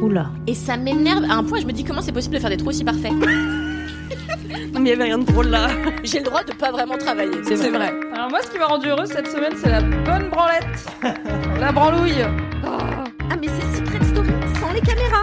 [0.00, 0.30] Oula.
[0.46, 2.56] Et ça m'énerve à un point, je me dis comment c'est possible de faire des
[2.56, 3.12] trous aussi parfaits?
[4.74, 5.68] Mais il y avait rien de drôle là.
[6.04, 7.36] J'ai le droit de pas vraiment travailler.
[7.44, 7.92] C'est vrai.
[8.14, 10.86] Alors moi, ce qui m'a rendu heureuse cette semaine, c'est la bonne branlette.
[11.60, 12.24] la branlouille.
[12.64, 15.22] Ah, mais c'est Secret Story sans les caméras.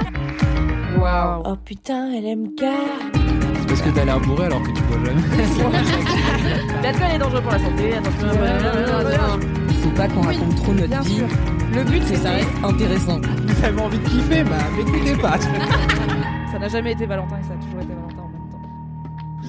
[0.97, 1.43] Waouh.
[1.45, 2.61] Oh putain, LMK.
[2.61, 5.21] C'est parce que t'as l'air bourré alors que tu bois jamais.
[6.83, 7.93] L'alcool est dangereux pour la santé.
[7.93, 9.66] Attention.
[9.87, 11.15] Faut pas qu'on raconte trop notre Bien vie.
[11.15, 11.27] sûr.
[11.73, 13.19] Le but, Que c'est ça reste intéressant.
[13.21, 15.37] Vous avez envie de kiffer, bah m'écoutez pas.
[16.51, 18.49] Ça n'a jamais été Valentin et ça a toujours été Valentin en même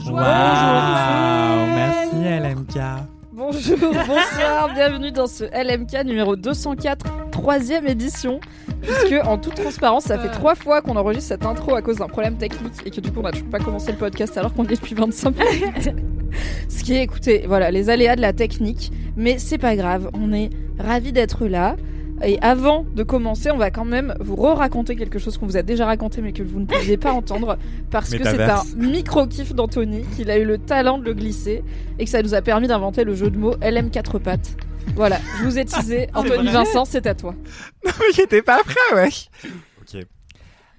[0.04, 0.12] temps.
[0.12, 3.17] Waouh, merci LMK.
[3.38, 8.40] Bonjour, bonsoir, bienvenue dans ce LMK numéro 204, troisième édition.
[8.82, 12.08] Puisque, en toute transparence, ça fait trois fois qu'on enregistre cette intro à cause d'un
[12.08, 14.64] problème technique et que du coup, on n'a toujours pas commencé le podcast alors qu'on
[14.64, 15.90] est depuis 25 minutes.
[16.68, 18.90] Ce qui est, écoutez, voilà, les aléas de la technique.
[19.16, 20.50] Mais c'est pas grave, on est
[20.80, 21.76] ravis d'être là.
[22.22, 25.62] Et avant de commencer, on va quand même vous re-raconter quelque chose qu'on vous a
[25.62, 27.58] déjà raconté mais que vous ne pouviez pas entendre
[27.90, 31.62] parce que c'est un micro-kiff d'Anthony qu'il a eu le talent de le glisser
[31.98, 34.56] et que ça nous a permis d'inventer le jeu de mots LM4 pattes.
[34.94, 36.08] Voilà, je vous ai teasé.
[36.14, 37.34] Anthony Vincent, c'est à toi.
[37.84, 39.28] Non mais j'étais pas prêt, wesh.
[39.80, 40.02] Ok.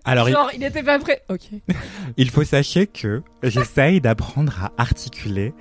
[0.04, 1.22] Alors il, Genre, il était pas prêt.
[1.30, 1.50] Ok.
[2.18, 5.54] il faut sachez que j'essaye d'apprendre à articuler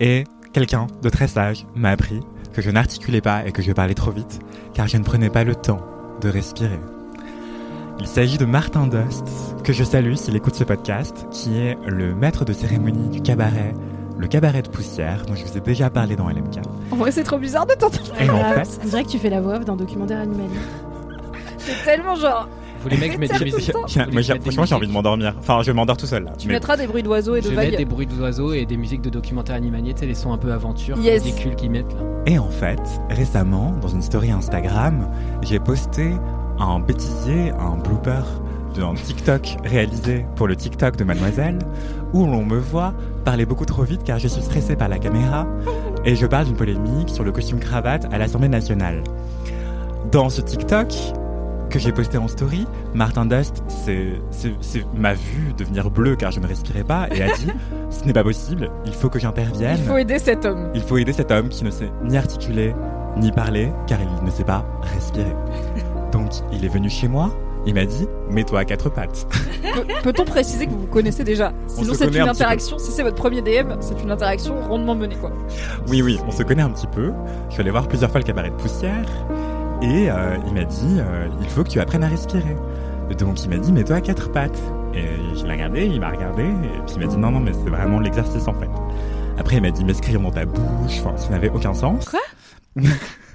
[0.00, 2.20] et quelqu'un de très sage m'a appris
[2.56, 4.40] que je n'articulais pas et que je parlais trop vite
[4.72, 5.80] car je ne prenais pas le temps
[6.22, 6.80] de respirer.
[8.00, 9.28] Il s'agit de Martin Dust,
[9.62, 13.74] que je salue s'il écoute ce podcast, qui est le maître de cérémonie du cabaret,
[14.16, 16.62] le cabaret de poussière, dont je vous ai déjà parlé dans LMK.
[16.92, 18.12] En vrai, c'est trop bizarre de t'entendre.
[18.12, 20.48] En fait, On dirait que tu fais la voix off d'un documentaire animalier.
[21.58, 22.48] C'est tellement genre.
[22.82, 23.72] Vous les mecs, je mets des musiques.
[23.74, 25.34] moi, franchement, j'ai envie de m'endormir.
[25.38, 26.32] Enfin, je m'endors tout seul là.
[26.38, 27.76] Tu Mais- mettras des bruits d'oiseaux et de Je vagues.
[27.76, 30.52] des bruits d'oiseaux et des musiques de documentaires animaliers, tu sais, les sons un peu
[30.52, 31.22] aventure, Yes.
[31.22, 32.00] ridicules qu'ils mettent là.
[32.26, 35.08] Et en fait, récemment, dans une story Instagram,
[35.42, 36.10] j'ai posté
[36.58, 38.22] un bêtisier, un blooper
[38.74, 41.58] d'un TikTok réalisé pour le TikTok de Mademoiselle,
[42.12, 42.92] où l'on me voit
[43.24, 45.46] parler beaucoup trop vite car je suis stressé par la caméra
[46.04, 49.02] et je parle d'une polémique sur le costume cravate à l'Assemblée nationale.
[50.12, 50.94] Dans ce TikTok
[51.76, 54.12] que j'ai posté en story, Martin Dust c'est,
[54.96, 57.48] m'a vu devenir bleu car je ne respirais pas et a dit
[57.90, 59.76] ce n'est pas possible, il faut que j'intervienne.
[59.78, 60.70] Il faut aider cet homme.
[60.74, 62.74] Il faut aider cet homme qui ne sait ni articuler
[63.18, 64.64] ni parler car il ne sait pas
[64.94, 65.34] respirer.
[66.12, 67.30] Donc il est venu chez moi,
[67.66, 69.26] il m'a dit mets-toi à quatre pattes.
[69.62, 71.52] Pe- Peut-on préciser que vous vous connaissez déjà?
[71.66, 72.78] Sinon, c'est une un interaction.
[72.78, 75.30] Si c'est votre premier DM, c'est une interaction rondement menée, quoi.
[75.88, 77.12] Oui oui, on se connaît un petit peu.
[77.48, 79.04] Je suis allé voir plusieurs fois le cabaret de poussière
[79.82, 82.56] et euh, il m'a dit euh, il faut que tu apprennes à respirer.
[83.18, 84.58] Donc il m'a dit mets-toi à quatre pattes.
[84.94, 85.04] Et
[85.36, 87.70] je l'ai regardé, il m'a regardé et puis il m'a dit non non mais c'est
[87.70, 88.70] vraiment l'exercice en fait.
[89.38, 92.08] Après il m'a dit m'inscrire dans ta bouche, enfin ça n'avait aucun sens.
[92.08, 92.20] Quoi?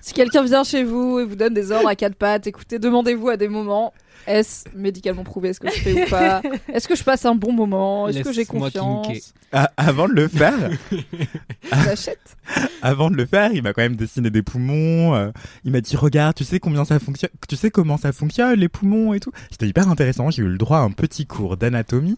[0.02, 3.30] Si quelqu'un vient chez vous et vous donne des ordres à quatre pattes, écoutez, demandez-vous
[3.30, 3.94] à des moments
[4.28, 5.50] est-ce médicalement prouvé?
[5.50, 6.42] Est-ce que je fais ou pas?
[6.74, 8.08] Est-ce que je passe un bon moment?
[8.08, 9.34] Est-ce que j'ai confiance?
[9.52, 10.72] Ah, avant de le faire,
[11.86, 12.38] J'achète.
[12.82, 15.14] avant de le faire, il m'a quand même dessiné des poumons.
[15.16, 15.32] euh,
[15.66, 18.70] il m'a dit regarde, tu sais combien ça fonctionne, tu sais comment ça fonctionne les
[18.70, 19.32] poumons et tout.
[19.52, 20.32] C'était hyper intéressant.
[20.32, 22.18] J'ai eu le droit à un petit cours d'anatomie.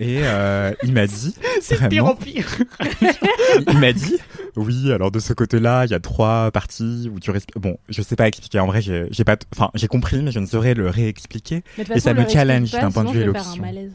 [0.00, 1.34] Et euh, il m'a dit,
[1.70, 2.46] vraiment, pire.
[3.68, 4.16] il m'a dit,
[4.56, 7.60] oui, alors de ce côté-là, il y a trois parties où tu respires.
[7.60, 8.58] Bon, je sais pas expliquer.
[8.60, 11.62] En vrai, j'ai j'ai pas, t- enfin, j'ai compris, mais je ne saurais le réexpliquer.
[11.78, 13.40] Mais de Et ça façon, me le challenge d'un point de vue je vais faire
[13.42, 13.62] un élocution.
[13.62, 13.92] malaise.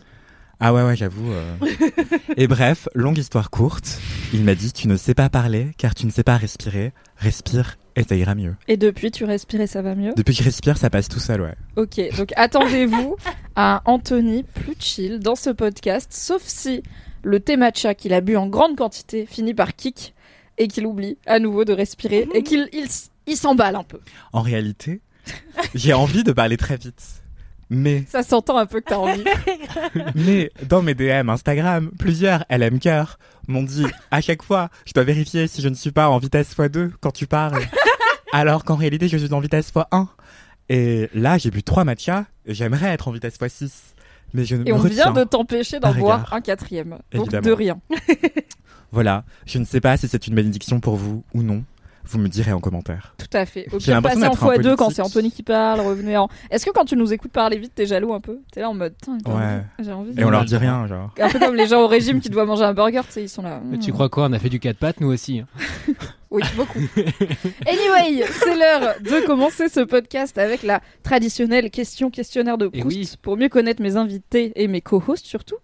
[0.61, 1.31] Ah ouais, ouais, j'avoue.
[1.31, 1.53] euh.
[2.37, 3.99] Et bref, longue histoire courte,
[4.33, 6.91] il m'a dit, tu ne sais pas parler car tu ne sais pas respirer.
[7.17, 8.55] Respire et ça ira mieux.
[8.67, 11.19] Et depuis, tu respires et ça va mieux Depuis que je respire, ça passe tout
[11.19, 11.55] seul, ouais.
[11.75, 13.17] Ok, donc attendez-vous
[13.55, 16.81] à Anthony plus chill dans ce podcast, sauf si
[17.23, 20.15] le thé matcha qu'il a bu en grande quantité finit par kick
[20.57, 22.87] et qu'il oublie à nouveau de respirer et qu'il il,
[23.27, 23.99] il s'emballe un peu.
[24.31, 25.01] En réalité,
[25.75, 27.03] j'ai envie de parler très vite.
[27.69, 29.23] Mais, Ça s'entend un peu que t'as envie.
[30.15, 35.03] mais, dans mes DM Instagram, plusieurs LM Cœur m'ont dit, à chaque fois, je dois
[35.03, 37.61] vérifier si je ne suis pas en vitesse x2 quand tu parles.
[38.33, 40.07] Alors qu'en réalité, je suis en vitesse x1.
[40.69, 43.71] Et là, j'ai bu trois matchas, j'aimerais être en vitesse x6.
[44.33, 46.97] Mais je ne Et me on vient de t'empêcher d'en boire un quatrième.
[47.11, 47.47] Donc Évidemment.
[47.47, 47.81] de rien.
[48.91, 51.63] Voilà, je ne sais pas si c'est une bénédiction pour vous ou non.
[52.09, 53.13] Vous me direz en commentaire.
[53.17, 53.67] Tout à fait.
[53.71, 56.17] Au J'ai pire, l'impression passez en d'être un x2 quand c'est Anthony qui parle, revenez
[56.17, 56.27] en.
[56.49, 58.39] Est-ce que quand tu nous écoutes parler vite, t'es jaloux un peu?
[58.51, 58.93] T'es là en mode.
[59.07, 59.63] Ouais.
[59.79, 60.13] J'ai envie.
[60.13, 61.13] de- Et on leur a dit rien, genre.
[61.19, 63.29] Un peu comme les gens au régime qui doivent manger un burger, tu sais, ils
[63.29, 63.61] sont là.
[63.63, 63.81] Mais hmm.
[63.81, 64.25] Tu crois quoi?
[64.25, 65.43] On a fait du 4 pattes, nous aussi.
[66.31, 66.79] Oui, beaucoup.
[67.65, 72.95] anyway, c'est l'heure de commencer ce podcast avec la traditionnelle question questionnaire de Eh Proust
[72.97, 73.09] oui.
[73.21, 75.57] pour mieux connaître mes invités et mes co-hosts surtout.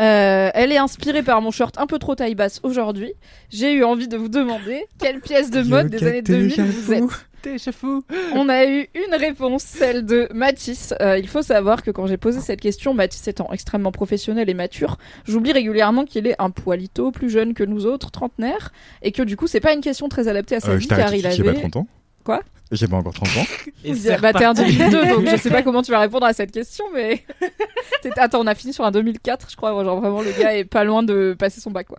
[0.00, 3.12] Euh, elle est inspirée par mon short un peu trop taille basse aujourd'hui.
[3.50, 7.04] J'ai eu envie de vous demander quelle pièce de mode des années 2000 vous êtes.
[7.42, 8.04] T'es fou.
[8.34, 10.94] On a eu une réponse, celle de Mathis.
[11.00, 14.54] Euh, il faut savoir que quand j'ai posé cette question, Mathis étant extrêmement professionnel et
[14.54, 14.96] mature,
[15.26, 18.72] j'oublie régulièrement qu'il est un poilito plus jeune que nous autres, trentenaires,
[19.02, 20.88] et que du coup c'est pas une question très adaptée à sa Euh, vie je
[20.88, 21.60] car il j'ai pas avait.
[21.60, 21.86] 30 ans.
[22.24, 22.40] Quoi?
[22.70, 23.46] J'ai pas encore 30 ans.
[23.84, 26.52] Et bah t'es un 2002 donc je sais pas comment tu vas répondre à cette
[26.52, 27.22] question mais
[28.16, 30.84] attends on a fini sur un 2004 je crois genre vraiment le gars est pas
[30.84, 31.98] loin de passer son bac quoi.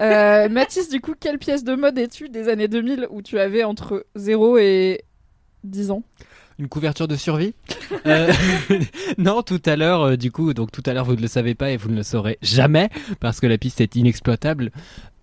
[0.00, 3.64] Euh, Mathis du coup quelle pièce de mode es-tu des années 2000 où tu avais
[3.64, 5.02] entre 0 et
[5.64, 6.02] 10 ans?
[6.58, 7.54] Une couverture de survie?
[8.06, 8.30] Euh,
[9.18, 11.54] Non, tout à l'heure, euh, du coup, donc tout à l'heure, vous ne le savez
[11.54, 14.70] pas et vous ne le saurez jamais parce que la piste est inexploitable.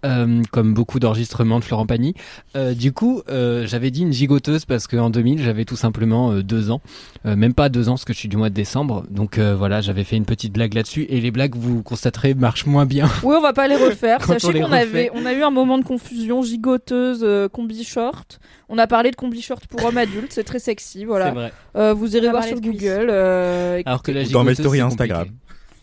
[0.08, 2.14] Euh, comme beaucoup d'enregistrements de Florent Pagny.
[2.56, 6.42] Euh, du coup, euh, j'avais dit une gigoteuse parce qu'en 2000, j'avais tout simplement euh,
[6.44, 6.82] deux ans.
[7.26, 9.06] Euh, même pas deux ans, parce que je suis du mois de décembre.
[9.12, 11.06] Donc euh, voilà, j'avais fait une petite blague là-dessus.
[11.10, 13.10] Et les blagues, vous constaterez, marchent moins bien.
[13.24, 14.20] Oui, on va pas les refaire.
[14.26, 14.78] Quand on Sachez les qu'on refait.
[14.82, 18.40] avait, on a eu un moment de confusion gigoteuse, euh, combi short.
[18.70, 21.32] On a parlé de combi short pour hommes adultes, c'est très sexy, C'est voilà.
[21.32, 21.54] vrai.
[21.76, 22.60] Euh, vous irez voir sur.
[22.60, 23.08] Google.
[23.10, 25.20] euh, Alors que la Dans mes gigoteuse, stories Instagram.
[25.26, 25.38] compliqué.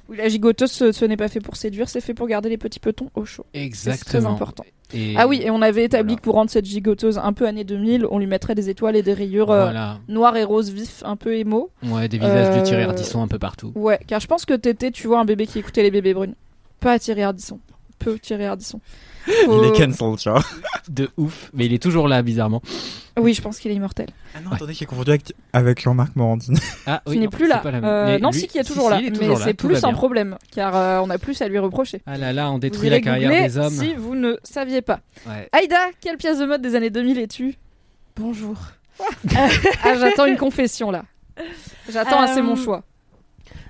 [0.09, 2.59] Oui, la gigoteuse, ce, ce n'est pas fait pour séduire, c'est fait pour garder les
[2.59, 3.45] petits petons au chaud.
[3.53, 4.31] C'est très Exactement.
[4.33, 4.65] important.
[4.93, 6.17] Et Ah oui, et on avait établi Voilà.
[6.21, 9.03] que pour rendre cette gigoteuse un peu année 2000, on lui mettrait des étoiles et
[9.03, 9.99] des rayures euh, Voilà.
[10.09, 11.71] noires et roses vifs, un peu émo.
[11.83, 13.73] Ouais, des visages Euh, de Thierry Ardisson un peu partout.
[13.75, 16.35] Ouais, car je pense que t'étais, tu vois, un bébé qui écoutait les bébés brunes.
[16.81, 17.59] Pas Thierry Ardisson.
[17.99, 18.81] Peu Thierry Ardisson.
[19.27, 20.43] Il est cancel, genre.
[20.89, 21.51] De ouf.
[21.55, 22.61] Mais il est toujours là, bizarrement.
[23.19, 24.09] Oui, je pense qu'il est immortel.
[24.35, 26.59] Ah non, attendez, j'ai confondu avec, avec Jean-Marc Morandini.
[26.87, 27.63] Ah, qui n'est plus là.
[27.65, 28.99] Euh, non, si, qui est toujours là.
[29.01, 32.03] est mais toujours c'est plus un problème, car euh, on a plus à lui reprocher.
[32.07, 33.73] Ah là là, on détruit la carrière googler des hommes.
[33.73, 35.01] si vous ne saviez pas.
[35.27, 35.49] Ouais.
[35.53, 37.57] Aïda, quelle pièce de mode des années 2000 es-tu?
[38.17, 38.57] Bonjour.
[39.37, 41.05] Ah, j'attends une confession là.
[41.91, 42.85] J'attends Euh, assez mon choix.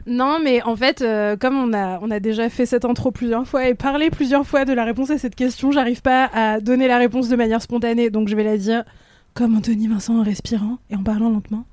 [0.06, 3.46] Non, mais en fait, euh, comme on a, on a déjà fait cette intro plusieurs
[3.46, 6.88] fois et parlé plusieurs fois de la réponse à cette question, j'arrive pas à donner
[6.88, 8.84] la réponse de manière spontanée, donc je vais la dire
[9.32, 11.64] comme Anthony Vincent en respirant et en parlant lentement.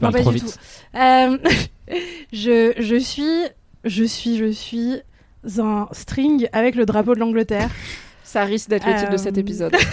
[0.00, 0.58] Parles Non, pas trop du vite.
[0.94, 1.38] Euh,
[2.32, 3.46] je, je suis,
[3.84, 5.00] je suis, je suis
[5.58, 7.70] un string avec le drapeau de l'Angleterre.
[8.24, 9.74] Ça risque d'être le titre de euh, cet épisode.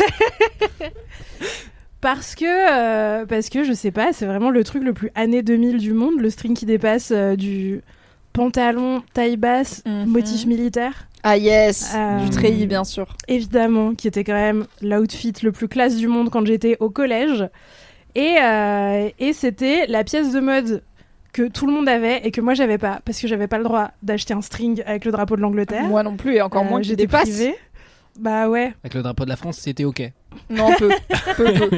[2.06, 5.42] Parce que, euh, parce que je sais pas, c'est vraiment le truc le plus année
[5.42, 7.81] 2000 du monde, le string qui dépasse euh, du
[8.31, 10.06] pantalon taille basse, Mhm.
[10.06, 13.07] motif militaire, Ah yes, Euh, du treillis bien sûr.
[13.28, 17.50] évidemment, qui était quand même l'outfit le plus classe du monde quand j'étais au collège.
[18.13, 20.84] Et, euh, et c'était la pièce de mode
[21.34, 23.63] que tout le monde avait et que moi j'avais pas, parce que j'avais pas le
[23.63, 25.84] droit d'acheter un string avec le drapeau de l'Angleterre.
[25.84, 27.56] Moi non plus, et encore moins que j'étais privée.
[28.19, 28.73] Bah ouais.
[28.83, 30.12] Avec le drapeau de la France, c'était ok.
[30.50, 30.89] Non, peu.
[31.38, 31.69] peu, peu.
[31.69, 31.77] tu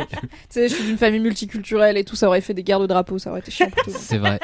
[0.50, 3.18] sais, je suis d'une famille multiculturelle et tout, ça aurait fait des guerres de drapeaux,
[3.18, 3.70] ça aurait été chiant.
[3.88, 4.40] C'est vrai.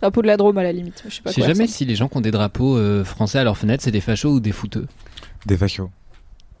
[0.00, 1.48] Drapeau de la Drôme à la limite, je sais pas Je sais quoi.
[1.48, 1.72] jamais ça.
[1.74, 4.30] si les gens qui ont des drapeaux euh, français à leur fenêtre, c'est des fachos
[4.34, 4.86] ou des fouteux.
[5.46, 5.90] Des fachos.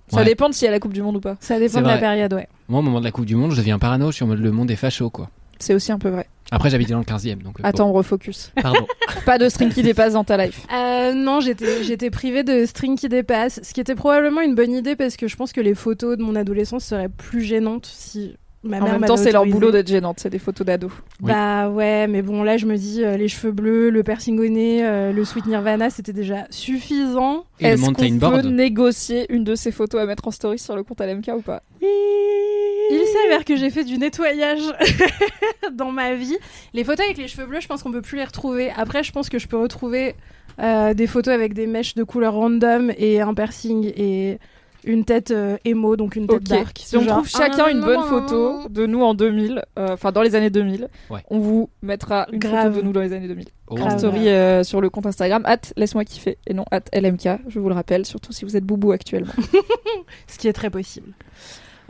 [0.08, 0.24] Ça Ouais.
[0.24, 1.36] dépend de si y a la Coupe du Monde ou pas.
[1.40, 2.00] Ça dépend de la vrai.
[2.00, 2.48] période, ouais.
[2.68, 4.38] Moi, au moment de la Coupe du Monde, je deviens parano, je suis en mode
[4.38, 5.30] le monde est facho, quoi.
[5.58, 6.26] C'est aussi un peu vrai.
[6.52, 7.58] Après, j'habitais dans le 15e, donc.
[7.58, 8.52] euh, Attends, on refocus.
[8.62, 8.86] Pardon.
[9.26, 10.64] pas de string qui dépasse dans ta life.
[10.72, 14.72] Euh, non, j'étais j'étais privée de string qui dépasse, ce qui était probablement une bonne
[14.72, 18.36] idée parce que je pense que les photos de mon adolescence seraient plus gênantes si
[18.66, 20.90] ma en mère même temps, c'est leur boulot d'être gênante, c'est des photos d'ados.
[21.22, 21.32] Oui.
[21.32, 24.48] Bah ouais, mais bon là je me dis euh, les cheveux bleus, le piercing au
[24.48, 27.44] nez, euh, le sweet Nirvana, c'était déjà suffisant.
[27.60, 28.46] Est-ce qu'on peut board.
[28.46, 31.62] négocier une de ces photos à mettre en story sur le compte LMK ou pas?
[31.80, 34.62] Il s'avère que j'ai fait du nettoyage
[35.72, 36.36] dans ma vie.
[36.72, 38.70] Les photos avec les cheveux bleus, je pense qu'on peut plus les retrouver.
[38.76, 40.14] Après, je pense que je peux retrouver
[40.60, 44.38] euh, des photos avec des mèches de couleur random et un piercing et
[44.86, 46.44] une tête euh, emo, donc une tête Ok.
[46.44, 46.80] dark.
[46.82, 50.12] Si on Genre, trouve chacun ah, une bonne photo de nous en 2000, euh, enfin
[50.12, 51.20] dans les années 2000, Ouais.
[51.28, 52.68] on vous mettra une Grave.
[52.68, 53.46] photo de nous dans les années 2000.
[53.68, 53.78] Oh.
[53.80, 57.58] En story euh, sur le compte Instagram, at laisse-moi kiffer, et non at LMK, je
[57.58, 59.32] vous le rappelle, surtout si vous êtes boubou actuellement.
[60.28, 61.12] ce qui est très possible.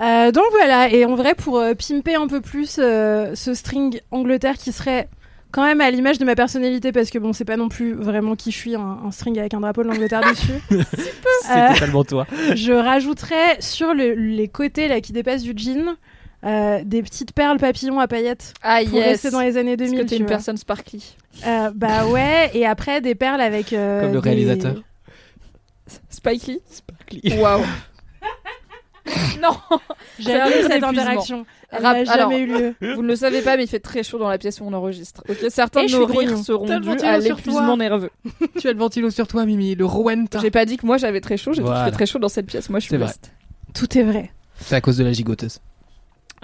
[0.00, 4.00] Euh, donc voilà, et en vrai, pour euh, pimper un peu plus euh, ce string
[4.10, 5.08] Angleterre qui serait
[5.56, 8.36] quand même à l'image de ma personnalité, parce que bon, c'est pas non plus vraiment
[8.36, 10.52] qui je suis, un, un string avec un drapeau de l'Angleterre dessus.
[11.42, 12.26] C'est Euh, totalement toi.
[12.54, 15.96] Je rajouterais sur le- les côtés là qui dépassent du jean
[16.44, 20.04] euh, des petites perles papillons à paillettes Ah pour rester dans les années Parce 2000.
[20.04, 21.16] que t'es une personne sparkly.
[21.46, 23.72] Euh, bah ouais, et après des perles avec.
[23.72, 24.74] euh, Comme le des- réalisateur.
[26.10, 26.60] Spike Lee
[27.38, 27.62] Waouh
[29.42, 29.56] Non,
[30.18, 31.46] J'ai livre cette interaction.
[31.70, 32.74] Elle n'a jamais alors- eu lieu.
[32.94, 34.72] vous ne le savez pas, mais il fait très chaud dans la pièce où on
[34.72, 35.22] enregistre.
[35.48, 38.10] Certains Et de nos rires seront dus à l'épuisement nerveux.
[38.58, 40.38] tu as le ventilo sur toi, Mimi, le Rwenta.
[40.40, 41.84] J'ai pas dit que moi j'avais très chaud, j'ai dit qu'il Voilà.
[41.86, 42.70] fait très chaud dans cette pièce.
[42.70, 43.12] Moi je suis vrai.
[43.74, 44.32] Tout est vrai.
[44.60, 45.58] C'est à cause de la gigoteuse.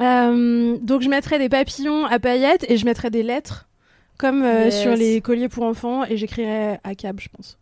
[0.01, 3.69] Euh, donc je mettrais des papillons à paillettes et je mettrais des lettres
[4.19, 4.81] comme euh, Yes.
[4.83, 7.59] sur les colliers pour enfants et j'écrirais à cab, je pense.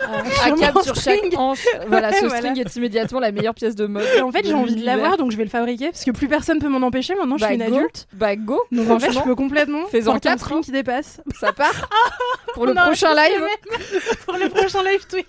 [0.00, 1.20] Euh, À sur string.
[1.30, 1.64] chaque hanche.
[1.88, 2.36] Voilà, ce Voilà.
[2.38, 4.04] string est immédiatement la meilleure pièce de mode.
[4.16, 6.28] Et en fait, j'ai envie de l'avoir, donc je vais le fabriquer parce que plus
[6.28, 7.14] personne peut m'en empêcher.
[7.14, 7.76] Maintenant, je Bah, suis une go.
[7.76, 8.06] adulte.
[8.12, 10.62] Bah go, Donc en fait, je peux complètement un quatre, string hein.
[10.64, 11.20] qui dépasse.
[11.38, 11.88] ça part
[12.54, 13.42] pour le Non, prochain live.
[14.26, 15.26] pour le prochain live Twitch.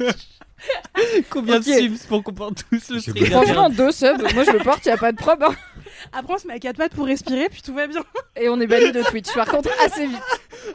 [1.29, 4.21] Combien de subs pour qu'on porte tous le string Franchement, deux subs.
[4.33, 5.43] Moi je le porte, y a pas de prob.
[5.43, 5.53] hein.
[6.11, 8.01] Après, on se met à quatre pattes pour respirer, puis tout va bien.
[8.39, 9.33] Et on est banni de Twitch.
[9.33, 10.19] Par contre, assez vite.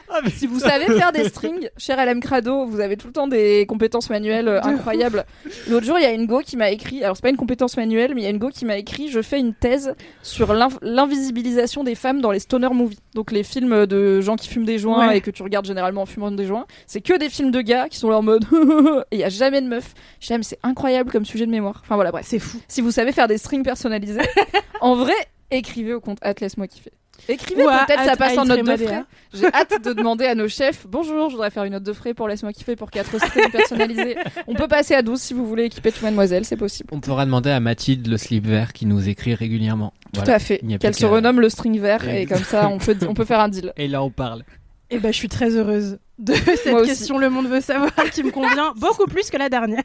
[0.09, 3.27] Ah, Si vous savez faire des strings, cher LM Crado, vous avez tout le temps
[3.27, 5.25] des compétences manuelles euh, incroyables.
[5.67, 7.75] L'autre jour, il y a une go qui m'a écrit, alors c'est pas une compétence
[7.77, 9.93] manuelle, mais il y a une go qui m'a écrit, je fais une thèse
[10.23, 12.99] sur l'inv- l'invisibilisation des femmes dans les stoner movies.
[13.15, 15.17] Donc les films de gens qui fument des joints Ouais.
[15.17, 16.65] et que tu regardes généralement en fumant des joints.
[16.87, 18.45] C'est que des films de gars qui sont là en mode,
[19.11, 19.93] et il y a jamais de meufs.
[20.19, 21.81] Je ah, mais c'est incroyable comme sujet de mémoire.
[21.83, 22.25] Enfin voilà, bref.
[22.27, 22.59] C'est fou.
[22.67, 24.21] Si vous savez faire des strings personnalisés,
[24.81, 25.13] en vrai,
[25.51, 26.91] écrivez au compte Atlas moi kiffer.
[27.27, 29.03] Écrivez, peut-être ça passe en note de frais.
[29.33, 32.13] J'ai hâte de demander à nos chefs Bonjour, je voudrais faire une note de frais
[32.13, 34.15] pour Laisse-moi kiffer pour 4 strings personnalisés.
[34.47, 36.89] On peut passer à 12 si vous voulez équiper tout Mademoiselle, c'est possible.
[36.93, 39.91] On pourra demander à Mathilde le slip vert qui nous écrit régulièrement.
[40.13, 40.35] Tout Voilà.
[40.35, 40.61] à fait.
[40.79, 43.41] Qu'elle se renomme le string vert et Et- comme ça on peut, on peut faire
[43.41, 43.73] un deal.
[43.75, 44.43] Et là, on parle.
[44.89, 47.17] Et ben, je suis très heureuse de cette question.
[47.17, 49.83] Le monde veut savoir qui me convient beaucoup plus que la dernière.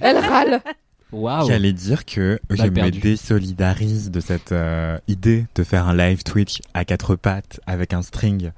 [0.00, 0.60] Elle râle.
[1.46, 6.60] J'allais dire que je me désolidarise de cette euh, idée de faire un live Twitch
[6.74, 8.52] à quatre pattes avec un string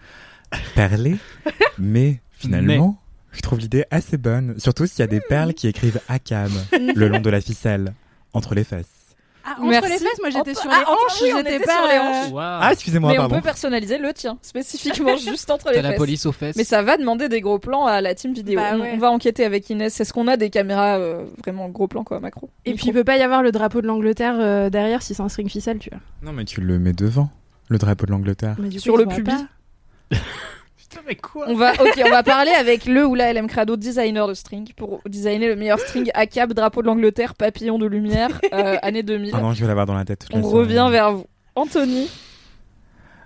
[0.75, 1.17] perlé,
[1.79, 2.99] mais finalement,
[3.33, 6.51] je trouve l'idée assez bonne, surtout s'il y a des perles qui écrivent ACAB
[6.95, 7.95] le long de la ficelle,
[8.35, 9.02] entre les fesses.
[9.45, 9.91] Ah, entre Merci.
[9.91, 11.73] les fesses, moi j'étais sur Ah, les hanches, oui, on j'étais pas.
[11.75, 12.33] sur les euh, hanches.
[12.63, 13.37] Ah, excusez-moi, Mais on pardon.
[13.37, 15.99] peut personnaliser le tien, spécifiquement juste entre les T'as la fesses.
[15.99, 16.55] police aux fesses.
[16.57, 18.61] Mais ça va demander des gros plans à la team vidéo.
[18.61, 18.93] Bah on, ouais.
[18.95, 20.01] on va enquêter avec Inès.
[20.01, 22.51] Est-ce qu'on a des caméras euh, vraiment gros plans quoi, macro?
[22.65, 22.83] Et Micro.
[22.85, 25.29] puis il peut pas y avoir le drapeau de l'Angleterre euh, derrière si c'est un
[25.29, 26.01] string ficelle, tu vois.
[26.23, 27.29] Non, mais tu le mets devant,
[27.69, 28.57] le drapeau de l'Angleterre.
[28.79, 29.33] Sur le pubis.
[31.07, 34.27] mais quoi On va, ok, on va parler avec le ou la LM Crado designer
[34.29, 38.41] de string pour designer le meilleur string à cap, drapeau de l'Angleterre, papillon de lumière,
[38.53, 39.31] euh, année 2000.
[39.35, 40.27] Ah non, je vais l'avoir dans la tête.
[40.33, 41.27] on revient vers vous.
[41.55, 42.09] Anthony,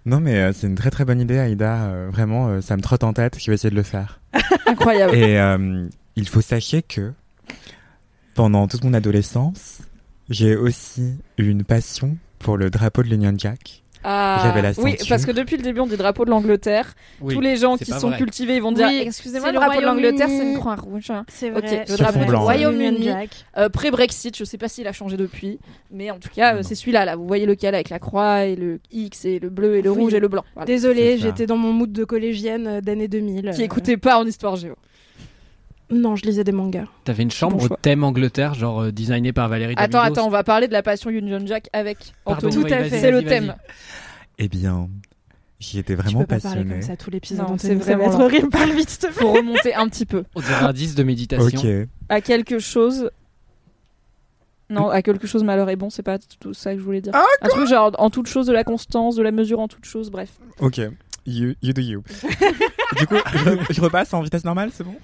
[0.04, 1.84] Non, mais euh, c'est une très très bonne idée, Aïda.
[1.84, 3.38] Euh, vraiment, euh, ça me trotte en tête.
[3.38, 4.20] Je vais essayer de le faire.
[4.66, 5.14] incroyable.
[5.14, 7.12] Et euh, il faut sachez que
[8.34, 9.78] pendant toute mon adolescence,
[10.28, 13.84] j'ai aussi eu une passion pour le drapeau de l'Union Jack.
[14.08, 16.94] Ah, J'avais la oui, parce que depuis le début, on dit drapeau de l'Angleterre.
[17.20, 18.18] Oui, Tous les gens qui sont vrai.
[18.18, 20.76] cultivés, ils vont dire Oui, Excusez-moi, c'est le le drapeau de l'Angleterre, c'est une croix
[20.76, 21.10] rouge.
[21.28, 21.84] C'est vrai.
[21.88, 22.34] le drapeau du.
[22.34, 23.10] Royaume-Uni.
[23.56, 25.58] Euh, Pré-Brexit, je sais pas s'il a changé depuis,
[25.90, 27.04] mais en tout cas, euh, c'est celui-là.
[27.04, 29.90] Là, vous voyez lequel avec la croix et le X et le bleu et le
[29.90, 30.02] Oui.
[30.02, 30.44] rouge et le blanc.
[30.54, 30.66] Voilà.
[30.66, 33.50] Désolée, j'étais dans mon mood de collégienne euh, d'année 2000.
[33.54, 34.76] Qui euh, écoutait pas en histoire géo.
[35.90, 36.86] Non, je lisais des mangas.
[37.04, 37.78] T'avais une chambre bon choix.
[37.80, 41.10] thème Angleterre, genre euh, designée par Valérie Attends, attends, on va parler de la passion
[41.10, 42.64] Union Jack avec Pardon, Anthony.
[42.64, 42.98] Tout à fait.
[43.00, 43.54] C'est le thème.
[44.38, 44.88] Eh bien,
[45.60, 46.70] j'y étais Tu vraiment peux pas parler passionné.
[46.80, 47.46] comme ça tout l'épisode.
[47.58, 48.24] C'est ça va vraiment être lent.
[48.24, 48.48] horrible.
[48.50, 49.14] Parle vite, s'il te plaît.
[49.22, 51.46] Faut remonter un petit peu On dirait un 10 de méditation.
[51.60, 51.88] Ok.
[52.08, 53.10] à quelque chose.
[54.68, 57.12] Non, à quelque chose malheur est bon, c'est pas tout ça que je voulais dire.
[57.14, 59.84] Ah, un truc genre en toute chose de la constance, de la mesure en toute
[59.84, 60.30] chose, bref.
[60.58, 60.80] Ok.
[61.24, 62.02] You, you do you.
[62.98, 64.94] du coup, je, je repasse en vitesse normale, c'est bon?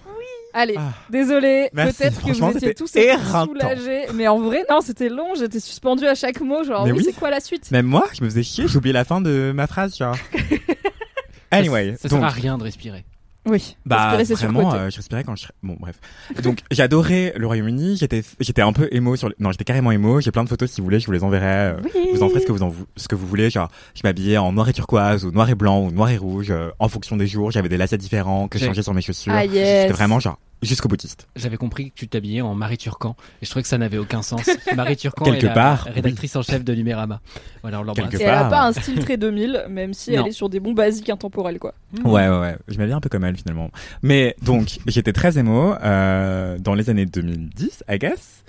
[0.55, 0.93] Allez, Ah.
[1.11, 6.07] désolé, peut-être que vous étiez tous soulagés, mais en vrai, non, c'était long, j'étais suspendu
[6.07, 7.71] à chaque mot, genre, Mais oui, c'est quoi la suite?
[7.71, 10.17] Même moi, je me faisais chier, oublié la fin de ma phrase, genre.
[11.51, 13.05] Anyway, Ça donc, sert à rien de respirer.
[13.45, 15.47] Oui, bah vraiment, euh, je respirais quand je.
[15.65, 15.99] Bon, bref.
[16.43, 17.97] Donc, j'adorais le Royaume-Uni.
[17.97, 19.29] J'étais, j'étais un peu émo sur.
[19.29, 20.21] le- Non, j'étais carrément émo.
[20.21, 21.47] J'ai plein de photos si vous voulez, je vous les enverrai.
[21.47, 21.91] euh, Oui.
[22.15, 23.51] Vous en ferez ce que vous en ce que vous voulez.
[23.51, 26.53] Genre, je m'habillais en noir et turquoise ou noir et blanc ou noir et rouge
[26.53, 27.51] euh, en fonction des jours.
[27.51, 29.33] J'avais des lacets différents que je changeais sur mes chaussures.
[29.35, 29.83] Ah yes.
[29.83, 31.27] C'était vraiment genre jusqu'au boutiste.
[31.37, 34.23] J'avais compris que tu t'habillais en Marie Turcan et je trouvais que ça n'avait aucun
[34.23, 34.49] sens.
[34.77, 37.21] Marie Turcan Quelque est la part, rédactrice en chef de Numérama.
[37.63, 38.15] Voilà, on l'embrasse.
[38.15, 38.49] Elle a part.
[38.51, 40.23] pas un style très 2000, même si Non.
[40.23, 41.75] elle est sur des bons basiques intemporels, quoi.
[42.05, 42.57] Ouais, ouais, ouais.
[42.69, 43.71] Je m'habillais un peu comme elle finalement.
[44.03, 48.45] Mais donc, j'étais très émo euh, dans les années 2010, I guess.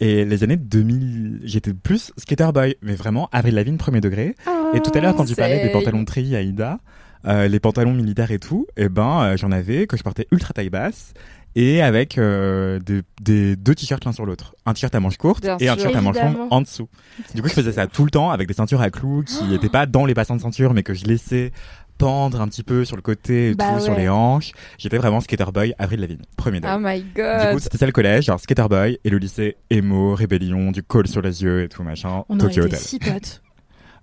[0.00, 4.34] Et les années 2000, j'étais plus skater boy, mais vraiment Avril Lavigne premier degré.
[4.74, 6.78] Et tout à l'heure, quand tu parlais des c'est- pantalons de treillis Aïda,
[7.26, 10.52] euh, les pantalons militaires et tout, et ben euh, j'en avais que je portais ultra
[10.52, 11.14] taille basse
[11.56, 15.42] et avec euh, des, des deux t-shirts l'un sur l'autre, un t-shirt à manches courtes
[15.44, 16.88] Bien et un t-shirt à manches longues en dessous.
[17.34, 19.68] Du coup, je faisais ça tout le temps avec des ceintures à clous qui n'étaient
[19.68, 21.52] pas dans les bassins de ceinture, mais que je laissais
[21.96, 24.50] pendre un petit peu sur le côté et Bah tout, sur les hanches.
[24.78, 26.74] J'étais vraiment skater boy, Avril Lavigne, premier degré.
[26.76, 27.52] Oh my Du god.
[27.52, 31.06] coup, c'était ça le collège, genre skater boy, et le lycée emo, rébellion, du col
[31.06, 32.78] sur les yeux et tout machin, On aurait Tokyo été Hotel.
[32.80, 33.42] si potes.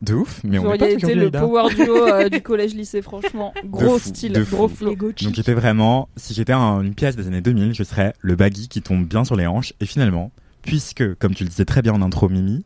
[0.01, 1.39] De ouf, mais Vous on est pas été le Aïda.
[1.41, 3.53] power duo euh, du collège-lycée, franchement.
[3.65, 4.96] Gros fou, style, de gros flow.
[4.96, 8.67] Donc j'étais vraiment, si j'étais un- une pièce des années 2000, je serais le baggy
[8.67, 9.74] qui tombe bien sur les hanches.
[9.79, 10.31] Et finalement,
[10.63, 12.63] puisque, comme tu le disais très bien en intro, Mimi,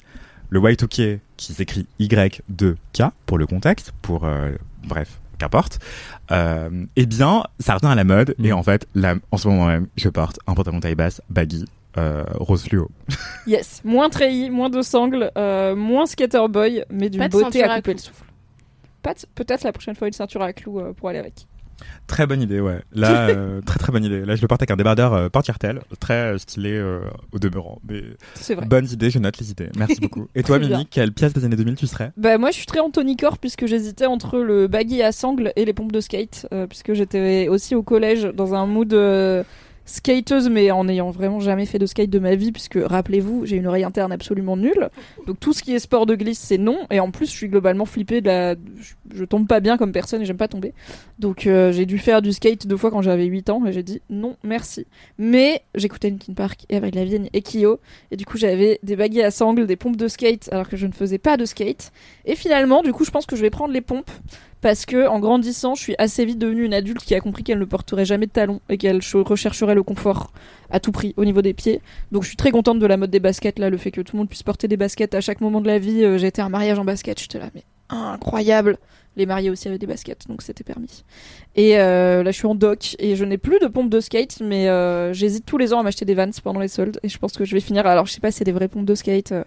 [0.50, 4.52] le Y2K qui s'écrit Y2K pour le contexte, pour euh,
[4.86, 5.80] bref, qu'importe,
[6.32, 8.34] euh, eh bien, ça revient à la mode.
[8.38, 8.46] Mm.
[8.46, 11.66] Et en fait, là, en ce moment même, je porte un pantalon taille basse baggy.
[11.98, 12.90] Euh, rose fluo.
[13.48, 17.76] Yes, moins treillis, moins de sangles, euh, moins skater boy, mais d'une beauté à à
[17.78, 18.06] couper le clous.
[18.08, 18.26] souffle.
[19.36, 21.46] Peut-être la prochaine fois une ceinture à clous euh, pour aller avec.
[22.08, 22.80] Très bonne idée, ouais.
[22.94, 24.26] Là, euh, très très bonne idée.
[24.26, 27.02] Là, je le porte avec un débardeur euh, porte-cartel, très euh, stylé euh,
[27.34, 27.80] au demeurant.
[27.88, 28.02] Mais
[28.34, 28.66] C'est vrai.
[28.66, 29.70] bonne idée, je note les idées.
[29.78, 30.28] Merci beaucoup.
[30.34, 30.70] Et toi, bien.
[30.70, 32.12] Mimi, quelle pièce des années 2000 tu serais?
[32.18, 35.66] Bah moi je suis très Anthony Corps puisque j'hésitais entre le baggy à sangle et
[35.66, 39.44] les pompes de skate euh, puisque j'étais aussi au collège dans un mood euh,
[39.86, 43.58] skateuse mais en n'ayant vraiment jamais fait de skate de ma vie puisque rappelez-vous j'ai
[43.58, 44.90] une oreille interne absolument nulle.
[45.28, 46.80] Donc tout ce qui est sport de glisse c'est non.
[46.92, 48.56] Et en plus je suis globalement flippée de la
[49.14, 50.74] je, tombe pas bien comme personne et j'aime pas tomber.
[51.20, 53.84] Donc euh, j'ai dû faire du skate deux fois quand j'avais 8 ans et j'ai
[53.84, 54.88] dit non merci.
[55.18, 57.80] Mais j'écoutais Linkin Park et avec Lavigne et Kyo.
[58.12, 60.88] Et du coup j'avais des baguilles à sangle des pompes de skate alors que je
[60.88, 61.92] ne faisais pas de skate.
[62.26, 64.12] Et finalement, du coup, je pense que je vais prendre les pompes
[64.62, 67.60] parce que en grandissant, je suis assez vite devenue une adulte qui a compris qu'elle
[67.60, 70.32] ne porterait jamais de talons et qu'elle ch- rechercherait le confort
[70.72, 71.82] à tout prix au niveau des pieds.
[72.12, 74.16] Donc je suis très contente de la mode des baskets là, le fait que tout
[74.16, 76.04] le monde puisse porter des baskets à chaque moment de la vie.
[76.04, 78.78] Euh, J'ai été à un mariage en basket, j'étais là mais incroyable.
[79.18, 81.06] Les mariés aussi avaient des baskets, donc c'était permis.
[81.56, 84.42] Et euh, là, je suis en doc et je n'ai plus de pompes de skate,
[84.42, 87.00] mais euh, j'hésite tous les ans à m'acheter des Vans pendant les soldes.
[87.02, 87.88] Et je pense que je vais finir.
[87.88, 89.44] Alors, je sais pas si c'est des vraies pompes de skate, euh,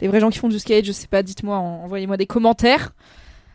[0.00, 1.22] les vrais gens qui font du skate, je sais pas.
[1.22, 2.94] Dites-moi, en- envoyez-moi des commentaires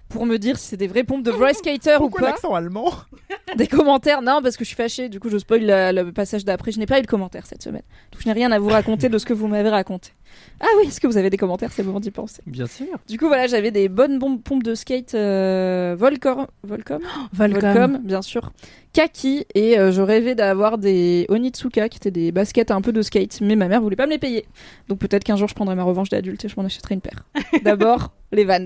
[0.10, 2.34] pour me dire si c'est des vraies pompes de vrai skater ou pas.
[2.56, 2.92] allemand
[3.58, 5.10] Des commentaires, non, parce que je suis fâchée.
[5.10, 6.72] Du coup, je spoil la- le passage d'après.
[6.72, 7.82] Je n'ai pas eu de commentaires cette semaine.
[8.12, 10.12] Donc, je n'ai rien à vous raconter de ce que vous m'avez raconté.
[10.60, 11.72] Ah oui, est-ce que vous avez des commentaires?
[11.72, 12.42] C'est le moment d'y penser.
[12.46, 12.88] Bien sûr.
[13.08, 17.00] Du coup, voilà, j'avais des bonnes bombes- pompes de skate euh, Volcom, Volcom,
[17.34, 18.00] Volcom.
[18.04, 18.52] bien sûr,
[18.94, 23.02] Kaki, et euh, je rêvais d'avoir des Onitsuka, qui étaient des baskets un peu de
[23.02, 24.46] skate, mais ma mère voulait pas me les payer.
[24.89, 27.24] Donc peut-être qu'un jour je prendrai ma revanche d'adulte et je m'en achèterai une paire.
[27.63, 28.65] D'abord, les Vans.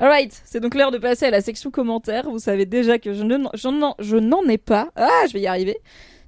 [0.00, 2.30] Alright, c'est donc l'heure de passer à la section commentaires.
[2.30, 3.36] Vous savez déjà que je ne-
[3.98, 4.90] je n'en ai pas.
[4.96, 5.76] Ah, je vais y arriver.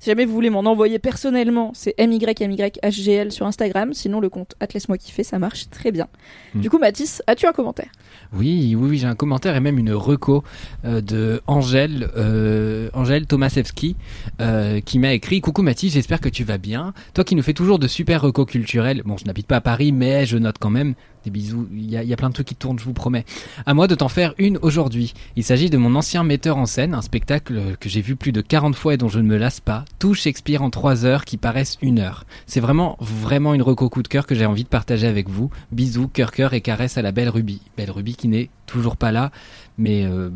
[0.01, 3.93] Si jamais vous voulez m'en envoyer personnellement, c'est MYMYHGL sur Instagram.
[3.93, 6.09] Sinon, le compte Atlas-moi kiffer, ça marche très bien.
[6.55, 6.61] Mm.
[6.63, 7.91] Du coup, Mathis, as-tu un commentaire?
[8.33, 10.43] Oui, oui, oui, j'ai un commentaire et même une reco
[10.87, 13.95] euh, de Angèle, euh, Angèle Tomasewski,
[14.41, 16.95] euh, qui m'a écrit Coucou Mathis, j'espère que tu vas bien.
[17.13, 19.03] Toi qui nous fais toujours de super recos culturels.
[19.05, 20.95] Bon, je n'habite pas à Paris, mais je note quand même.
[21.25, 22.95] Des bisous, il y, a- il y a plein de trucs qui tournent, je vous
[22.95, 23.25] promets.
[23.67, 25.13] À moi de t'en faire une aujourd'hui.
[25.37, 28.41] Il s'agit de mon ancien metteur en scène, un spectacle que j'ai vu plus de
[28.41, 29.85] 40 fois et dont je ne me lasse pas.
[29.99, 32.25] Tout Shakespeare en 3 heures qui paraissent une heure.
[32.47, 35.51] C'est vraiment, vraiment une reco coup de cœur que j'ai envie de partager avec vous.
[35.73, 37.61] Bisous, cœur, cœur et caresses à la belle Ruby.
[37.77, 39.31] Belle Ruby qui n'est toujours pas là,
[39.79, 40.31] mais euh,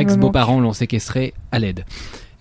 [0.00, 1.84] ex-beaux-parents l'ont séquestré à l'aide.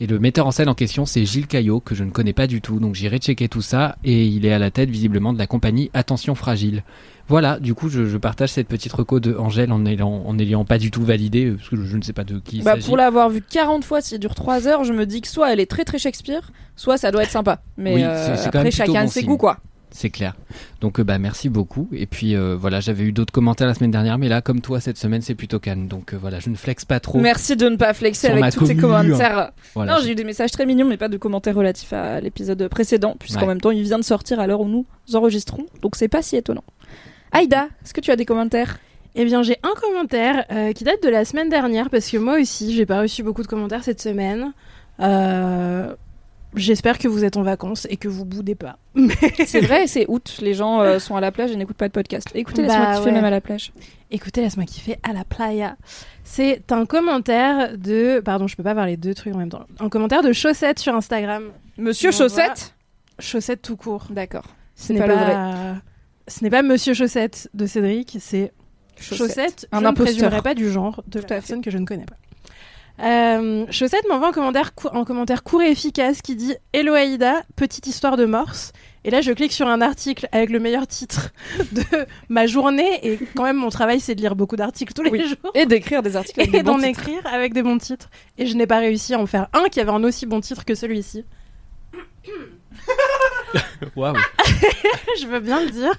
[0.03, 2.45] Et le metteur en scène en question, c'est Gilles Caillot, que je ne connais pas
[2.45, 5.37] du tout, donc j'irai checker tout ça, et il est à la tête visiblement de
[5.39, 6.83] la compagnie Attention Fragile.
[7.29, 10.91] Voilà, du coup, je, je partage cette petite reco de Angèle en n'ayant pas du
[10.91, 12.97] tout validé, euh, parce que je, je ne sais pas de qui il Bah, pour
[12.97, 15.71] l'avoir vu 40 fois, s'il dure 3 heures, je me dis que soit elle est
[15.71, 17.61] très très Shakespeare, soit ça doit être sympa.
[17.77, 19.59] Mais Oui, euh, c'est- c'est après, chacun bon ses goûts, quoi.
[19.95, 20.34] C'est clair.
[20.82, 21.88] Donc euh, bah merci beaucoup.
[21.93, 24.79] Et puis euh, voilà, j'avais eu d'autres commentaires la semaine dernière, mais là, comme toi,
[24.82, 25.88] cette semaine, c'est plutôt calme.
[25.88, 27.19] Donc euh, voilà, je ne flexe pas trop.
[27.19, 29.51] Merci de ne pas flexer avec tous tes commu, commentaires.
[29.75, 32.67] Voilà, non, j'ai eu des messages très mignons, mais pas de commentaires relatifs à l'épisode
[32.69, 33.47] précédent, puisqu'en Ouais.
[33.47, 35.67] même temps, il vient de sortir à l'heure où nous enregistrons.
[35.84, 36.63] Donc c'est pas si étonnant.
[37.32, 38.79] Aïda, est-ce que tu as des commentaires?
[39.15, 42.39] Eh bien, j'ai un commentaire euh, qui date de la semaine dernière parce que moi
[42.41, 44.53] aussi, j'ai pas reçu beaucoup de commentaires cette semaine.
[44.99, 45.93] Euh,
[46.55, 48.77] J'espère que vous êtes en vacances et que vous boudez pas.
[49.45, 51.93] C'est vrai, c'est août, les gens euh, sont à la plage et n'écoutent pas de
[51.93, 52.27] podcast.
[52.35, 53.11] Écoutez, Bah, laisse-moi kiffer ouais.
[53.11, 53.73] même à la plage.
[54.11, 55.75] Écoutez, laisse-moi kiffer à la playa.
[56.23, 58.19] C'est un commentaire de.
[58.23, 59.65] Pardon, je peux pas parler de deux trucs en même temps.
[59.79, 61.45] Un commentaire de Chaussette sur Instagram.
[61.77, 62.75] Monsieur On voit- Chaussette
[63.19, 64.05] Chaussette tout court.
[64.11, 64.45] D'accord.
[64.75, 65.19] Ce n'est pas pas, le
[65.71, 65.73] vrai.
[66.27, 68.51] Ce n'est pas Monsieur Chaussette de Cédric, c'est
[68.99, 70.31] Chaussette, Un je imposteur.
[70.31, 72.15] ne pas du genre de personne que je ne connais pas.
[73.01, 77.41] Euh, Chaussette m'envoie un commentaire, cou- un commentaire court et efficace qui dit Hello Aïda,
[77.56, 78.71] petite histoire de morse.
[79.03, 81.32] Et là, je clique sur un article avec le meilleur titre
[81.73, 81.84] de
[82.29, 83.06] ma journée.
[83.06, 85.27] Et quand même, mon travail, c'est de lire beaucoup d'articles tous les Oui.
[85.27, 85.51] jours.
[85.56, 86.99] Et d'écrire des articles avec des Et bons d'en titres.
[87.01, 88.10] écrire avec des bons titres.
[88.38, 90.63] Et je n'ai pas réussi à en faire un qui avait un aussi bon titre
[90.63, 91.25] que celui-ci.
[93.95, 94.15] Waouh.
[95.19, 95.91] je veux bien le dire.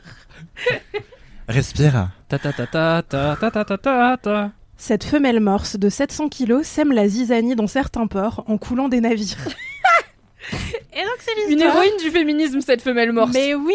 [1.48, 2.08] Respire.
[2.28, 4.50] Ta ta ta ta ta ta ta ta ta ta.
[4.86, 9.00] Cette femelle morse de 700 kilos sème la zizanie dans certains ports en coulant des
[9.00, 9.38] navires.
[10.92, 13.30] Et donc c'est Une héroïne du féminisme, cette femelle morse.
[13.32, 13.72] Mais oui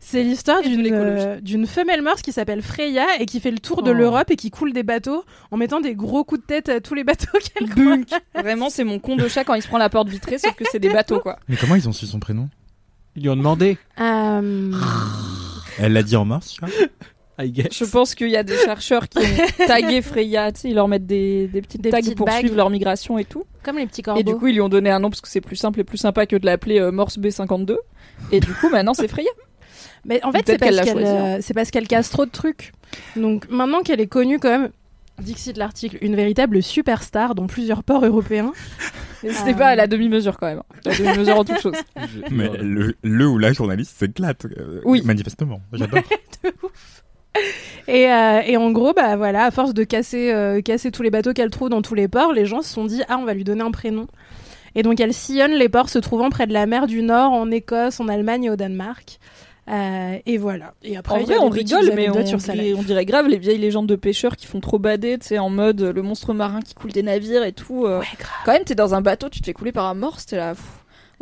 [0.00, 3.82] c'est l'histoire d'une euh, d'une femelle morse qui s'appelle Freya et qui fait le tour
[3.82, 3.94] de Oh.
[3.94, 6.92] l'Europe et qui coule des bateaux en mettant des gros coups de tête à tous
[6.92, 7.70] les bateaux qu'elle.
[7.74, 8.08] Bunk.
[8.34, 10.64] Vraiment, c'est mon con de chat quand il se prend la porte vitrée, sauf que
[10.70, 11.38] c'est des bateaux, quoi.
[11.48, 12.50] Mais comment ils ont su son prénom?
[13.16, 13.78] Ils lui ont demandé.
[13.98, 14.72] Euh,
[15.78, 16.68] Elle l'a dit en morse, tu vois?
[17.38, 17.68] I guess.
[17.76, 19.22] Je pense qu'il y a des chercheurs qui ont
[19.66, 22.38] tagué Freya, tu sais, ils leur mettent des, des petites Des tags petites pour bagues.
[22.38, 23.44] suivre leur migration et tout.
[23.64, 24.20] comme les petits corbeaux.
[24.20, 25.84] Et du coup, ils lui ont donné un nom parce que c'est plus simple et
[25.84, 27.76] plus sympa que de l'appeler euh, Morse B52.
[28.30, 29.30] Et du coup, maintenant, c'est Freya.
[30.04, 31.24] Mais en fait, c'est parce l'a qu'elle choisi, hein.
[31.24, 32.72] euh, c'est parce qu'elle casse trop de trucs.
[33.16, 34.68] Donc maintenant qu'elle est connue comme
[35.20, 38.52] Dixit l'article, une véritable superstar dans plusieurs ports européens.
[39.22, 39.54] N'hésitez Euh.
[39.54, 40.62] pas à la demi-mesure quand même.
[40.84, 41.72] La demi-mesure en toute chose.
[42.30, 44.44] Mais le, le ou la journaliste s'éclate.
[44.44, 45.00] euh, Oui.
[45.04, 45.60] Manifestement.
[45.72, 46.00] J'adore.
[47.86, 51.10] Et, euh, et en gros, bah voilà, à force de casser, euh, casser tous les
[51.10, 53.34] bateaux qu'elle trouve dans tous les ports, les gens se sont dit ah on va
[53.34, 54.06] lui donner un prénom.
[54.74, 57.50] Et donc elle sillonne les ports se trouvant près de la mer du Nord, en
[57.50, 59.18] Écosse, en Allemagne et au Danemark.
[59.68, 60.72] Euh, et voilà.
[60.82, 62.76] Et après, En vrai, on rigole, mais on, sur dirait, life.
[62.78, 65.50] on dirait grave les vieilles légendes de pêcheurs qui font trop bader, tu sais, en
[65.50, 67.82] mode le monstre marin qui coule des navires et tout.
[67.82, 68.30] Ouais, grave.
[68.46, 70.54] Quand même, t'es dans un bateau, tu te fais couler par un morse, t'es là.
[70.54, 70.64] pff,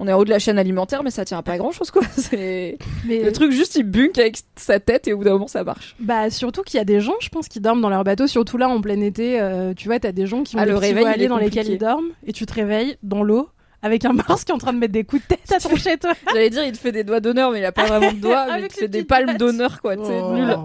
[0.05, 1.93] on est en haut de la chaîne alimentaire, mais ça tient à pas grand chose,
[1.93, 2.03] quoi.
[2.17, 5.47] C'est Mais le truc juste, il bunk avec sa tête et au bout d'un moment,
[5.47, 5.95] ça marche.
[6.01, 8.59] Bah surtout qu'il y a des gens, je pense, qui dorment dans leur bateau, surtout
[8.59, 9.41] là en plein été.
[9.41, 11.69] euh, tu vois, t'as des gens qui ont Ah, des le réveil, est dans lesquels
[11.69, 13.49] ils dorment, et tu te réveilles dans l'eau
[13.85, 15.75] avec un morse qui est en train de mettre des coups de tête à ton
[15.77, 16.13] chez toi.
[16.33, 18.47] J'allais dire, il te fait des doigts d'honneur, mais il a pas vraiment de doigts,
[18.53, 19.95] mais il te fait des palmes d'honneur, quoi.
[19.97, 20.35] C'est Oh.
[20.35, 20.57] nul.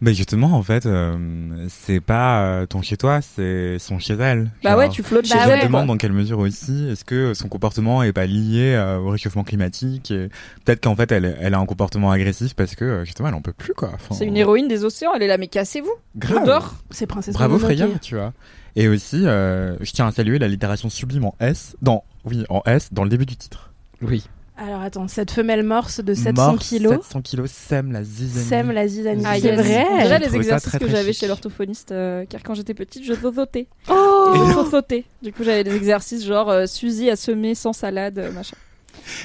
[0.00, 4.50] Mais justement, en fait, euh, c'est pas euh, ton chez toi, c'est son chez elle.
[4.62, 5.60] Bah Genre, ouais, tu flottes Et chez Bah je me elle.
[5.60, 5.66] ouais.
[5.66, 9.44] demande dans quelle mesure aussi, est-ce que son comportement est pas lié euh, au réchauffement
[9.44, 10.28] climatique et
[10.64, 13.52] peut-être qu'en fait elle, elle a un comportement agressif parce que justement elle en peut
[13.52, 13.90] plus quoi.
[13.94, 15.92] Enfin, C'est une héroïne des océans, elle est là, mais cassez-vous.
[16.16, 16.70] grave.
[16.90, 17.58] C'est princesse Bravo.
[17.58, 18.32] Freya, tu vois.
[18.76, 22.62] Et aussi, euh, je tiens à saluer la littération sublime en S, dans, oui, en
[22.66, 23.72] S, dans le début du titre.
[24.02, 24.24] Oui.
[24.60, 28.44] Alors attends, cette femelle morse de 700 Morse, kilos 700 kilos sème la zizanie.
[28.46, 29.22] sème la zizanie.
[29.24, 29.86] Ah, c'est vrai.
[29.88, 33.14] On dirait les exercices très, que j'avais chez l'orthophoniste, euh, car quand j'étais petite, je
[33.14, 33.68] zozotais.
[33.88, 35.04] Oh Je zozotais.
[35.22, 38.56] Du coup, j'avais des exercices genre euh, Suzy a semé sans salade, euh, machin.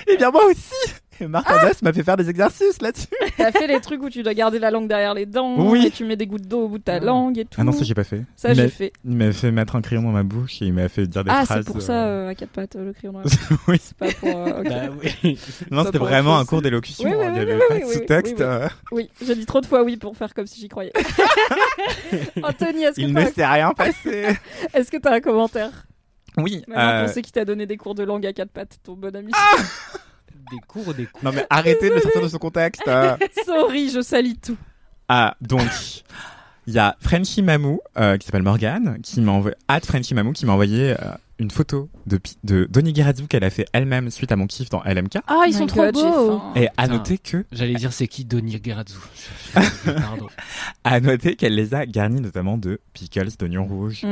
[0.07, 3.07] Eh bien moi aussi Martin Ah Dess m'a fait faire des exercices là-dessus.
[3.37, 5.85] T'as fait les trucs où tu dois garder la langue derrière les dents, Oui.
[5.87, 6.99] et tu mets des gouttes d'eau au bout de ta Ah.
[6.99, 7.59] langue et tout.
[7.59, 8.23] Ah non, ça j'ai pas fait.
[8.35, 8.93] Ça, il j'ai m'a- fait.
[9.05, 11.31] Il m'a fait mettre un crayon dans ma bouche et il m'a fait dire des
[11.33, 11.59] Ah, phrases.
[11.65, 13.25] c'est pour euh, ça, euh, à quatre pattes, euh, le crayon dans la
[13.67, 13.77] oui.
[13.81, 14.29] C'est pas pour.
[14.29, 14.63] euh.
[14.63, 15.39] Bah oui.
[15.71, 17.09] Non, c'était vraiment un cours d'élocution.
[17.09, 18.33] Oui, oui, hein, il oui, n'y avait oui, pas oui, de oui, sous-texte.
[18.39, 18.45] oui, oui.
[18.45, 20.93] euh, Oui, j'ai dit trop de fois oui pour faire comme si j'y croyais.
[22.43, 23.25] Anthony, est-ce que Il ne un...
[23.27, 24.27] s'est rien passé.
[24.73, 25.69] est-ce que t'as un commentaire?
[26.37, 26.63] Oui.
[26.67, 29.15] Maintenant qu'on sait qu'il t'a donné des cours de langue à quatre pattes, ton bon
[29.15, 29.31] ami.
[30.53, 32.83] Des cours ou des cours Non mais arrêtez de sortir de ce contexte.
[32.87, 33.15] euh.
[33.45, 34.57] Sorry, je salis tout.
[35.09, 35.67] Ah, donc,
[36.67, 40.31] il y a Frenchy Mamou, euh, qui s'appelle Morgane, qui m'a envoyé, at Frenchy Mamou,
[40.33, 40.95] qui m'a envoyé euh,
[41.43, 44.81] une photo de, Pi- de Donny qu'elle a fait elle-même suite à mon kiff dans
[44.83, 45.17] LMK.
[45.27, 46.41] Ah, ils My sont trop beaux.
[46.55, 48.97] Et à noter que, J'allais dire c'est qui Donny Guerazzo.
[49.53, 50.27] Pardon.
[50.83, 54.03] à noter qu'elle les a garnis notamment de pickles d'oignons rouges.
[54.03, 54.07] Mmh,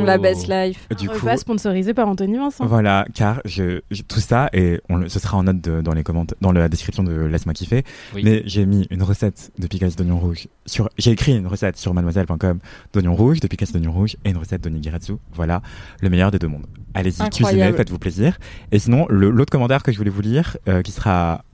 [0.00, 0.04] Oh.
[0.04, 0.86] La best life.
[0.98, 2.64] Du coup, Repas sponsorisé par Anthony Vincent.
[2.64, 5.92] Voilà, car je, je- tout ça et on le, ce sera en note de- dans
[5.92, 7.82] les commentaires, dans la description de laisse-moi kiffer.
[8.14, 8.22] Oui.
[8.24, 11.92] Mais j'ai mis une recette de pickles d'oignons rouges sur, j'ai écrit une recette sur
[11.92, 12.60] mademoiselle.com
[12.92, 15.14] d'oignons rouges, de pickles d'oignons rouges et une recette d'onigiratsu.
[15.34, 15.60] Voilà,
[16.00, 16.66] le meilleur des deux mondes.
[16.94, 18.38] Allez-y, cuisinez, faites-vous plaisir.
[18.72, 21.44] Et sinon, l'autre commentaire que je voulais vous lire, euh, qui sera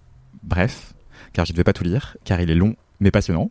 [0.42, 0.94] bref,
[1.32, 3.50] car je ne vais pas tout lire, car il est long mais passionnant.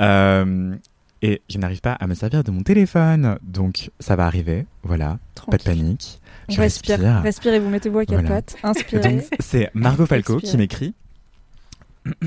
[0.00, 0.74] Euh,
[1.20, 4.66] et je n'arrive pas à me servir de mon téléphone, donc ça va arriver.
[4.82, 5.18] Voilà,
[5.50, 6.20] pas de panique.
[6.48, 6.98] On Je respire.
[6.98, 7.22] respire.
[7.22, 8.36] Respirez, vous mettez-vous à quatre Voilà.
[8.36, 8.56] pattes.
[8.62, 9.26] Inspirez.
[9.40, 10.94] c'est Margot Falco qui m'écrit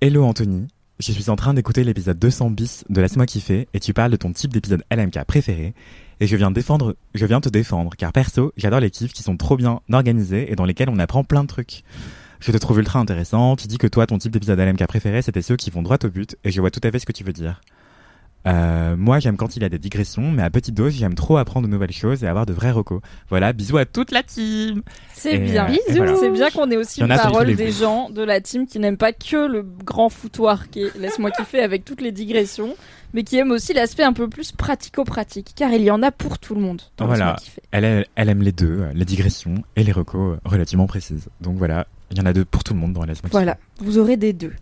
[0.00, 0.66] Hello Anthony,
[0.98, 4.16] je suis en train d'écouter l'épisode 200 bis de Laisse-moi kiffer et tu parles de
[4.16, 5.74] ton type d'épisode LMK préféré
[6.22, 10.52] et je viens, te défendre car perso, j'adore les kiffs qui sont trop bien organisés
[10.52, 11.82] et dans lesquels on apprend plein de trucs.
[12.38, 15.42] Je te trouve ultra intéressant, tu dis que toi ton type d'épisode LMK préféré c'était
[15.42, 17.24] ceux qui vont droit au but et je vois tout à fait ce que tu
[17.24, 17.60] veux dire.
[18.46, 21.36] Euh, moi j'aime quand il y a des digressions mais à petite dose j'aime trop
[21.36, 23.00] apprendre de nouvelles choses et avoir de vrais recos.
[23.28, 25.68] Voilà, bisous à toute la team C'est bien.
[25.70, 26.16] euh, voilà.
[26.16, 29.12] C'est bien qu'on ait aussi une parole des gens de la team qui n'aiment pas
[29.12, 32.74] que le grand foutoir qui est Laisse-moi kiffer avec toutes les digressions,
[33.14, 36.38] mais qui aiment aussi l'aspect un peu plus pratico-pratique, car il y en a pour
[36.38, 36.82] tout le monde.
[36.96, 37.36] dans Voilà.
[37.70, 41.28] Elle, elle, elle aime les deux, les digressions et les recos relativement précises.
[41.40, 43.38] Donc voilà, il y en a deux pour tout le monde dans Laisse-moi kiffer.
[43.38, 44.52] Voilà, vous aurez des deux.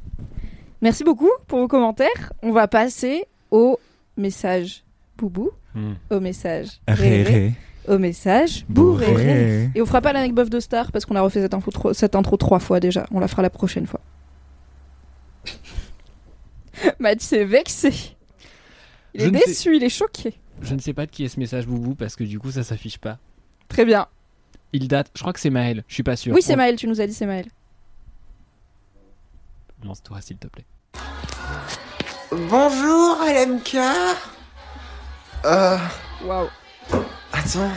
[0.82, 2.32] Merci beaucoup pour vos commentaires.
[2.42, 3.78] On va passer au
[4.16, 4.84] message
[5.16, 5.92] boubou, Hmm.
[6.10, 7.52] au message Ré,
[7.86, 9.06] au message bourré.
[9.06, 9.70] bourré.
[9.74, 11.92] Et on fera pas la bof de star parce qu'on a refait cette, info tro-
[11.92, 13.06] cette intro trois fois déjà.
[13.12, 14.00] On la fera la prochaine fois.
[16.98, 17.92] Mathis est vexé.
[19.14, 20.34] Il Je est sais- déçu, il est choqué.
[20.62, 22.64] Je ne sais pas de qui est ce message boubou parce que du coup ça
[22.64, 23.18] s'affiche pas.
[23.68, 24.06] Très bien.
[24.72, 26.34] Il date, je crois que c'est Maël, je suis pas sûr.
[26.34, 27.46] Oui, c'est On- Maël, tu nous as dit c'est Maël.
[29.84, 30.64] Lance-toi s'il te plaît.
[32.32, 33.76] Bonjour LMK
[35.44, 35.78] Euh...
[36.24, 36.48] Waouh,
[37.32, 37.70] Attends...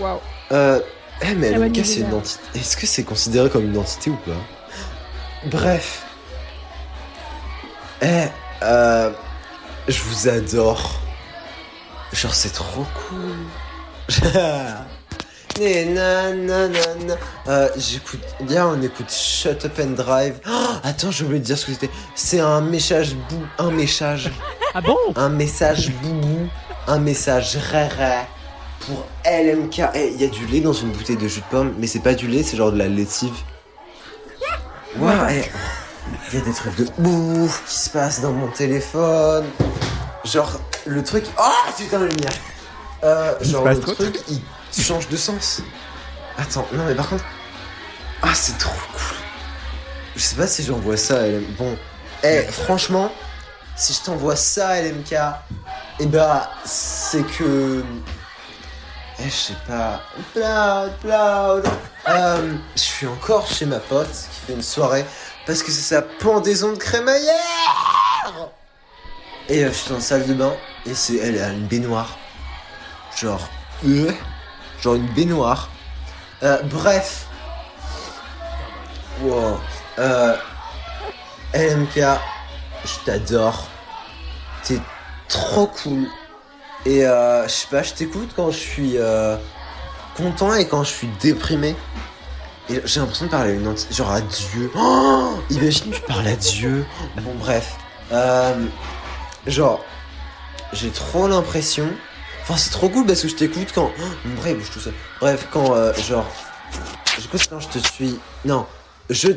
[0.00, 0.20] waouh.
[0.52, 0.80] Euh...
[1.22, 2.14] Eh mais LMK c'est une bizarre.
[2.18, 2.58] entité...
[2.58, 4.32] Est-ce que c'est considéré comme une entité ou pas?
[5.50, 6.02] Bref...
[8.00, 8.26] Eh...
[8.62, 9.10] Euh...
[9.88, 11.00] Je vous adore.
[12.12, 13.36] Genre c'est trop cool.
[17.46, 18.20] Euh, j'écoute.
[18.48, 20.40] Hier, on écoute Shut Up and Drive.
[20.48, 21.90] Oh, attends, j'ai oublié de dire ce que c'était.
[22.14, 23.38] C'est un message bou.
[23.58, 24.30] Un message.
[24.74, 24.96] Ah bon?
[25.16, 26.48] Un message boubou.
[26.86, 28.26] Un message rare
[28.80, 29.82] pour LMK.
[29.94, 32.00] Eh, il y a du lait dans une bouteille de jus de pomme, mais c'est
[32.00, 33.34] pas du lait, c'est genre de la lessive.
[34.98, 39.44] Waouh, eh, y a des trucs de ouf qui se passent dans mon téléphone.
[40.24, 41.24] Genre, le truc.
[41.38, 42.32] Oh putain, la lumière.
[43.04, 44.40] Euh, genre, le truc, il
[44.82, 45.62] change de sens.
[46.38, 47.24] Attends, non, mais par contre.
[48.22, 49.16] Ah, c'est trop cool.
[50.16, 51.56] Je sais pas si j'envoie ça à LMK.
[51.58, 51.76] Bon,
[52.22, 53.12] eh, franchement,
[53.76, 55.14] si je t'envoie ça à LMK,
[56.00, 57.84] eh bah, c'est que.
[59.18, 60.00] Eh, je sais pas.
[60.32, 61.66] Cloud, cloud.
[62.08, 65.04] Euh, je suis encore chez ma pote qui fait une soirée
[65.46, 68.50] parce que c'est sa pendaison de crémaillère.
[69.48, 70.54] Et euh, je suis dans la salle de bain
[70.86, 72.16] et c'est elle a une baignoire.
[73.16, 73.48] Genre,
[73.86, 74.10] euh,
[74.84, 75.70] genre une baignoire.
[76.70, 77.26] Bref.
[79.22, 79.58] Wow.
[79.98, 80.36] Euh,
[81.54, 81.96] LMK,
[82.84, 83.68] je t'adore.
[84.62, 84.78] T'es
[85.28, 86.06] trop cool.
[86.84, 89.36] Et euh, je sais pas, je t'écoute quand je suis euh,
[90.16, 91.74] content et quand je suis déprimé.
[92.68, 94.70] Et j'ai l'impression de parler à une entité, genre à Dieu.
[94.74, 96.84] Oh Imagine, tu parles à Dieu.
[97.22, 97.76] Bon, bref.
[98.12, 98.66] Euh,
[99.46, 99.80] genre,
[100.72, 101.88] j'ai trop l'impression.
[102.44, 103.90] Enfin, c'est trop cool parce que je t'écoute quand.
[103.98, 104.92] Oh, bouge tout seul.
[105.18, 106.26] Bref, quand, euh, genre.
[107.18, 108.18] J'écoute quand je te suis.
[108.44, 108.66] Non,
[109.08, 109.28] je.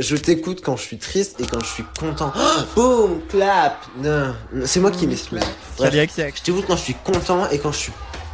[0.00, 2.32] Je t'écoute quand je suis triste et quand je suis content.
[2.36, 3.84] Oh, boum, clap.
[3.98, 5.38] Non, c'est moi qui m'exprime.
[5.78, 7.92] Bref, je t'écoute quand je suis content et quand je suis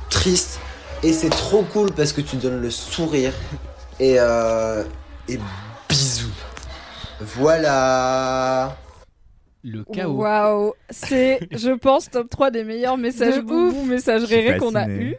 [0.09, 0.59] triste.
[1.02, 3.35] Et c'est trop cool parce que tu donnes le sourire.
[3.98, 4.85] Et euh.
[5.28, 5.38] Et
[5.88, 6.33] bisous.
[7.20, 8.74] Voilà.
[9.62, 10.12] Le chaos.
[10.14, 15.14] Waouh, c'est, je pense, top 3 des meilleurs messages De messages rérés qu'on a eu.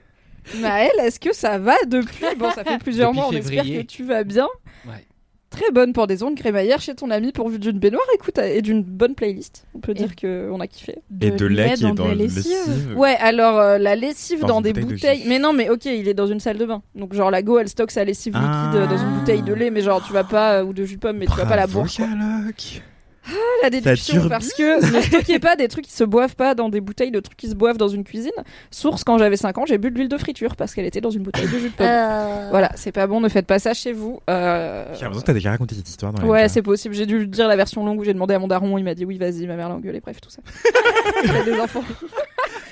[0.59, 2.25] Maëlle, est-ce que ça va depuis?
[2.39, 3.85] Bon, ça fait plusieurs Depuis mois, on espère février.
[3.85, 4.47] que tu vas bien.
[4.87, 5.05] Ouais.
[5.51, 9.15] Très bonne pendaison de crémaillère chez ton ami pourvu d'une baignoire, écoute, et d'une bonne
[9.15, 9.67] playlist.
[9.75, 10.99] On peut Et- dire qu'on a kiffé.
[11.19, 12.45] Et de lait qui est dans la le lessive.
[12.67, 12.93] lessive.
[12.97, 15.23] Ouais, alors euh, la lessive Dans des bouteille de bouteilles.
[15.27, 16.81] Mais non, mais ok, il est dans une salle de bain.
[16.95, 18.71] Donc genre la go, elle stocke sa lessive liquide Ah.
[18.75, 20.95] euh, dans une bouteille de lait, mais genre tu vas pas euh, ou de jus
[20.95, 21.85] de pomme, mais tu vas pas la Bravo,
[23.23, 23.61] Sherlock.
[23.63, 26.81] la déduction parce que ne stockez pas des trucs qui se boivent pas dans des
[26.81, 28.31] bouteilles de trucs qui se boivent dans une cuisine.
[28.71, 31.09] Source, quand j'avais 5 ans, j'ai bu de l'huile de friture parce qu'elle était dans
[31.11, 31.85] une bouteille de jus de pomme.
[31.87, 34.19] Euh, Voilà, c'est pas bon, ne faites pas ça chez vous.
[34.29, 36.95] Euh, J'ai l'impression que t'as déjà raconté cette histoire dans Ouais, c'est possible.
[36.95, 39.05] J'ai dû dire la version longue où j'ai demandé à mon daron, il m'a dit
[39.05, 40.41] oui, vas-y, ma mère l'a engueulé, bref, tout ça.
[41.23, 41.83] il a des enfants.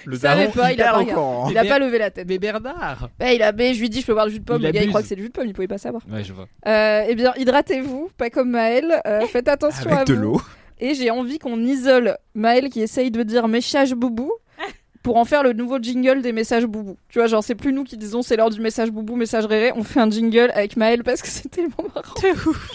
[0.09, 1.63] Le Il savait daron pas, il a pas.
[1.65, 2.27] Il a levé la tête.
[2.27, 4.43] Mais Bernard Bah, il a, mais je lui dis, je peux boire du jus de
[4.45, 4.61] pomme.
[4.61, 6.01] Il le gars, il croit que c'est du jus de pomme, il pouvait pas savoir.
[6.11, 6.47] Ouais, je vois.
[6.67, 9.01] Euh, eh bien, hydratez-vous, pas comme Maël.
[9.05, 10.21] Euh, faites attention à Avec de vous.
[10.21, 10.41] l'eau.
[10.79, 14.31] Et j'ai envie qu'on isole Maël qui essaye de dire message boubou
[15.03, 16.97] pour en faire le nouveau jingle des messages boubou.
[17.09, 19.71] Tu vois, genre, c'est plus nous qui disons c'est l'heure du message boubou, message réré.
[19.75, 22.13] On fait un jingle avec Maël parce que c'est tellement marrant.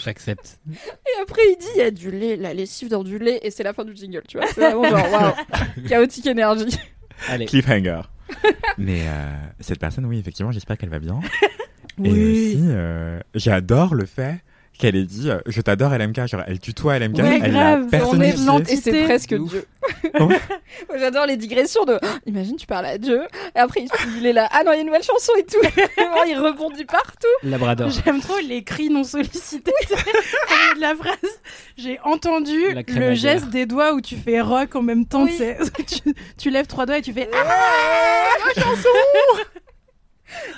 [0.03, 0.59] J'accepte.
[0.71, 3.49] Et après, il dit il y a du lait, la lessive dans du lait, et
[3.51, 4.23] c'est la fin du jingle.
[4.27, 6.77] Tu vois, c'est vraiment genre, waouh, chaotique énergie.
[7.29, 7.45] Allez.
[7.45, 8.01] Cliffhanger.
[8.77, 11.19] Mais euh, cette personne, oui, effectivement, j'espère qu'elle va bien.
[12.03, 14.43] Et aussi, euh, j'adore le fait
[14.77, 16.27] qu'elle ait dit euh, Je t'adore LMK.
[16.27, 17.17] Genre, elle tutoie LMK.
[17.17, 17.79] Ouais, elle grave.
[17.81, 18.33] l'a On personnifié.
[18.41, 19.33] est l'anti- Et c'est presque.
[19.35, 19.65] Dieu.
[20.19, 20.29] Moi,
[20.97, 21.99] J'adore les digressions de.
[22.01, 23.21] Oh, imagine, tu parles à Dieu,
[23.55, 24.47] et après il, il est là.
[24.51, 25.57] Ah non, il y a une nouvelle chanson et tout.
[26.27, 27.27] Il rebondit partout.
[27.43, 27.89] Labrador.
[27.89, 29.71] J'aime trop les cris non sollicités
[30.75, 31.15] de la phrase.
[31.77, 35.25] J'ai entendu La le geste des doigts où tu fais rock en même temps.
[35.25, 35.39] Oui.
[36.37, 37.45] tu lèves trois doigts et tu fais ah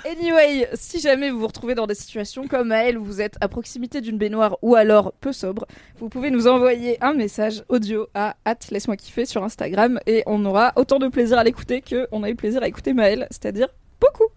[0.04, 3.36] Anyway, si jamais vous vous retrouvez dans des situations comme à elle, où vous êtes
[3.40, 5.66] à proximité d'une baignoire ou alors peu sobre,
[5.98, 8.36] vous pouvez nous envoyer un message audio à
[8.70, 12.30] laisse-moi kiffer sur Instagram et on aura autant de plaisir à l'écouter que on a
[12.30, 13.68] eu plaisir à écouter Maël, c'est-à-dire
[14.00, 14.28] beaucoup.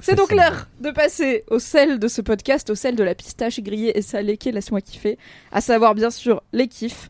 [0.00, 3.60] C'est donc l'heure de passer au sel de ce podcast, au sel de la pistache
[3.60, 5.18] grillée et salée qu'est Laisse-moi kiffer,
[5.50, 7.08] à savoir bien sûr les kiffs.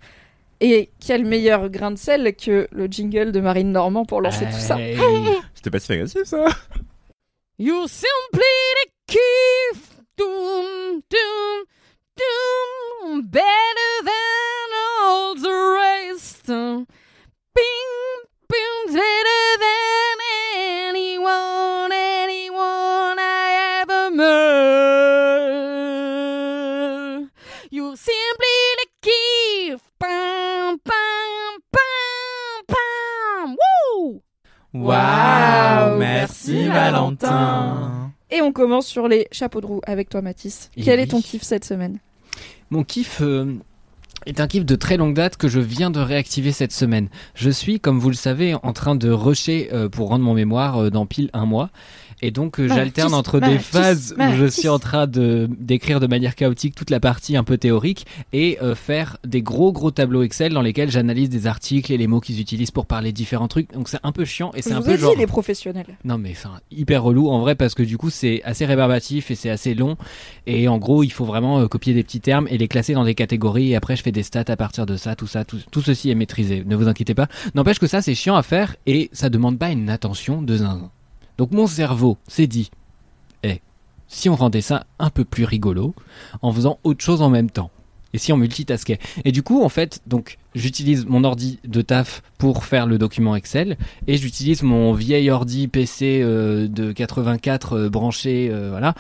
[0.60, 4.58] Et quel meilleur grain de sel que le jingle de Marine Normand pour lancer tout
[4.58, 4.76] ça.
[5.54, 6.46] C'était pas si agressif, ça.
[7.60, 8.40] You simply
[8.78, 9.72] the key.
[10.16, 11.64] Doom, doom,
[12.16, 13.26] doom.
[13.28, 14.68] Better than
[15.02, 16.46] all the rest.
[34.74, 40.70] Waouh Merci Valentin Et on commence sur les chapeaux de roue avec toi Mathis.
[40.76, 41.98] Eh Quel est ton kiff cette semaine?
[42.70, 43.20] Mon kiff...
[43.22, 43.54] Euh,
[44.26, 47.08] est un kiff de très longue date que je viens de réactiver cette semaine.
[47.34, 50.82] Je suis, comme vous le savez, en train de rusher euh, pour rendre mon mémoire
[50.82, 51.70] euh, dans pile un mois.
[52.20, 54.58] Et donc euh, Mathis, j'alterne entre des Mathis, phases où je Mathis.
[54.60, 58.58] suis en train de d'écrire de manière chaotique toute la partie un peu théorique et
[58.62, 62.20] euh, faire des gros gros tableaux Excel dans lesquels j'analyse des articles et les mots
[62.20, 63.72] qu'ils utilisent pour parler différents trucs.
[63.72, 65.86] Donc c'est un peu chiant et Je c'est un peu genre les professionnels.
[66.04, 69.34] non mais enfin hyper relou en vrai parce que du coup c'est assez rébarbatif et
[69.34, 69.96] c'est assez long
[70.46, 73.04] et en gros il faut vraiment euh, copier des petits termes et les classer dans
[73.04, 75.58] des catégories et après je fais des stats à partir de ça tout ça tout,
[75.70, 78.74] tout ceci est maîtrisé ne vous inquiétez pas n'empêche que ça c'est chiant à faire
[78.86, 80.90] et ça demande pas une attention de zinzin
[81.38, 82.70] donc mon cerveau s'est dit
[83.44, 83.62] eh
[84.08, 85.94] si on rendait ça un peu plus rigolo
[86.42, 87.70] en faisant autre chose en même temps.
[88.14, 88.98] Et si on multitaskait.
[89.24, 93.36] Et du coup en fait donc j'utilise mon ordi de taf pour faire le document
[93.36, 98.94] Excel et j'utilise mon vieil ordi PC euh, de 84 euh, branché euh, voilà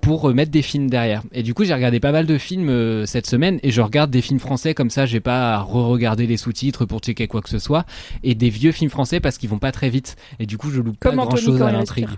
[0.00, 1.22] pour mettre des films derrière.
[1.32, 4.20] Et du coup j'ai regardé pas mal de films cette semaine et je regarde des
[4.20, 5.06] films français comme ça.
[5.06, 7.86] J'ai pas à re-regarder les sous-titres pour checker quoi que ce soit
[8.24, 10.16] et des vieux films français parce qu'ils vont pas très vite.
[10.40, 12.08] Et du coup je loupe pas grand Anthony chose quand à l'intrigue.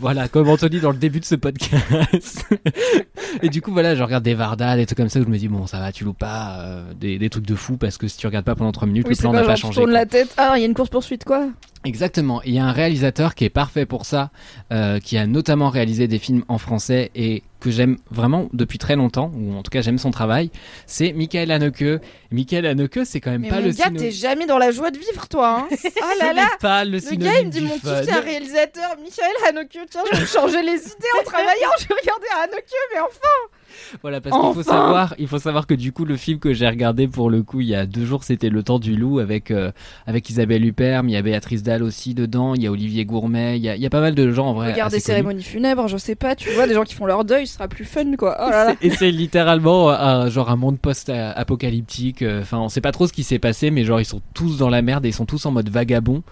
[0.00, 2.44] Voilà comme Anthony dans le début de ce podcast
[3.42, 5.38] et du coup voilà je regarde des Varda des trucs comme ça où je me
[5.38, 8.08] dis bon ça va tu loupes pas euh, des, des trucs de fou parce que
[8.08, 9.74] si tu regardes pas pendant 3 minutes Oui, le plan pas n'a pas tu changé
[9.76, 9.98] tournes quoi.
[10.00, 10.34] la tête.
[10.36, 11.48] Ah, il y a une course poursuite quoi
[11.88, 12.42] Exactement.
[12.44, 14.30] Il y a un réalisateur qui est parfait pour ça,
[14.72, 18.94] euh, qui a notamment réalisé des films en français et que j'aime vraiment depuis très
[18.94, 20.50] longtemps, ou en tout cas j'aime son travail.
[20.86, 22.00] C'est Michael Haneke.
[22.30, 24.00] Michael Haneke, c'est quand même Mais pas mon le gars, synonyme.
[24.02, 25.60] t'es jamais dans la joie de vivre, toi.
[25.60, 28.02] Hein oh là là pas le Le gars, il me dit mon fun.
[28.04, 29.78] c'est un réalisateur, Michael Haneke.
[29.90, 31.70] Tiens, je vais me changer les idées en travaillant.
[31.80, 33.57] Je vais regarder Haneke, mais enfin
[34.02, 36.68] Voilà, parce qu'il faut savoir, il faut savoir que du coup, le film que j'ai
[36.68, 39.50] regardé pour le coup il y a deux jours, c'était Le Temps du Loup avec
[39.50, 39.70] euh,
[40.06, 43.04] avec Isabelle Huppert, mais il y a Béatrice Dalle aussi dedans, il y a Olivier
[43.04, 44.72] Gourmet, il y a, il y a pas mal de gens en vrai.
[44.72, 45.04] Regarde des connus.
[45.04, 47.68] cérémonies funèbres, je sais pas, tu vois, des gens qui font leur deuil, ce sera
[47.68, 48.36] plus fun, quoi.
[48.40, 48.74] Oh là là.
[48.82, 52.22] Et c'est littéralement un, genre un monde post-apocalyptique.
[52.22, 54.58] euh, Enfin, on sait pas trop ce qui s'est passé, mais genre ils sont tous
[54.58, 56.22] dans la merde et ils sont tous en mode vagabond.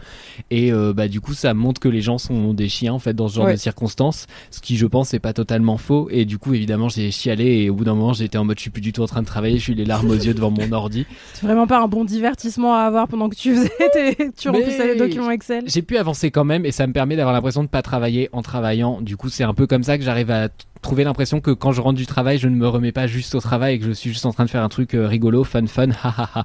[0.51, 3.15] Et euh, bah du coup, ça montre que les gens sont des chiens en fait
[3.15, 3.53] dans ce genre Ouais.
[3.53, 6.09] de circonstances, ce qui je pense est pas totalement faux.
[6.11, 8.63] Et du coup, évidemment, j'ai chialé et au bout d'un moment, j'étais en mode je
[8.63, 10.51] suis plus du tout en train de travailler, je suis les larmes aux yeux devant
[10.51, 11.07] mon ordi.
[11.35, 14.31] C'est vraiment pas un bon divertissement à avoir pendant que tu faisais tes...
[14.37, 15.65] tu remplissais les documents Excel.
[15.67, 18.43] J'ai pu avancer quand même et ça me permet d'avoir l'impression de pas travailler en
[18.43, 19.01] travaillant.
[19.01, 20.49] Du coup, c'est un peu comme ça que j'arrive à
[20.83, 23.41] trouver l'impression que quand je rentre du travail, je ne me remets pas juste au
[23.41, 25.67] travail et que je suis juste en train de faire un truc euh, rigolo, fun,
[25.67, 26.45] fun, ha ha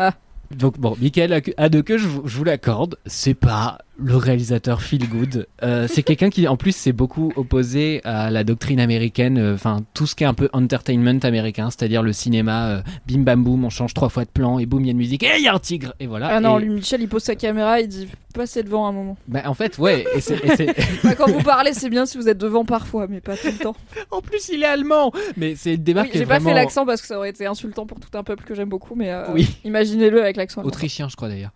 [0.00, 0.10] ha.
[0.50, 5.46] Donc bon, Michael Haneke, je, vous- je vous l'accorde, c'est pas le réalisateur feel good.
[5.64, 9.80] Euh, c'est quelqu'un qui, en plus, s'est beaucoup opposé à la doctrine américaine, euh, enfin
[9.92, 13.64] tout ce qui est un peu entertainment américain, c'est-à-dire le cinéma, euh, bim bam boum,
[13.64, 15.42] on change trois fois de plan et boum, il y a une musique et il
[15.44, 16.28] y a un tigre et voilà.
[16.28, 19.16] Ah non, Et- lui, Michel, il pose sa caméra, il dit passez devant un moment.
[19.26, 22.18] bah, en fait, ouais, et c'est- et c'est- Bah, quand vous parlez, c'est bien si
[22.18, 23.76] vous êtes devant parfois, mais pas tout le temps.
[24.12, 25.12] En plus, il est allemand.
[25.36, 27.84] Mais c'est une démarque Oui, J'ai pas fait l'accent parce que ça aurait été insultant
[27.84, 29.48] pour tout un peuple que j'aime beaucoup, mais Oui.
[29.64, 30.62] imaginez-le avec l'accent.
[30.62, 31.50] autrichien, je crois d'ailleurs.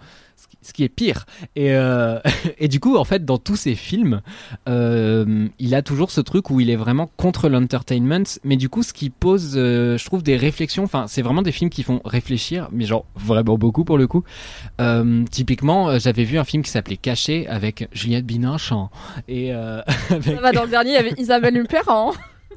[0.60, 1.26] Ce qui- est pire.
[1.56, 2.18] Et, euh,
[2.58, 4.20] et du coup, en fait, dans tous ses films,
[4.68, 8.24] euh, il a toujours ce truc où il est vraiment contre l'entertainment.
[8.44, 10.82] Mais du coup, ce qui pose, euh, je trouve, des réflexions.
[10.84, 14.24] Enfin, c'est vraiment des films qui font réfléchir, mais genre vraiment beaucoup pour le coup.
[15.30, 18.90] Typiquement, j'avais vu un film qui s'appelait Caché avec Juliette Binoche en-
[19.28, 19.52] et
[20.10, 20.24] avec...
[20.24, 22.12] Ça va, dans le dernier, il y avait Isabelle Huppert.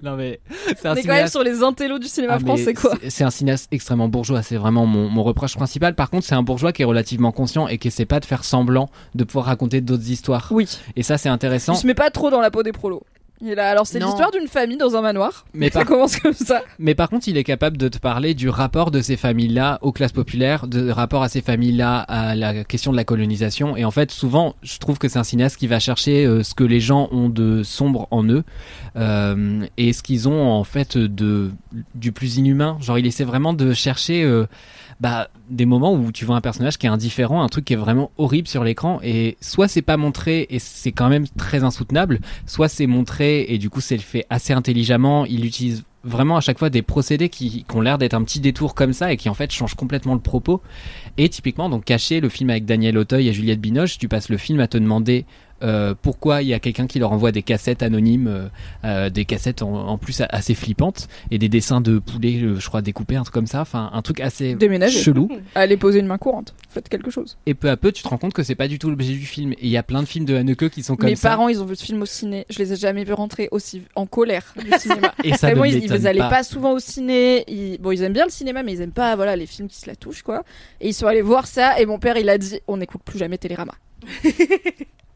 [0.05, 0.39] Non mais
[0.77, 2.93] c'est On un est quand même cinéaste- sur les intellos du cinéma Ah, français, quoi.
[3.01, 5.95] c'est- C'est un cinéaste extrêmement bourgeois, c'est vraiment mon, mon reproche principal.
[5.95, 8.43] Par contre, c'est un bourgeois qui est relativement conscient et qui essaie pas de faire
[8.45, 10.47] semblant de pouvoir raconter d'autres histoires.
[10.51, 10.67] Oui.
[10.95, 11.73] Et ça, c'est intéressant.
[11.73, 13.03] Il se met pas trop dans la peau des prolos.
[13.41, 13.69] Il est là.
[13.69, 14.07] Alors, c'est Non.
[14.07, 15.45] l'histoire d'une famille dans un manoir.
[15.53, 16.63] Mais Ça par, commence comme ça.
[16.79, 19.91] mais par contre, il est capable de te parler du rapport de ces familles-là aux
[19.91, 23.75] classes populaires, de rapport à ces familles-là à la question de la colonisation.
[23.75, 26.55] Et en fait, souvent, je trouve que c'est un cinéaste qui va chercher euh, ce
[26.55, 28.43] que les gens ont de sombre en eux
[28.95, 31.51] euh, et ce qu'ils ont en fait de
[31.93, 32.77] du plus inhumain.
[32.81, 34.45] Genre, il essaie vraiment de chercher euh,
[35.01, 37.77] bah, des moments où tu vois un personnage qui est indifférent, un truc qui est
[37.77, 42.19] vraiment horrible sur l'écran, et soit c'est pas montré et c'est quand même très insoutenable,
[42.45, 45.25] soit c'est montré et du coup c'est fait assez intelligemment.
[45.25, 48.39] Il utilise vraiment à chaque fois des procédés qui, qui ont l'air d'être un petit
[48.39, 50.61] détour comme ça et qui en fait changent complètement le propos.
[51.17, 54.37] Et typiquement, donc caché le film avec Daniel Auteuil et Juliette Binoche, tu passes le
[54.37, 55.25] film à te demander
[55.63, 58.47] euh, pourquoi il y a quelqu'un qui leur envoie des cassettes anonymes, euh,
[58.83, 62.81] euh, des cassettes en, en plus assez flippantes et des dessins de poulets, je crois
[62.81, 64.99] découpés, un truc comme ça, enfin un truc assez Déménager.
[64.99, 65.29] chelou.
[65.55, 66.53] Allez poser une main courante.
[66.69, 67.37] Faites quelque chose.
[67.45, 69.25] Et peu à peu, tu te rends compte que c'est pas du tout l'objet du
[69.25, 69.53] film.
[69.53, 71.29] Et il y a plein de films de Haneke qui sont comme Mes ça.
[71.29, 72.45] parents, ils ont vu ce film au ciné.
[72.49, 75.13] Je les ai jamais vus rentrer aussi en colère du cinéma.
[75.23, 76.29] Et ça Vraiment, ils, ils allaient pas.
[76.29, 76.43] pas.
[76.43, 77.43] souvent au ciné.
[77.47, 79.77] Ils- Bon, ils aiment bien le cinéma, mais ils aiment pas voilà les films qui
[79.79, 80.43] se la touchent quoi.
[80.81, 81.79] Et ils sont allés voir ça.
[81.79, 83.73] Et mon père, il a dit, on n'écoute plus jamais Télérama.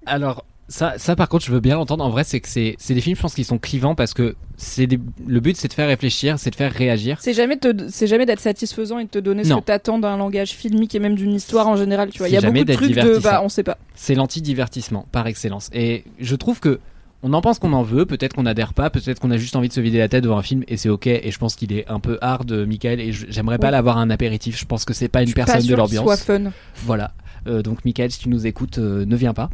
[0.05, 2.05] Alors, Ça, ça par contre, je veux bien l'entendre.
[2.05, 4.35] En vrai, c'est que c'est c'est des films, je pense, qui sont clivants parce que
[4.55, 4.87] c'est
[5.27, 7.17] le but, c'est de faire réfléchir, c'est de faire réagir.
[7.21, 9.61] C'est jamais, te- c'est jamais d'être satisfaisant et de te donner ce Non.
[9.61, 12.09] que t'attends d'un langage filmique et même d'une histoire en général.
[12.11, 13.79] Tu vois, il y a beaucoup de trucs de, bah, on sait pas.
[13.95, 15.71] C'est l'anti-divertissement par excellence.
[15.73, 16.79] Et je trouve que
[17.23, 19.67] on en pense qu'on en veut, peut-être qu'on adhère pas, peut-être qu'on a juste envie
[19.69, 21.07] de se vider la tête devant un film et c'est ok.
[21.07, 23.71] Et je pense qu'il est un peu hard, euh, Michael, et j'aimerais pas Ouais.
[23.71, 24.57] l'avoir un apéritif.
[24.57, 26.05] Je pense que c'est pas une Je suis pas personne de sûre qu'il l'ambiance.
[26.05, 26.51] soit fun.
[26.85, 27.11] Voilà.
[27.47, 29.49] Euh, donc Michael, si tu nous écoutes, euh, ne viens pas.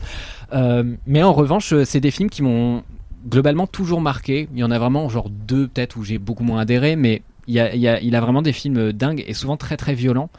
[0.54, 2.84] Euh, mais en revanche, c'est des films qui m'ont
[3.30, 4.48] globalement toujours marqué.
[4.54, 7.54] Il y en a vraiment genre deux peut-être où j'ai beaucoup moins adhéré, mais il,
[7.56, 9.94] y a, il, y a, il a vraiment des films dingues et souvent très très
[9.94, 10.30] violents.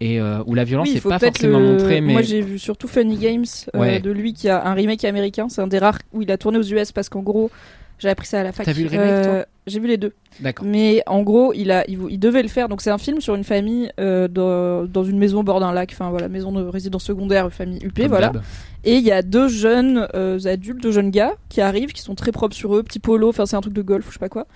[0.00, 2.88] Et euh, où la violence n'est pas forcément le- montrée, mais Moi, j'ai vu surtout
[2.88, 3.44] Funny Games
[3.74, 4.00] euh, Ouais.
[4.00, 5.48] de lui qui a un remake américain.
[5.48, 7.50] C'est un des rares où il a tourné aux US parce qu'en gros,
[8.00, 8.66] j'ai appris ça à la fac.
[8.66, 9.46] T'as vu le remake, toi?
[9.66, 10.12] J'ai vu les deux.
[10.40, 10.66] d'accord.
[10.66, 12.68] Mais en gros, il, a, il, il devait le faire.
[12.68, 15.72] Donc, c'est un film sur une famille euh, dans, dans une maison au bord d'un
[15.72, 15.90] lac.
[15.92, 18.32] Enfin, voilà, maison de résidence secondaire, famille UP, Comme voilà.
[18.84, 22.14] Et il y a deux jeunes euh, adultes, deux jeunes gars qui arrivent, qui sont
[22.14, 24.20] très propres sur eux, petit polo, enfin, c'est un truc de golf ou je sais
[24.20, 24.46] pas quoi.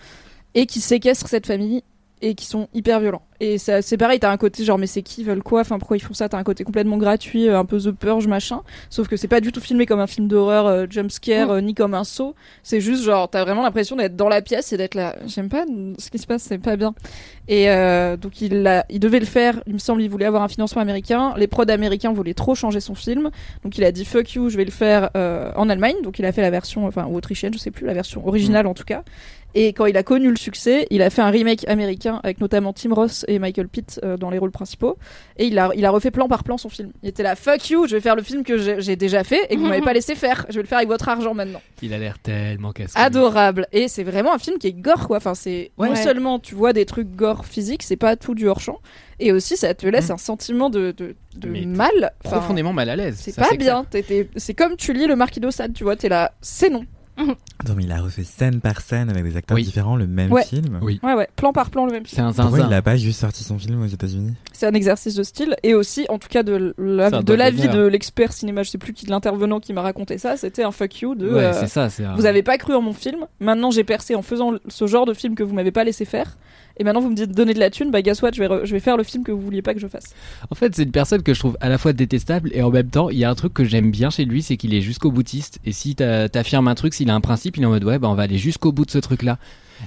[0.55, 1.83] Et qui séquestrent cette famille
[2.23, 3.23] et qui sont hyper violents.
[3.41, 5.61] Et c'est pareil, t'as un côté genre, mais c'est qui, ils veulent quoi?
[5.61, 6.29] Enfin, pourquoi ils font ça?
[6.29, 8.63] T'as un côté complètement gratuit, euh, un peu The Purge, machin.
[8.91, 11.73] Sauf que c'est pas du tout filmé comme un film d'horreur, euh, jumpscare, euh, ni
[11.73, 12.35] comme un saut.
[12.65, 15.15] C'est juste genre, t'as vraiment l'impression d'être dans la pièce et d'être là.
[15.27, 15.65] J'aime pas
[15.99, 16.95] ce qui se passe, c'est pas bien.
[17.47, 18.51] Et euh, donc il,
[18.99, 21.33] devait le faire, il me semble, il voulait avoir un financement américain.
[21.37, 23.31] Les prods américains voulaient trop changer son film.
[23.63, 25.97] Donc il a dit fuck you, je vais le faire en Allemagne.
[26.03, 28.67] Donc il a fait la version, enfin, ou autrichienne, je sais plus, la version originale
[28.67, 29.05] en tout cas.
[29.55, 32.73] Et quand il a connu le succès, il a fait un remake américain avec notamment
[32.73, 34.99] Tim Ross et Michael Pitt euh, dans les rôles principaux.
[35.39, 36.93] Et il a, il a refait plan par plan son film.
[37.03, 39.57] Il était là, fuck you, je vais faire le film que j'ai déjà fait et
[39.57, 40.45] que vous m'avez pas laissé faire.
[40.51, 41.63] Je vais le faire avec votre argent maintenant.
[41.83, 43.67] Il a l'air tellement casse Adorable.
[43.73, 45.17] Et c'est vraiment un film qui est gore, quoi.
[45.17, 48.61] Enfin, c'est non seulement tu vois des trucs gore physiques, c'est pas tout du hors
[48.61, 48.79] champ,
[49.19, 50.13] et aussi ça te laisse Mm.
[50.13, 52.13] un sentiment de, de, de Mais mal.
[52.25, 53.17] Enfin, Profondément mal à l'aise.
[53.19, 53.85] C'est pas bien.
[54.37, 55.97] C'est comme tu lis le Marquis d'Ossade, tu vois.
[55.97, 56.85] T'es là, c'est non.
[57.61, 59.65] Attends, mais il a refait scène par scène avec des acteurs Oui.
[59.65, 60.45] différents le même Ouais.
[60.45, 60.79] film.
[60.83, 61.01] Oui.
[61.03, 61.29] Ouais, ouais.
[61.37, 62.15] Plan par plan, le même film.
[62.17, 62.71] C'est un Pourquoi zinzin.
[62.71, 64.35] il a pas juste sorti son film aux États-Unis?
[64.53, 67.91] C'est un exercice de style, et aussi, en tout cas, de de l'avis de d'honneur.
[67.91, 68.63] l'expert cinéma.
[68.63, 70.37] Je sais plus qui de l'intervenant qui m'a raconté ça.
[70.37, 71.29] C'était un fuck you de.
[71.29, 71.91] Ouais, euh, c'est ça.
[71.91, 73.27] c'est un- vous avez pas cru en mon film.
[73.41, 76.37] Maintenant, j'ai percé en faisant ce genre de film que vous m'avez pas laissé faire.
[76.79, 77.91] Et maintenant, vous me dites donner de la thune.
[77.91, 80.15] Bah, guess what, je vais, faire le film que vous vouliez pas que je fasse.
[80.51, 82.89] En fait, c'est une personne que je trouve à la fois détestable et en même
[82.89, 85.11] temps, il y a un truc que j'aime bien chez lui, c'est qu'il est jusqu'au
[85.11, 85.59] boutiste.
[85.65, 87.99] Et si t'a- t'affirmes un truc, s'il a un principe, il est en mode ouais,
[87.99, 89.39] bah on va aller jusqu'au bout de ce truc-là.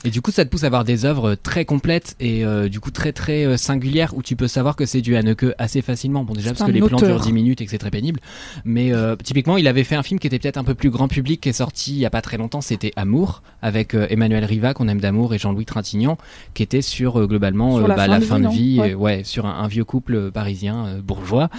[0.06, 2.80] Et du coup, ça te pousse à avoir des œuvres très complètes et euh, du
[2.80, 6.24] coup très très euh, singulières où tu peux savoir que c'est du Haneke assez facilement.
[6.24, 7.10] Bon, déjà parce que les plans auteur.
[7.10, 8.20] durent 10 minutes et que c'est très pénible.
[8.66, 11.08] Mais euh, typiquement, il avait fait un film qui était peut-être un peu plus grand
[11.08, 12.62] public, qui est sorti il y a pas très longtemps.
[12.62, 16.18] C'était Amour avec euh, Emmanuel Riva qu'on aime d'amour et Jean-Louis Trintignant,
[16.54, 18.50] qui était sur euh, globalement Sur euh, la bah, fin la de fin vie, de
[18.50, 18.92] vie, Ouais.
[18.94, 21.50] euh, ouais, sur un, un vieux couple euh, parisien euh, bourgeois.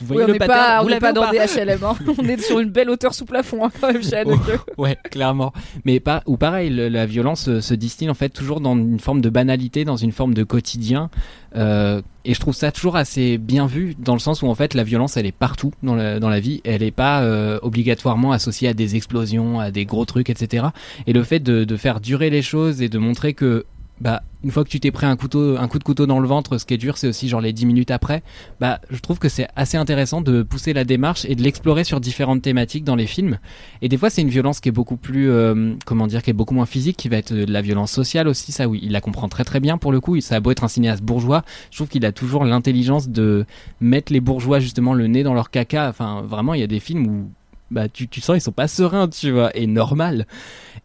[0.00, 1.82] Vous Oui, on le n'est pattern pas, Vous on n'est pas dans des HLM.
[1.84, 1.94] hein.
[2.18, 4.38] on est sur une belle hauteur sous plafond hein, quand même chez Haneke.
[4.76, 5.52] Ouais, clairement.
[5.84, 9.00] Mais pas, ou pareil, le- la violence euh, se distille en fait toujours dans une
[9.00, 11.10] forme de banalité, dans une forme de quotidien.
[11.56, 14.74] Euh, et je trouve ça toujours assez bien vu dans le sens où en fait
[14.74, 16.60] la violence elle est partout dans la, dans la vie.
[16.64, 20.66] Elle n'est pas euh, obligatoirement associée à des explosions, à des gros trucs, etc.
[21.06, 23.64] Et le fait de, de faire durer les choses et de montrer que
[24.00, 26.28] bah une fois que tu t'es pris un couteau un coup de couteau dans le
[26.28, 28.22] ventre ce qui est dur c'est aussi genre les 10 minutes après
[28.60, 32.00] bah je trouve que c'est assez intéressant de pousser la démarche et de l'explorer sur
[32.00, 33.38] différentes thématiques dans les films
[33.82, 36.34] et des fois, c'est une violence qui est beaucoup plus, euh, comment dire, qui est
[36.34, 38.52] beaucoup moins physique, qui va être de la violence sociale aussi.
[38.52, 40.20] Ça, oui, il la comprend très très bien pour le coup.
[40.20, 43.44] Ça a beau être un cinéaste bourgeois, je trouve qu'il a toujours l'intelligence de
[43.80, 45.88] mettre les bourgeois justement le nez dans leur caca.
[45.88, 47.30] Enfin, vraiment, il y a des films où
[47.70, 50.26] bah tu, tu sens ils sont pas sereins, tu vois, et normal.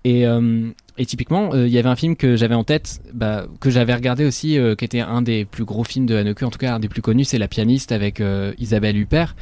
[0.04, 3.46] Et euh, et typiquement, euh, il y avait un film que j'avais en tête, bah,
[3.60, 6.52] que j'avais regardé aussi, euh, qui était un des plus gros films de Haneke, en
[6.52, 8.22] tout cas un des plus connus, c'est La pianiste avec
[8.60, 9.36] Isabelle Huppert.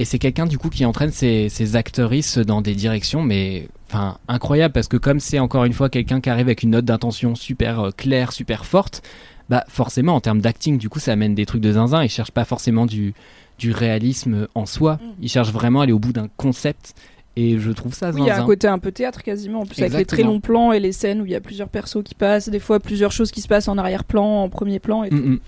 [0.00, 4.18] Et c'est quelqu'un du coup qui entraîne ses, ses actrices dans des directions, mais enfin
[4.28, 7.34] incroyable parce que comme c'est encore une fois quelqu'un qui arrive avec une note d'intention
[7.34, 9.02] super claire, super forte,
[9.48, 12.04] bah forcément en termes d'acting, du coup ça amène des trucs de zinzin.
[12.04, 13.12] Il cherche pas forcément du
[13.58, 14.98] du réalisme en soi.
[15.20, 16.94] Il cherche vraiment à aller au bout d'un concept.
[17.36, 19.66] Et je trouve ça Oui, il y a un côté un peu théâtre quasiment, en
[19.66, 22.02] plus avec les très longs plans et les scènes où il y a plusieurs persos
[22.02, 25.04] qui passent, des fois plusieurs choses qui se passent en arrière-plan, en premier plan.
[25.04, 25.16] Et tout.
[25.16, 25.40] Mm, mm.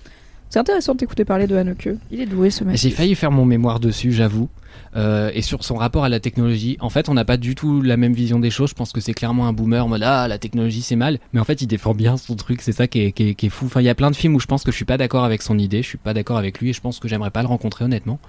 [0.51, 1.87] C'est intéressant de t'écouter parler de Haneke.
[2.11, 2.75] Il est doué ce mec.
[2.75, 4.49] J'ai failli faire mon mémoire dessus, j'avoue.
[4.97, 7.81] Euh, et sur son rapport à la technologie, en fait, on n'a pas du tout
[7.81, 8.71] la même vision des choses.
[8.71, 11.39] Je pense que c'est clairement un boomer en mode ah la technologie c'est mal, mais
[11.39, 12.61] en fait il défend bien son truc.
[12.61, 13.67] C'est ça qui est, qui, est, qui est fou.
[13.67, 15.23] Enfin, il y a plein de films où je pense que je suis pas d'accord
[15.23, 17.43] avec son idée, je suis pas d'accord avec lui, et je pense que j'aimerais pas
[17.43, 18.19] le rencontrer honnêtement.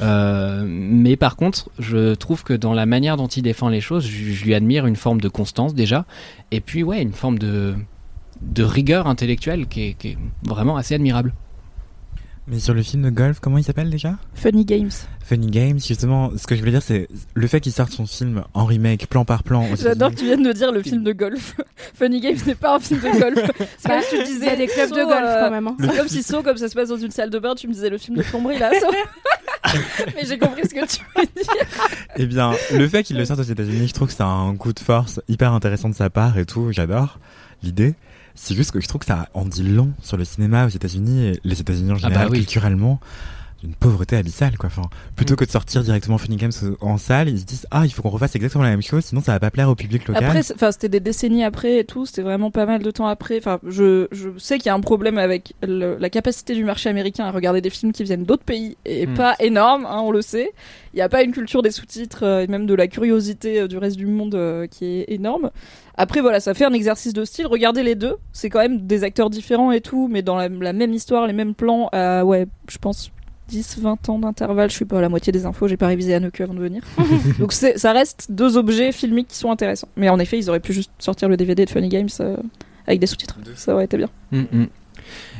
[0.00, 4.06] Euh, mais par contre, je trouve que dans la manière dont il défend les choses,
[4.06, 6.06] je, je lui admire une forme de constance déjà,
[6.52, 7.74] et puis ouais, une forme de
[8.42, 11.32] de rigueur intellectuelle qui est, qui est vraiment assez admirable.
[12.46, 14.16] Mais sur le film de golf, comment il s'appelle déjà?
[14.34, 14.90] Funny Games.
[15.24, 18.44] Funny Games, justement, ce que je voulais dire, c'est le fait qu'il sorte son film
[18.52, 19.66] en remake, plan par plan.
[19.80, 21.54] J'adore que tu viennes de dire le film de golf.
[21.94, 23.50] Funny Games n'est pas un film de golf.
[23.78, 25.50] C'est Bah, comme si tu disais il y a des clubs de golf euh, quand
[25.50, 25.66] même.
[25.68, 25.76] hein.
[25.80, 27.72] C'est comme si Saut, comme ça se passe dans une salle de bain, tu me
[27.72, 28.70] disais le film de plomberie là.
[28.78, 28.94] Saut.
[30.14, 31.64] Mais j'ai compris ce que tu veux dire.
[32.16, 34.74] Eh bien, le fait qu'il le sorte aux États-Unis, je trouve que c'est un coup
[34.74, 36.70] de force hyper intéressant de sa part et tout.
[36.72, 37.18] J'adore
[37.62, 37.94] l'idée.
[38.34, 41.26] C'est juste que je trouve que ça en dit long sur le cinéma aux États-Unis
[41.26, 42.38] et les États-Unis en Ah bah général, oui.
[42.38, 43.00] culturellement.
[43.62, 44.66] Une pauvreté abyssale, quoi.
[44.66, 45.36] Enfin, plutôt Mm.
[45.38, 48.10] que de sortir directement Funny Games en salle, ils se disent ah il faut qu'on
[48.10, 50.22] refasse exactement la même chose, sinon ça va pas plaire au public local.
[50.22, 52.04] Après, enfin, c'était des décennies après et tout.
[52.04, 53.38] C'était vraiment pas mal de temps après.
[53.38, 56.90] Enfin, je, je sais qu'il y a un problème avec le- la capacité du marché
[56.90, 59.14] américain à regarder des films qui viennent d'autres pays et Hmm.
[59.14, 60.52] pas énorme, hein, on le sait.
[60.92, 63.66] Il n'y a pas une culture des sous-titres euh, et même de la curiosité euh,
[63.66, 65.50] du reste du monde euh, qui est énorme.
[65.96, 67.46] Après, voilà, ça fait un exercice de style.
[67.46, 68.16] Regardez les deux.
[68.32, 71.32] C'est quand même des acteurs différents et tout, mais dans la, la même histoire, les
[71.32, 71.88] mêmes plans.
[71.92, 73.10] à, ouais, je pense
[73.48, 74.70] 10, 20 ans d'intervalle.
[74.70, 75.68] Je suis pas à la moitié des infos.
[75.68, 76.82] J'ai pas révisé Anneke avant de venir.
[77.38, 79.88] Donc c'est- ça reste deux objets filmiques qui sont intéressants.
[79.96, 82.36] Mais en effet, ils auraient pu juste sortir le DVD de Funny Games euh,
[82.86, 83.38] avec des sous-titres.
[83.54, 84.08] Ça aurait été bien.
[84.32, 84.66] Mm, mm.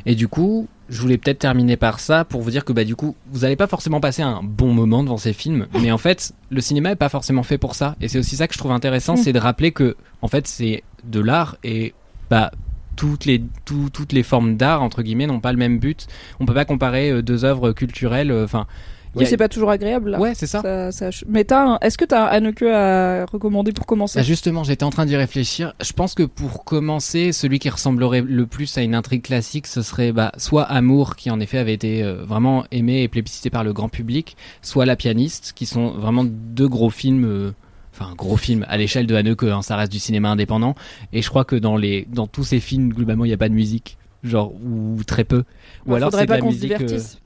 [0.05, 2.95] Et du coup, je voulais peut-être terminer par ça pour vous dire que bah du
[2.95, 6.33] coup, vous n'allez pas forcément passer un bon moment devant ces films, mais en fait,
[6.51, 7.95] le cinéma est pas forcément fait pour ça.
[8.01, 9.17] Et c'est aussi ça que je trouve intéressant, Mm.
[9.17, 11.93] c'est de rappeler que en fait, c'est de l'art et
[12.29, 12.51] bah
[12.95, 16.07] toutes les tout- toutes les formes d'art entre guillemets n'ont pas le même but.
[16.39, 18.31] On peut pas comparer euh, deux œuvres culturelles.
[18.31, 18.67] euh, Enfin,
[19.15, 20.11] Oui, c'est pas toujours agréable.
[20.11, 20.19] Là.
[20.19, 20.61] ouais, c'est ça.
[20.61, 24.19] Ça- ça ch- Mais t'as un- est-ce que t'as un à recommander pour commencer?
[24.19, 25.73] Bah, justement, j'étais en train d'y réfléchir.
[25.81, 29.81] Je pense que pour commencer, celui qui ressemblerait le plus à une intrigue classique, ce
[29.81, 33.63] serait bah, soit Amour, qui en effet avait été euh, vraiment aimé et plébiscité par
[33.63, 37.25] le grand public, soit La pianiste, qui sont vraiment deux gros films.
[37.25, 37.51] euh,
[37.97, 40.75] Enfin, gros films à l'échelle de Haneke, hein, ça reste du cinéma indépendant.
[41.13, 43.47] Et je crois que dans, les, dans tous ces films, globalement, il n'y a pas
[43.47, 43.97] de musique.
[44.25, 45.43] Genre, ou très peu.
[45.85, 46.71] Ou Bah, alors faudrait c'est pas qu'on se musique.
[46.71, 47.19] euh, divertisse.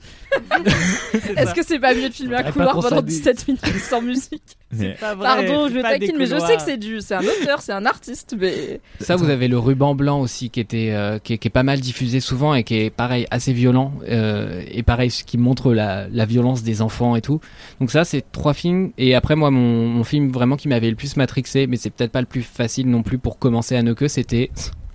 [1.38, 3.06] Est-ce que c'est pas mieux de filmer un pas couloir pendant s'amuse.
[3.22, 7.16] 17 minutes sans musique Mais- Pardon, je taquine, mais je sais que c'est du, c'est
[7.16, 10.90] un auteur, c'est un artiste, mais Ça, vous avez le ruban blanc aussi qui était,
[10.92, 13.94] euh, qui, est, qui est pas mal diffusé souvent et qui est pareil assez violent
[14.08, 17.40] euh, et pareil ce qui montre la, la violence des enfants et tout.
[17.80, 18.92] Donc ça, c'est trois films.
[18.98, 22.12] Et après moi, mon, mon film vraiment qui m'avait le plus matrixé, mais c'est peut-être
[22.12, 24.52] pas le plus facile non plus pour commencer à Neuke, c'était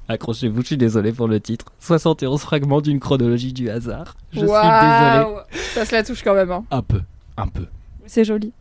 [0.09, 1.67] Accrochez-vous, je suis désolé pour le titre.
[1.81, 4.17] 71 fragments d'une chronologie du hasard.
[4.33, 5.37] Je suis désolé.
[5.75, 6.51] Ça se la touche quand même.
[6.51, 6.65] Hein.
[6.71, 7.01] Un peu,
[7.37, 7.67] un peu.
[8.07, 8.53] C'est joli.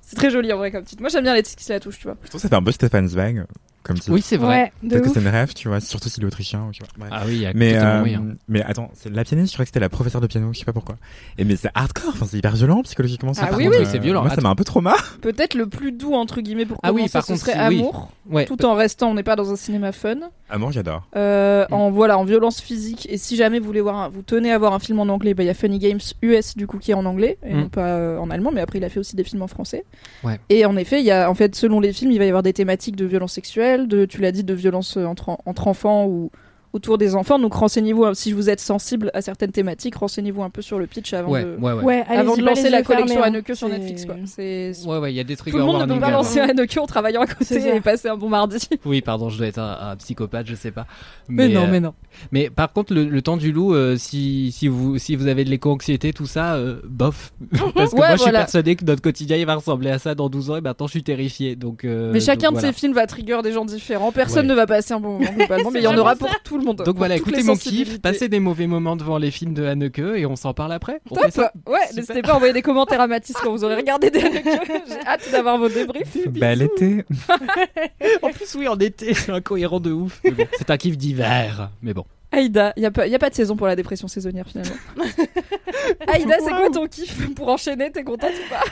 [0.00, 1.02] C'est très joli en vrai comme titre.
[1.02, 2.16] Moi j'aime bien les titres qui se la touchent, tu vois.
[2.22, 3.44] Je trouve que ça fait un peu Stefan Zweig
[3.82, 4.12] comme titre.
[4.12, 4.72] Oui, c'est vrai.
[4.82, 6.68] Ouais, Peut-être que c'est une rêve, tu vois, surtout s'il est autrichien.
[6.72, 6.88] Tu vois.
[6.98, 7.10] Bref.
[7.12, 8.24] Ah oui, il y a Mais, euh, moyen.
[8.48, 10.64] mais attends, c'est la pianiste, je crois que c'était la professeure de piano, je sais
[10.64, 10.96] pas pourquoi.
[11.38, 13.32] Et mais c'est hardcore, enfin c'est hyper violent psychologiquement.
[13.34, 13.48] ça.
[13.50, 13.84] Ah oui, contre, oui.
[13.84, 14.22] euh, C'est violent.
[14.22, 14.94] Moi ça m'a un peu trauma.
[15.22, 17.78] Peut-être le plus doux entre guillemets pour Ah commencer, oui, par ce contre, serait oui.
[17.80, 18.44] Amour, Ouais.
[18.44, 20.16] tout en restant, on n'est pas dans un cinéma fun.
[20.48, 21.06] Amour, j'adore.
[21.16, 21.74] Euh, Mm.
[21.74, 24.58] en voilà en violence physique et si jamais vous voulez voir un- vous tenez à
[24.58, 26.90] voir un film en anglais bah il y a Funny Games US du coup qui
[26.90, 27.60] est en anglais et Mm.
[27.60, 29.84] non pas euh, en allemand mais après il a fait aussi des films en français
[30.24, 30.38] Ouais.
[30.48, 32.42] et en effet il y a en fait selon les films il va y avoir
[32.42, 36.30] des thématiques de violence sexuelle de tu l'as dit de violence entre entre enfants ou
[36.72, 40.50] autour des enfants donc renseignez-vous hein, si vous êtes sensible à certaines thématiques renseignez-vous un
[40.50, 41.82] peu sur le pitch avant Ouais, de ouais, ouais.
[41.82, 43.26] Ouais, avant allez-y, de pas lancer la collection hein.
[43.26, 45.80] Haneke sur Netflix quoi c'est Ouais, ouais, il y a des tout triggers le monde
[45.88, 49.00] ne peut pas lancer Haneke en travaillant à côté et passer un bon mardi Oui,
[49.00, 50.86] pardon, je dois être un, un psychopathe, je sais pas.
[51.28, 51.94] mais, non euh, mais non
[52.32, 55.44] Mais par contre, le, le temps du loup, euh, si, si, vous, si vous avez
[55.44, 57.32] de l'éco-anxiété, tout ça, euh, bof.
[57.74, 58.40] Parce que Ouais, moi, je suis voilà.
[58.40, 60.92] persuadé que notre quotidien, il va ressembler à ça dans 12 ans, et maintenant, je
[60.92, 61.56] suis terrifié.
[61.56, 62.72] Donc, euh, Mais chacun donc, de voilà.
[62.72, 64.12] ces films va trigger des gens différents.
[64.12, 64.50] Personne Ouais.
[64.52, 66.66] ne va passer un bon moment globalement, mais il y en aura pour tout le
[66.66, 66.82] monde.
[66.84, 70.26] Donc voilà, écoutez mon kiff, passez des mauvais moments devant les films de Haneke et
[70.26, 71.00] on s'en parle après.
[71.10, 71.96] On fait Top ça Ouais, Super.
[71.96, 74.44] n'hésitez pas à envoyer des commentaires à Mathis quand vous aurez regardé des Haneke.
[74.88, 76.28] J'ai hâte d'avoir vos débriefs.
[76.28, 77.04] Bel été.
[78.22, 80.20] En plus, oui, en été, c'est incohérent de ouf.
[80.24, 82.04] Bon, c'est un kiff d'hiver, mais bon.
[82.32, 84.74] Aïda, il n'y a, pas- y a pas de saison pour la dépression saisonnière finalement.
[86.06, 87.90] Aïda, c'est quoi ton kiff pour enchaîner?
[87.90, 88.62] T'es contente ou pas?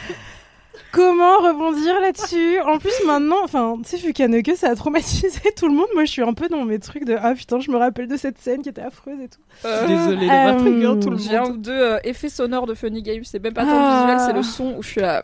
[0.93, 2.61] Comment rebondir là-dessus?
[2.61, 5.87] En plus, maintenant, enfin, tu sais, vu qu'Anneke, ça a traumatisé tout le monde.
[5.95, 8.16] Moi, je suis un peu dans mes trucs de Ah putain, je me rappelle de
[8.16, 9.41] cette scène qui était affreuse et tout.
[9.64, 11.53] Je suis désolé de Euh, trigger tout le J'ai un monde.
[11.53, 13.22] ou deux euh, effets sonores de Funny Games.
[13.24, 14.05] C'est même pas tant Ah.
[14.07, 15.22] le visuel, c'est le son où je suis là.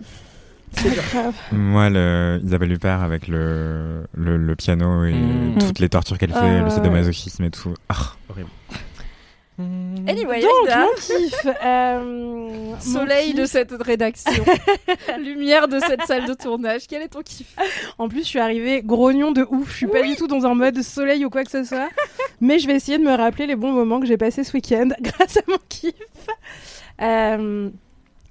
[0.77, 1.03] C'est dur.
[1.13, 1.35] Grave.
[1.53, 5.59] Moi, le Isabelle Huppert avec le, le, le piano et Mm.
[5.61, 6.71] toutes les tortures qu'elle fait, Ah, le ouais.
[6.71, 7.73] sadomasochisme et tout.
[7.89, 7.95] Ah,
[8.29, 8.49] horrible.
[9.59, 11.47] Anyway, Donc, Aïda, mon kiff.
[11.65, 13.37] euh, mon soleil kiff.
[13.37, 14.45] de cette rédaction,
[15.19, 16.89] lumière de cette salle de tournage.
[16.89, 17.55] Quel est ton kiff?
[17.99, 19.71] En plus, je suis arrivée grognon de ouf.
[19.71, 21.89] Je suis pas du tout dans un mode soleil ou quoi que ce soit.
[22.41, 24.89] Mais je vais essayer de me rappeler les bons moments que j'ai passés ce week-end
[25.01, 25.95] grâce à mon kiff.
[27.01, 27.71] Euh,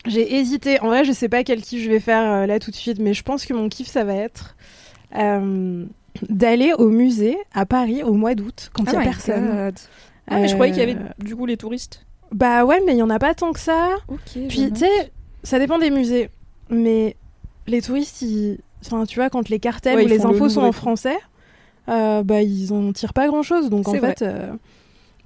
[0.06, 0.82] j'ai hésité.
[0.82, 3.00] En vrai, je sais pas quel kiff je vais faire euh, là tout de suite,
[3.00, 4.58] mais je pense que mon kiff, ça va être
[6.30, 9.72] d'aller au musée à Paris au mois d'août quand il y a personne.
[10.28, 12.06] Ah, mais je croyais qu'il y avait Euh, du coup les touristes.
[12.32, 13.90] Bah ouais, mais il y en a pas tant que ça.
[14.08, 14.40] Ok.
[14.50, 15.12] Puis, tu sais,
[15.44, 16.30] ça dépend des musées.
[16.70, 17.16] Mais
[17.68, 18.58] les touristes, ils...
[18.86, 21.18] enfin, tu vois, quand les cartels Ouais, ou les le infos sont en français,
[21.90, 23.70] euh, bah, ils en tirent pas grand-chose.
[23.70, 24.52] Donc, en fait, euh,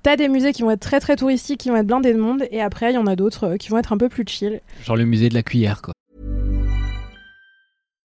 [0.03, 2.43] t'as des musées qui vont être très très touristiques, qui vont être blindés de monde.
[2.51, 4.59] Et après, il y en a d'autres euh, qui vont être un peu plus chill.
[4.83, 5.93] Genre le musée de la cuillère, quoi.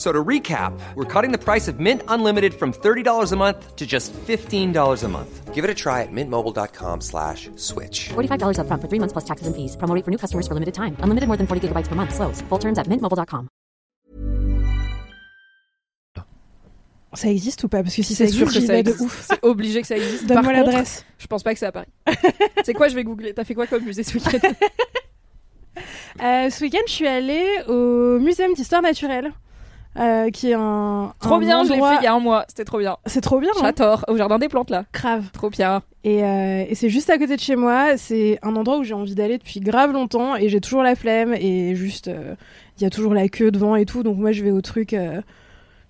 [0.00, 3.76] F- So to recap, we're cutting the price of Mint Unlimited from $30 a month
[3.76, 5.54] to just $15 a month.
[5.54, 8.08] Give it a try at mintmobile.com slash switch.
[8.14, 9.76] $45 upfront for three months plus taxes and fees.
[9.76, 10.96] Promo rate for new customers for limited time.
[11.02, 12.14] Unlimited more than 40 gigabytes per month.
[12.14, 12.40] Slows.
[12.48, 13.48] Full terms at mintmobile.com.
[17.12, 19.00] Ça existe ou pas Parce que si ça C'est sûr que ça vais de existe.
[19.04, 19.26] ouf.
[19.28, 20.26] C'est obligé que ça existe.
[20.26, 21.04] Donne-moi l'adresse.
[21.18, 21.88] Je pense pas que c'est à Paris.
[22.64, 23.34] c'est quoi Je vais googler.
[23.34, 24.38] T'as fait quoi comme musée ce week-end
[26.22, 29.32] Euh, ce week-end, je suis allée au Muséum d'histoire naturelle,
[29.98, 31.12] euh, qui est un.
[31.20, 32.44] Trop un bien, je l'ai endroit- fait il y a un mois.
[32.48, 32.96] C'était trop bien.
[33.06, 34.04] C'est trop bien, hein J'adore.
[34.08, 34.84] Au jardin des plantes là.
[34.92, 35.30] Grave.
[35.32, 35.82] Trop bien.
[36.04, 37.96] Et, euh, et c'est juste à côté de chez moi.
[37.96, 41.34] C'est un endroit où j'ai envie d'aller depuis grave longtemps et j'ai toujours la flemme
[41.34, 42.34] et juste euh,
[42.78, 44.02] il y a toujours la queue devant et tout.
[44.02, 44.94] Donc moi je vais au truc.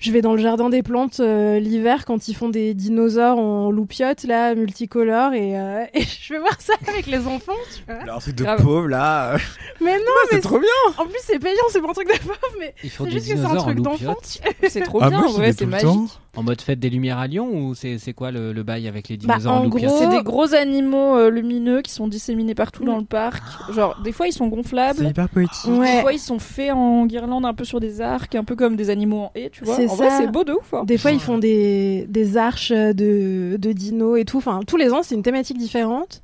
[0.01, 3.70] Je vais dans le jardin des plantes euh, l'hiver quand ils font des dinosaures en
[3.70, 7.53] loupiote là multicolores et, euh, et je vais voir ça avec les enfants.
[7.74, 8.03] Tu vois.
[8.03, 8.62] Alors, un truc de Grave.
[8.62, 9.36] pauvre là.
[9.80, 10.68] Mais non, c'est mais trop bien.
[10.98, 13.36] en plus c'est payant, c'est pas un truc de pauvre, mais c'est des juste que
[13.36, 14.14] c'est un dinosaures en truc d'enfant.
[14.14, 14.70] loupiote.
[14.70, 15.18] C'est trop Ah, bien.
[15.20, 16.11] moi, en vrai, c'est magique.
[16.37, 19.09] En mode fête des Lumières à Lyon ou c'est c'est quoi le, le bail avec
[19.09, 22.85] les Bah, dinosaures en gros- C'est des gros animaux euh, lumineux qui sont disséminés partout
[22.85, 23.43] dans le parc.
[23.74, 25.07] Genre, des fois ils sont C'est gonflables.
[25.09, 25.68] hyper poétique.
[25.68, 28.76] Des fois ils sont faits en guirlande un peu sur des arcs, un peu comme
[28.76, 29.74] des animaux en haie, tu vois.
[29.74, 30.18] C'est En vrai, ça.
[30.18, 30.72] c'est beau de ouf.
[30.72, 30.85] hein.
[30.85, 34.39] Des fois, ils font des, des arches de, de dinos et tout.
[34.39, 36.22] Enfin, tous les ans, c'est une thématique différente.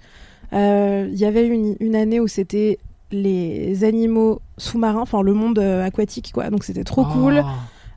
[0.52, 2.78] Euh, Il y avait une, une année où c'était
[3.10, 6.48] les animaux sous-marins, enfin le monde euh, aquatique, quoi.
[6.50, 7.42] Donc c'était trop cool.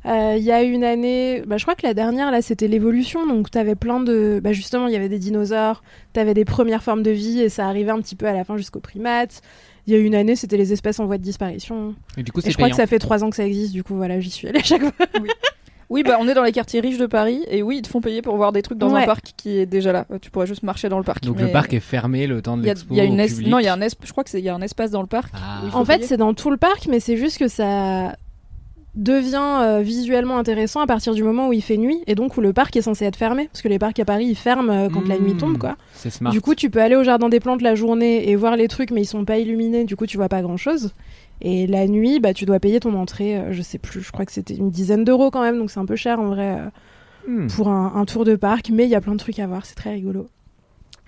[0.06, 3.28] Euh, Il y a une année, bah, je crois que la dernière, là, c'était l'évolution.
[3.28, 4.39] Donc t'avais plein de.
[4.43, 5.84] Bah, justement, il y avait des dinosaures,
[6.14, 8.56] t'avais des premières formes de vie et ça arrivait un petit peu à la fin
[8.58, 9.41] jusqu'aux primates.
[9.88, 11.95] Il y a eu une année, c'était les espèces en voie de disparition.
[12.18, 13.84] Et du coup, c'est je crois que ça fait trois ans que ça existe, du
[13.84, 15.06] coup, voilà, j'y suis allée à chaque fois.
[15.89, 18.00] Oui, bah on est dans les quartiers riches de Paris et oui, ils te font
[18.00, 19.02] payer pour voir des trucs dans Ouais.
[19.02, 20.06] un parc qui est déjà là.
[20.22, 21.24] Tu pourrais juste marcher dans le parc.
[21.24, 23.28] Donc mais le parc est fermé le temps de l'expo il y a une es-
[23.47, 24.91] non, il y a un es- je crois que c'est il y a un espace
[24.91, 25.34] dans le parc.
[25.34, 25.62] Ah.
[25.74, 28.16] En fait, c'est dans tout le parc, mais c'est juste que ça
[29.04, 32.41] devient euh, visuellement intéressant à partir du moment où il fait nuit et donc où
[32.41, 34.89] le parc est censé être fermé parce que les parcs à Paris ils ferment euh,
[34.89, 35.38] quand la nuit Mmh.
[35.38, 35.78] tombe quoi.
[35.95, 36.32] Smart.
[36.32, 38.91] Du coup, tu peux aller au jardin des plantes la journée et voir les trucs
[38.91, 40.93] mais ils sont pas illuminés, du coup tu vois pas grand-chose.
[41.41, 44.26] Et la nuit, bah tu dois payer ton entrée, euh, je sais plus, je crois
[44.26, 46.58] que c'était une dizaine d'euros quand même donc c'est un peu cher en vrai
[47.28, 47.47] Hmm.
[47.47, 49.66] pour un, un tour de parc, mais il y a plein de trucs à voir,
[49.66, 50.28] c'est très rigolo.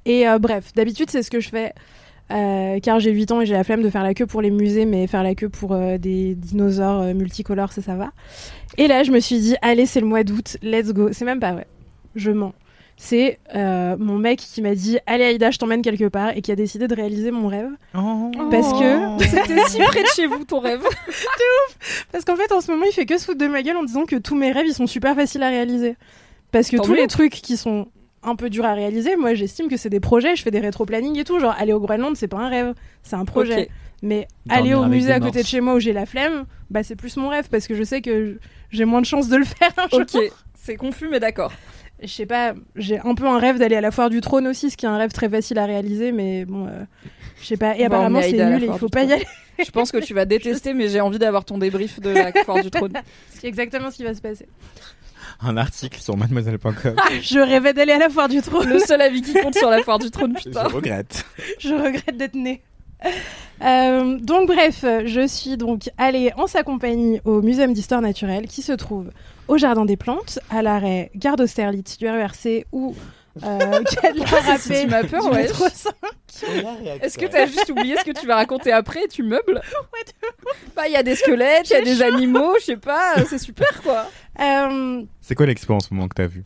[0.06, 1.74] Et bref, d'habitude, c'est ce que je fais.
[2.32, 4.52] Euh, car j'ai 8 ans et j'ai la flemme de faire la queue pour les
[4.52, 8.12] musées, mais faire la queue pour euh, des dinosaures euh, multicolores, ça, ça va.
[8.78, 11.10] Et là, je me suis dit, allez, c'est le mois d'août, let's go.
[11.12, 11.68] C'est même pas vrai,
[12.16, 12.54] je mens.
[12.98, 16.56] C'est mon mec qui m'a dit, allez Aïda, je t'emmène quelque part, et qui a
[16.56, 17.70] décidé de réaliser mon rêve.
[17.94, 20.82] Parce que- Oh, c'était si près de chez vous ton rêve.
[22.12, 23.84] Parce qu'en fait, en ce moment, il fait que se foutre de ma gueule en
[23.84, 25.96] disant que tous mes rêves, ils sont super faciles à réaliser.
[26.52, 26.98] Parce que Tant tous mieux.
[27.02, 27.88] les trucs qui sont
[28.24, 30.36] un peu durs à réaliser, moi, j'estime que c'est des projets.
[30.36, 31.40] Je fais des rétro-planning et tout.
[31.40, 33.70] Genre, aller au Groenland, c'est pas un rêve, c'est un projet.
[34.04, 36.84] Mais Dormir aller au musée à côté de chez moi où j'ai la flemme, bah,
[36.84, 38.40] c'est plus mon rêve parce que je sais que
[38.72, 39.72] j'ai moins de chances de le faire.
[39.78, 40.02] un jour.
[40.02, 41.52] Ok, c'est confus mais d'accord.
[42.02, 44.72] Je sais pas, j'ai un peu un rêve d'aller à la foire du trône aussi,
[44.72, 46.84] ce qui est un rêve très facile à réaliser, mais bon, euh,
[47.40, 47.78] je sais pas.
[47.78, 49.28] Et apparemment, c'est nul et il faut pas y aller.
[49.64, 52.64] Je pense que tu vas détester mais j'ai envie d'avoir ton débrief de la foire
[52.64, 52.94] du trône.
[53.30, 54.48] C'est exactement ce qui va se passer.
[55.44, 56.96] Un article sur mademoiselle.com.
[57.22, 58.70] Je rêvais d'aller à la foire du trône.
[58.70, 60.64] Le seul avis qui compte sur la foire du trône, Je putain.
[60.68, 61.26] regrette.
[61.60, 62.62] je regrette d'être née.
[63.64, 68.62] Euh, donc bref, je suis donc allée en sa compagnie au Muséum d'histoire naturelle qui
[68.62, 69.10] se trouve
[69.48, 72.96] au Jardin des Plantes, à l'arrêt Gare d'Austerlitz du RERC ou
[73.44, 75.44] euh, quai de la Râpée Tu m'as peur, du ouais.
[75.44, 75.94] métro 5.
[77.02, 79.04] Est-ce que t'as juste oublié ce que tu vas raconter après?
[79.04, 79.62] Et tu meubles?
[80.76, 83.38] Bah, il y a des squelettes, il y a des animaux, je sais pas, c'est
[83.38, 84.08] super quoi.
[84.42, 86.44] Euh, C'est quoi l'expo en ce moment que t'as vu?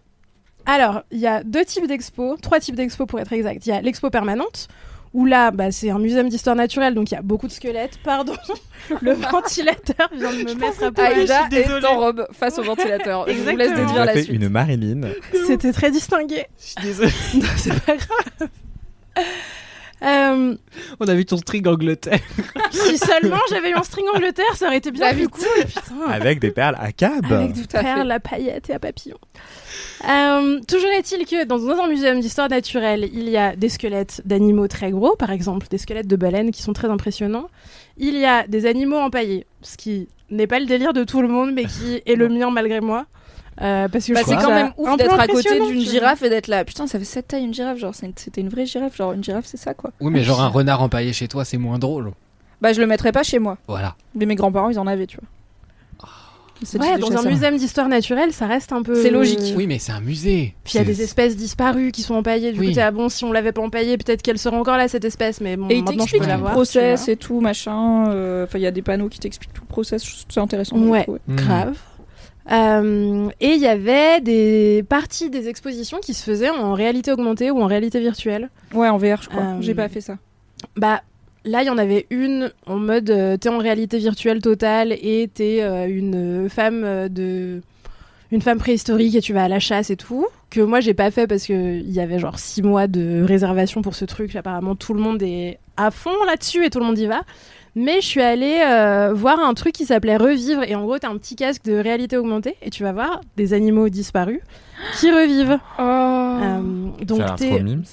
[0.66, 3.66] Alors, il y a deux types d'expos, trois types d'expos pour être exact.
[3.66, 4.68] Il y a l'expo permanente,
[5.14, 8.00] où là, bah, c'est un muséum d'histoire naturelle, donc il y a beaucoup de squelettes.
[8.04, 8.34] Pardon,
[9.02, 11.14] le ventilateur vient de me mettre à poil.
[11.14, 13.26] Aïda est en robe face au ventilateur.
[13.28, 13.86] Je vous laisse Exactement.
[13.88, 14.36] déduire Tu as la fait suite.
[14.42, 15.02] une Marilyn.
[15.46, 16.46] C'était très distingué.
[16.60, 17.12] Je suis désolée.
[17.36, 18.50] Non, c'est pas grave.
[20.04, 20.56] Euh,
[21.00, 22.20] On a vu ton string Angleterre.
[22.72, 25.44] si seulement j'avais eu un string Angleterre, ça aurait été bien Bah, plus cool.
[25.66, 26.10] Putain.
[26.10, 27.32] Avec des perles à cab.
[27.32, 27.68] Avec à fait.
[27.82, 29.18] perles, la paillette et à papillon.
[30.08, 34.68] Euh, toujours est-il que dans un muséum d'histoire naturelle, il y a des squelettes d'animaux
[34.68, 37.48] très gros, par exemple des squelettes de baleines qui sont très impressionnants.
[37.98, 41.28] Il y a des animaux empaillés, ce qui n'est pas le délire de tout le
[41.28, 43.06] monde, mais qui est le mien malgré moi.
[43.62, 46.30] Euh, parce que Bah, je c'est quand même ouf d'être à côté d'une girafe et
[46.30, 46.66] d'être là.
[46.66, 47.78] Putain, ça fait cette taille une girafe.
[47.78, 48.96] Genre, c'était une vraie girafe.
[48.98, 49.92] Genre, une girafe, c'est ça quoi.
[50.02, 52.12] Oui, mais genre un renard empaillé chez toi, c'est moins drôle.
[52.62, 53.58] Bah, je le mettrais pas chez moi.
[53.68, 53.96] Voilà.
[54.14, 55.28] Mais mes grands-parents, ils en avaient, tu vois.
[56.64, 57.30] C'est Ouais, dans un ça.
[57.30, 58.96] muséum d'histoire naturelle, ça reste un peu.
[58.96, 59.54] C'est logique.
[59.58, 60.56] Oui, mais c'est un musée.
[60.64, 62.54] Puis il y a des espèces disparues qui sont empaillées.
[62.54, 62.70] Du Oui.
[62.70, 65.04] coup, t'es ah bon, si on l'avait pas empaillée, peut-être qu'elle serait encore là, cette
[65.04, 65.42] espèce.
[65.42, 66.54] Mais bon, Et ils maintenant je t'expliquent peux la voir.
[66.54, 68.08] process et tout, machin.
[68.10, 70.26] euh, Enfin, il y a des panneaux qui t'expliquent tout le process.
[70.30, 70.78] C'est intéressant.
[70.78, 71.06] Ouais.
[71.28, 71.36] Hmm.
[71.36, 71.78] Grave.
[72.52, 77.52] Euh, et il y avait des parties des expositions qui se faisaient en réalité augmentée
[77.52, 78.50] ou en réalité virtuelle.
[78.74, 79.42] Ouais, en VR, je crois.
[79.42, 80.18] Euh, J'ai pas fait ça.
[80.76, 81.02] Bah
[81.44, 85.30] là, il y en avait une en mode euh, t'es en réalité virtuelle totale et
[85.34, 87.62] t'es une femme de
[88.32, 90.26] une femme préhistorique et tu vas à la chasse et tout.
[90.50, 93.82] Que moi j'ai pas fait parce que il y avait genre six mois de réservation
[93.82, 94.36] pour ce truc.
[94.36, 97.22] Apparemment tout le monde est à fond là-dessus et tout le monde y va.
[97.76, 101.10] Mais je suis allée euh, voir un truc qui s'appelait Revivre et en gros t'as
[101.10, 104.40] un petit casque de réalité augmentée et tu vas voir des animaux disparus
[105.00, 105.60] qui revivent.
[105.78, 105.82] Oh.
[105.82, 106.60] Euh,
[107.06, 107.84] donc Ça a l'air t'es- trop mimes.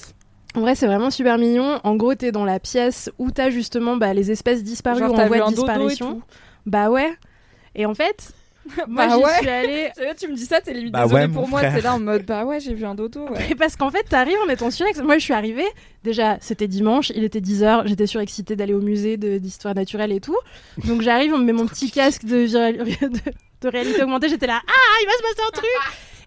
[0.54, 1.80] en vrai, c'est vraiment super mignon.
[1.84, 5.26] En gros, t'es dans la pièce où t'as justement bah, les espèces disparues Genre, en
[5.26, 6.22] voie de disparition.
[6.66, 7.12] Bah ouais.
[7.74, 8.32] Et en fait,
[8.88, 9.38] moi Bah j'y ouais.
[9.38, 9.90] suis allée.
[10.20, 11.60] Tu me dis ça, t'es limite Bah désolée ouais, pour moi.
[11.60, 13.28] T'es là en mode, bah ouais, j'ai vu un dodo.
[13.28, 13.46] Ouais.
[13.48, 14.68] Mais parce qu'en fait, t'arrives en étant.
[15.04, 15.66] Moi, je suis arrivée.
[16.04, 17.86] Déjà, c'était dimanche, il était 10h.
[17.86, 20.36] J'étais surexcitée d'aller au musée de- d'histoire naturelle et tout.
[20.86, 23.08] Donc j'arrive, on me met mon petit casque de, de,
[23.62, 24.28] de réalité augmentée.
[24.28, 25.70] J'étais là, ah, il va se passer un truc.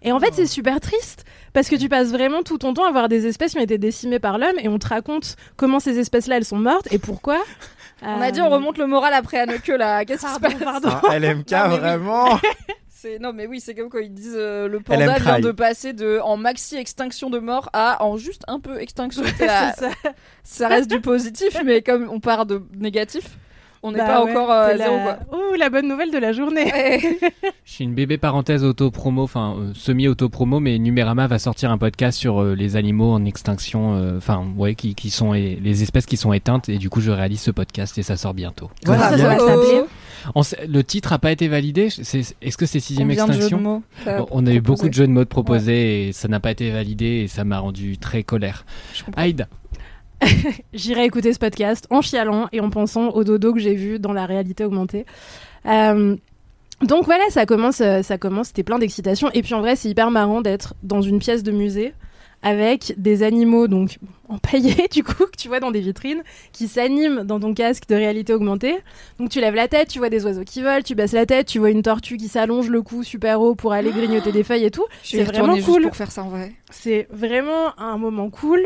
[0.02, 2.92] Et en fait, c'est super triste parce que tu passes vraiment tout ton temps à
[2.92, 5.98] voir des espèces qui ont été décimées par l'homme et on te raconte comment ces
[5.98, 7.42] espèces-là elles sont mortes et pourquoi.
[8.02, 10.04] On a dit, on remonte le moral après à queue là.
[10.04, 10.88] Qu'est-ce qui se passe pardon.
[11.10, 11.78] Un LMK Non, mais oui.
[11.80, 12.40] vraiment.
[12.88, 15.42] C'est non mais oui c'est comme quand ils disent euh, le panda LM vient cry.
[15.42, 19.22] de passer de en maxi extinction de mort à en juste un peu extinction.
[19.38, 19.90] T'es là, ça.
[20.42, 23.36] ça reste du positif mais comme on part de négatif,
[23.86, 25.18] on n'est Bah pas ouais, encore euh, à zéro quoi.
[25.32, 26.64] Ouh, la bonne nouvelle de la journée.
[26.64, 27.00] Ouais.
[27.64, 32.18] Je suis une bébé parenthèse auto-promo, enfin euh, semi-auto-promo, mais Numérama va sortir un podcast
[32.18, 36.06] sur euh, les animaux en extinction, euh, enfin ouais, qui, qui sont et- les espèces
[36.06, 38.70] qui sont éteintes, et du coup je réalise ce podcast et ça sort bientôt.
[38.84, 39.82] Voilà, ça, va s'appeler.
[40.34, 43.38] On sait- le titre a pas été validé, est-ce que c'est sixième Combien de jeux
[43.38, 46.12] de extinction mots t'as Bon, On a eu beaucoup de jeux de mots proposés et
[46.12, 48.64] ça n'a pas été validé et ça m'a rendu très colère.
[49.16, 49.46] Aïda,
[50.72, 54.12] J'irai écouter ce podcast en chialant et en pensant au dodo que j'ai vu dans
[54.12, 55.06] la réalité augmentée.
[55.66, 56.16] Euh,
[56.82, 59.30] donc voilà, ça commence, euh, ça commence, c'était plein d'excitation.
[59.32, 61.94] Et puis en vrai, c'est hyper marrant d'être dans une pièce de musée
[62.42, 66.22] avec des animaux donc empaillés du coup que tu vois dans des vitrines
[66.52, 68.76] qui s'animent dans ton casque de réalité augmentée.
[69.18, 71.46] Donc tu lèves la tête, tu vois des oiseaux qui volent, tu baisses la tête,
[71.46, 74.64] tu vois une tortue qui s'allonge le cou super haut pour aller grignoter des feuilles
[74.64, 74.84] et tout.
[75.02, 75.82] C'est vraiment juste cool.
[75.82, 76.52] pour faire ça en vrai.
[76.70, 78.60] C'est vraiment un moment cool.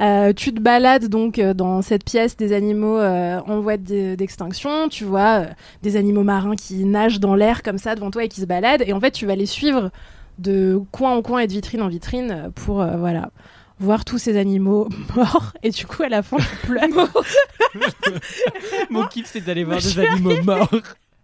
[0.00, 4.14] Euh, tu te balades donc euh, dans cette pièce des animaux euh, en voie de-
[4.14, 4.88] d'extinction.
[4.88, 5.46] Tu vois
[5.82, 8.84] des animaux marins qui nagent dans l'air comme ça devant toi et qui se baladent.
[8.86, 9.90] Et en fait, tu vas les suivre
[10.38, 13.30] de coin en coin et de vitrine en vitrine pour euh, voilà
[13.78, 15.52] voir tous ces animaux morts.
[15.62, 16.88] Et du coup, à la fin, tu pleures.
[18.90, 20.68] mon kiff c'est d'aller voir Je des animaux morts.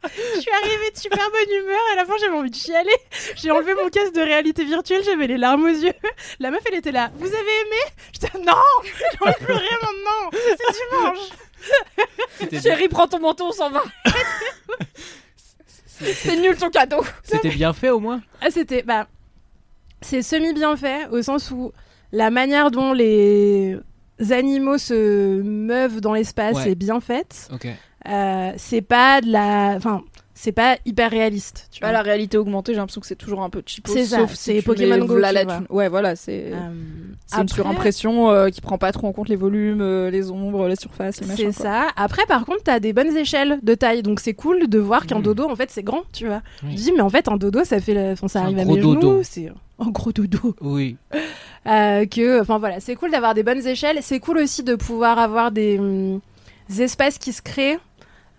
[0.04, 1.78] Je suis arrivée de super bonne humeur.
[1.92, 2.90] À la fin, j'avais envie de chialer.
[3.36, 5.02] J'ai enlevé mon casque de réalité virtuelle.
[5.04, 5.92] J'avais les larmes aux yeux.
[6.40, 7.12] La meuf, elle était là.
[7.14, 7.76] Vous avez aimé?
[8.12, 8.52] J'étais non.
[8.82, 8.90] J'ai
[9.20, 10.30] envie de pleurer maintenant.
[10.32, 10.56] C'est
[12.50, 12.62] dimanche.
[12.62, 13.84] Chérie, prends ton manteau, on s'en va.
[16.14, 17.02] C'est nul ton cadeau.
[17.22, 18.82] c'était bien fait au moins Ah, c'était.
[18.82, 19.06] Bah,
[20.00, 21.72] c'est semi bien fait au sens où
[22.12, 23.76] la manière dont les
[24.30, 26.72] animaux se meuvent dans l'espace Ouais.
[26.72, 27.48] est bien faite.
[27.52, 27.66] Ok.
[28.08, 29.74] Euh, c'est pas de la.
[29.76, 30.02] Enfin,
[30.42, 31.68] c'est pas hyper réaliste.
[31.70, 31.92] Tu Bah, vois.
[31.92, 33.92] la réalité augmentée, j'ai l'impression que c'est toujours un peu cheapo.
[33.92, 35.56] C'est ça, sauf si c'est tu Pokémon Go, tu la vois.
[35.58, 35.66] thune.
[35.70, 36.56] Ouais, voilà, c'est Euh,
[37.26, 40.32] c'est une après- surimpression euh, qui prend pas trop en compte les volumes, euh, les
[40.32, 41.52] ombres, les surfaces, les machins.
[41.52, 41.86] C'est ça.
[41.94, 45.20] Après, par contre, t'as des bonnes échelles de taille, donc c'est cool de voir qu'un
[45.20, 45.22] Mm.
[45.22, 46.42] dodo, en fait, c'est grand, tu vois.
[46.64, 46.70] Oui.
[46.72, 48.74] Je dis, mais en fait, un dodo, ça fait, la- enfin, ça arrive à gros
[48.74, 49.00] mes dodo.
[49.00, 50.56] genoux, c'est un gros dodo.
[50.60, 50.96] Oui.
[51.64, 53.98] Euh, que, enfin voilà, c'est cool d'avoir des bonnes échelles.
[54.02, 56.18] C'est cool aussi de pouvoir avoir des, hum,
[56.68, 57.78] des espaces qui se créent.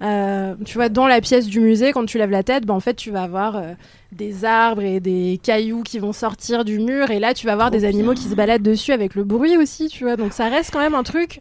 [0.03, 2.79] Euh, tu vois, dans la pièce du musée, quand tu lèves la tête, ben, en
[2.81, 3.73] fait, tu vas avoir euh,
[4.11, 7.71] des arbres et des cailloux qui vont sortir du mur, et là, tu vas avoir
[7.71, 10.17] des animaux qui se baladent dessus avec le bruit aussi, tu vois.
[10.17, 11.39] Donc, ça reste quand même un truc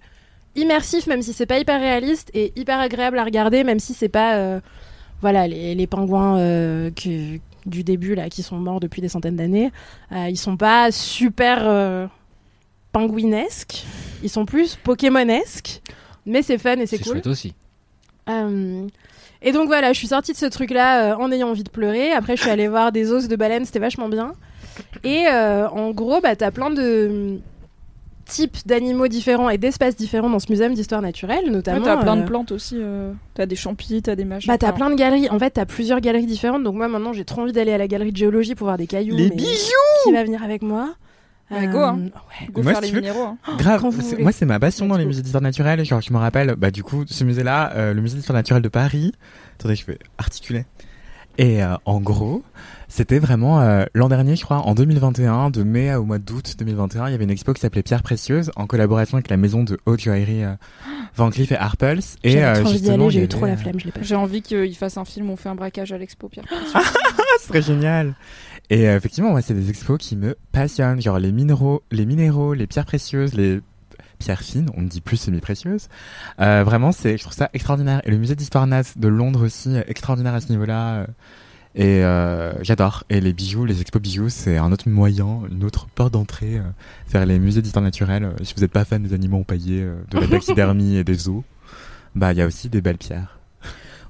[0.55, 4.09] immersif, même si c'est pas hyper réaliste, et hyper agréable à regarder, même si c'est
[4.09, 4.61] pas, euh,
[5.21, 6.37] voilà, les, les pingouins
[6.93, 9.71] que- du début là, qui sont morts depuis des centaines d'années,
[10.13, 12.09] ils sont pas super
[12.93, 13.85] pingouinesques.
[14.23, 15.81] Ils sont plus Pokémonesques.
[16.27, 17.13] Mais c'est fun et c'est C'est cool.
[17.15, 17.55] chouette aussi.
[18.29, 18.87] Euh,
[19.43, 22.13] et donc voilà, je suis sortie de ce truc-là euh, en ayant envie de pleurer.
[22.13, 24.35] Après, je suis allée voir des os de baleine, c'était vachement bien.
[25.05, 27.39] Et euh, en gros, bah, t'as plein de
[28.25, 31.85] types d'animaux différents et d'espaces différents dans ce muséum d'histoire naturelle, Ouais, notamment.
[31.85, 32.77] t'as plein de plantes aussi.
[32.79, 34.47] euh, T'as des champis, t'as des machins.
[34.49, 35.29] Bah, t'as plein de galeries.
[35.29, 36.63] En fait, t'as plusieurs galeries différentes.
[36.63, 38.87] Donc, moi, maintenant, j'ai trop envie d'aller à la galerie de géologie pour voir des
[38.87, 39.17] cailloux.
[39.17, 40.95] Les mais bijoux Qui va venir avec moi
[41.53, 41.99] Ouais, go, hein.
[42.03, 42.49] ouais.
[42.53, 43.23] Go Moi, faire si les minéraux.
[43.25, 43.37] hein.
[43.59, 43.85] Grave,
[44.19, 45.85] moi c'est ma passion dans les musées d'histoire naturelle.
[45.85, 48.69] Genre, je me rappelle, bah du coup, ce musée-là, euh, le musée d'histoire naturelle de
[48.69, 49.13] Paris.
[49.59, 50.65] Attendez, je vais articuler.
[51.39, 52.43] Et euh, en gros,
[52.89, 57.09] c'était vraiment euh, l'an dernier, je crois, en 2021, de mai au mois d'août 2021,
[57.09, 59.79] il y avait une expo qui s'appelait Pierre Précieuse en collaboration avec la maison de
[59.87, 60.53] haute joaillerie euh,
[61.17, 62.01] Van Cleef et Arpels.
[62.23, 64.05] Et euh, justement, j'ai eu avait, trop la euh, flemme, je l'ai pas fait.
[64.07, 66.45] J'ai envie qu'il fasse un film où on fait un braquage à l'expo, Pierre.
[66.75, 68.15] Ah, ce serait génial.
[68.73, 72.55] Et euh, effectivement, moi, c'est des expos qui me passionnent, genre les minéraux, les minéraux,
[72.55, 73.61] les pierres précieuses, les
[74.19, 75.89] pierres fines, on ne dit plus semi-précieuses.
[76.41, 78.01] Euh, vraiment, c'est, je trouve ça extraordinaire.
[78.05, 80.95] Et le musée d'histoire nat de Londres aussi, extraordinaire à ce niveau-là.
[80.95, 81.07] euh,
[81.75, 83.05] Et euh, j'adore.
[83.11, 86.63] Et les bijoux, les expos bijoux, c'est un autre moyen, une autre porte d'entrée euh,
[87.11, 88.25] vers les musées d'histoire naturelle.
[88.25, 91.43] Euh, Si vous n'êtes pas fan des animaux empaillés, de la taxidermie et des os,
[92.15, 93.39] bah il y a aussi des belles pierres.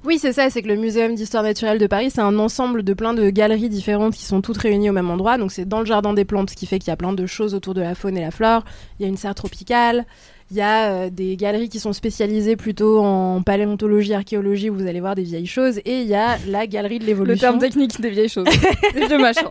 [0.05, 2.93] Oui, c'est ça, c'est que le Muséum d'histoire naturelle de Paris, c'est un ensemble de
[2.93, 5.37] plein de galeries différentes qui sont toutes réunies au même endroit.
[5.37, 7.25] Donc c'est dans le jardin des plantes, ce qui fait qu'il y a plein de
[7.25, 8.65] choses autour de la faune et la flore.
[8.99, 10.05] Il y a une serre tropicale,
[10.51, 14.87] il y a euh, des galeries qui sont spécialisées plutôt en paléontologie, archéologie, où vous
[14.87, 15.77] allez voir des vieilles choses.
[15.85, 17.39] Et il y a la galerie de Le l'évolution.
[17.39, 18.45] terme technique des vieilles choses.
[18.93, 19.47] des vieux machins.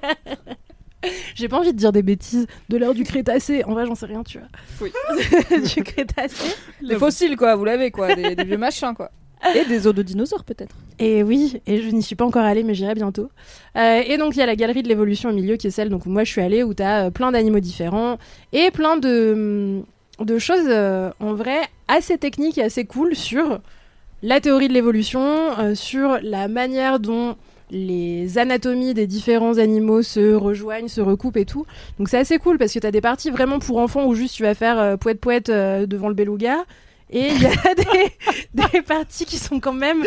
[1.34, 3.64] J'ai pas envie de dire des bêtises de l'heure du Crétacé.
[3.64, 4.48] En vrai, j'en sais rien, tu vois.
[4.82, 4.92] Oui.
[5.74, 6.55] du Crétacé.
[6.86, 8.14] Des fossiles, quoi, vous l'avez, quoi.
[8.14, 9.11] Des, des vieux machins, quoi.
[9.55, 10.74] Et des os de dinosaures, peut-être.
[10.99, 13.30] Et oui, et je n'y suis pas encore allée, mais j'irai bientôt.
[13.76, 15.88] Euh, et donc, il y a la galerie de l'évolution au milieu, qui est celle
[15.88, 18.18] donc, où moi je suis allée, où tu as plein d'animaux différents
[18.53, 19.82] et plein de,
[20.20, 23.61] hum, de choses, euh, en vrai, assez techniques et assez cool sur
[24.22, 25.20] la théorie de l'évolution,
[25.59, 27.36] euh, sur la manière dont
[27.72, 31.66] les anatomies des différents animaux se rejoignent, se recoupent et tout.
[31.99, 34.36] Donc c'est assez cool parce que tu as des parties vraiment pour enfants où juste
[34.36, 36.64] tu vas faire euh, poète poète euh, devant le beluga.
[37.12, 37.74] Et il y a
[38.54, 40.02] des, des parties qui sont quand même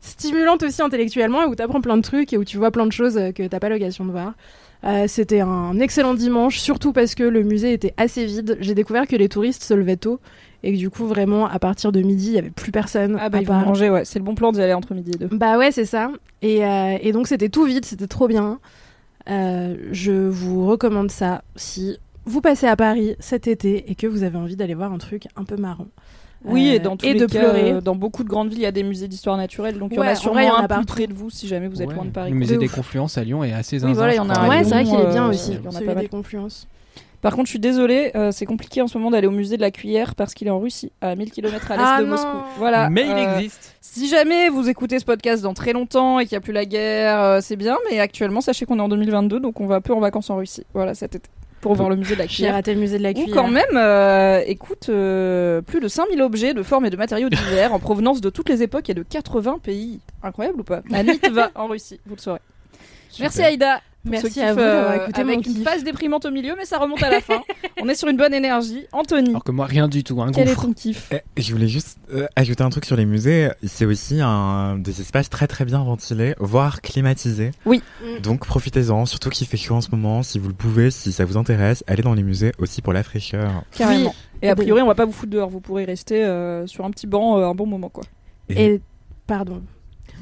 [0.00, 2.86] stimulantes aussi intellectuellement et où tu apprends plein de trucs et où tu vois plein
[2.86, 4.32] de choses que t'as pas l'occasion de voir.
[4.84, 8.56] Euh, C'était un excellent dimanche, surtout parce que le musée était assez vide.
[8.60, 10.20] J'ai découvert que les touristes se levaient tôt
[10.62, 13.16] et que du coup, vraiment, à partir de midi, il y avait plus personne.
[13.20, 14.04] Ah bah, à ils vont manger, ouais.
[14.04, 15.28] C'est le bon plan d'y aller entre midi et deux.
[15.30, 16.10] bah ouais, c'est ça.
[16.42, 18.58] Et, euh, et donc c'était tout vide, c'était trop bien.
[19.28, 24.22] Euh, je vous recommande ça si vous passez à Paris cet été et que vous
[24.22, 25.88] avez envie d'aller voir un truc un peu marrant.
[26.46, 27.72] Oui, Euh, et dans tous et les de cas, pleurer.
[27.72, 29.96] euh, dans beaucoup de grandes villes, il y a des musées d'histoire naturelle, donc il
[29.96, 31.14] y Ouais, en en a sûrement vrai, il y en a un plus près de
[31.14, 31.94] vous si jamais vous êtes Ouais.
[31.94, 32.30] loin de Paris.
[32.30, 32.74] Le musée De des ouf.
[32.74, 33.88] Confluences à Lyon est assez zinzin.
[33.92, 35.52] Oui, voilà, il y en a un ouais, c'est vrai qu'il est euh, bien aussi,
[35.52, 35.98] il y en a pas mal.
[35.98, 36.66] des confluences.
[37.22, 39.62] Par contre, je suis désolée, euh, c'est compliqué en ce moment d'aller au musée de
[39.62, 42.10] la cuillère parce qu'il est en Russie, à 1000 km à l'est Ah de non.
[42.12, 42.28] Moscou.
[42.58, 42.88] Voilà.
[42.90, 43.74] Mais il euh, existe.
[43.80, 46.66] Si jamais vous écoutez ce podcast dans très longtemps et qu'il n'y a plus la
[46.66, 49.92] guerre, euh, c'est bien, mais actuellement, sachez qu'on est en 2022, donc on va peu
[49.94, 50.64] en vacances en Russie.
[50.74, 51.28] Voilà, cet été.
[51.60, 52.54] Pour voir le musée de la J'ai cuillère.
[52.54, 53.34] raté le musée de la Ou cuillère.
[53.34, 57.72] quand même, euh, écoute, euh, plus de 5000 objets de formes et de matériaux divers
[57.72, 60.00] en provenance de toutes les époques et de 80 pays.
[60.22, 60.82] Incroyable ou pas?
[60.92, 62.40] À Nitva, en Russie, vous le saurez.
[63.18, 63.42] Merci.
[63.42, 63.80] Aïda.
[64.10, 65.62] Merci ce à vous d'avoir euh, écouté avec mon une kiff.
[65.64, 67.42] phase déprimante au milieu, mais ça remonte à la fin.
[67.82, 68.86] On est sur une bonne énergie.
[68.92, 70.20] Anthony, Alors que moi, rien du tout.
[70.22, 71.10] Un quel est ton kiff?
[71.12, 73.50] Eh, Je voulais juste euh, ajouter un truc sur les musées.
[73.64, 77.50] C'est aussi un des espaces très très bien ventilés, voire climatisés.
[77.66, 77.82] Oui.
[78.02, 78.20] Mm.
[78.22, 80.22] Donc profitez-en, surtout qu'il fait chaud en ce moment.
[80.22, 83.02] Si vous le pouvez, si ça vous intéresse, allez dans les musées aussi pour la
[83.02, 83.64] fraîcheur.
[83.76, 84.14] Carrément.
[84.42, 85.48] Et a priori, on va pas vous foutre dehors.
[85.48, 88.04] Vous pourrez rester euh, sur un petit banc euh, un bon moment, quoi.
[88.48, 88.80] Et
[89.26, 89.62] pardon.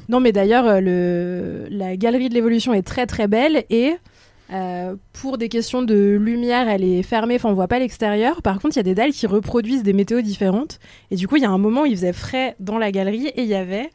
[0.08, 3.94] Non, mais d'ailleurs, euh, la galerie de l'évolution est très très belle et
[4.52, 8.42] euh, pour des questions de lumière, elle est fermée, enfin on voit pas l'extérieur.
[8.42, 10.78] Par contre, il y a des dalles qui reproduisent des météos différentes.
[11.10, 13.28] Et du coup, il y a un moment où il faisait frais dans la galerie
[13.28, 13.90] et il y avait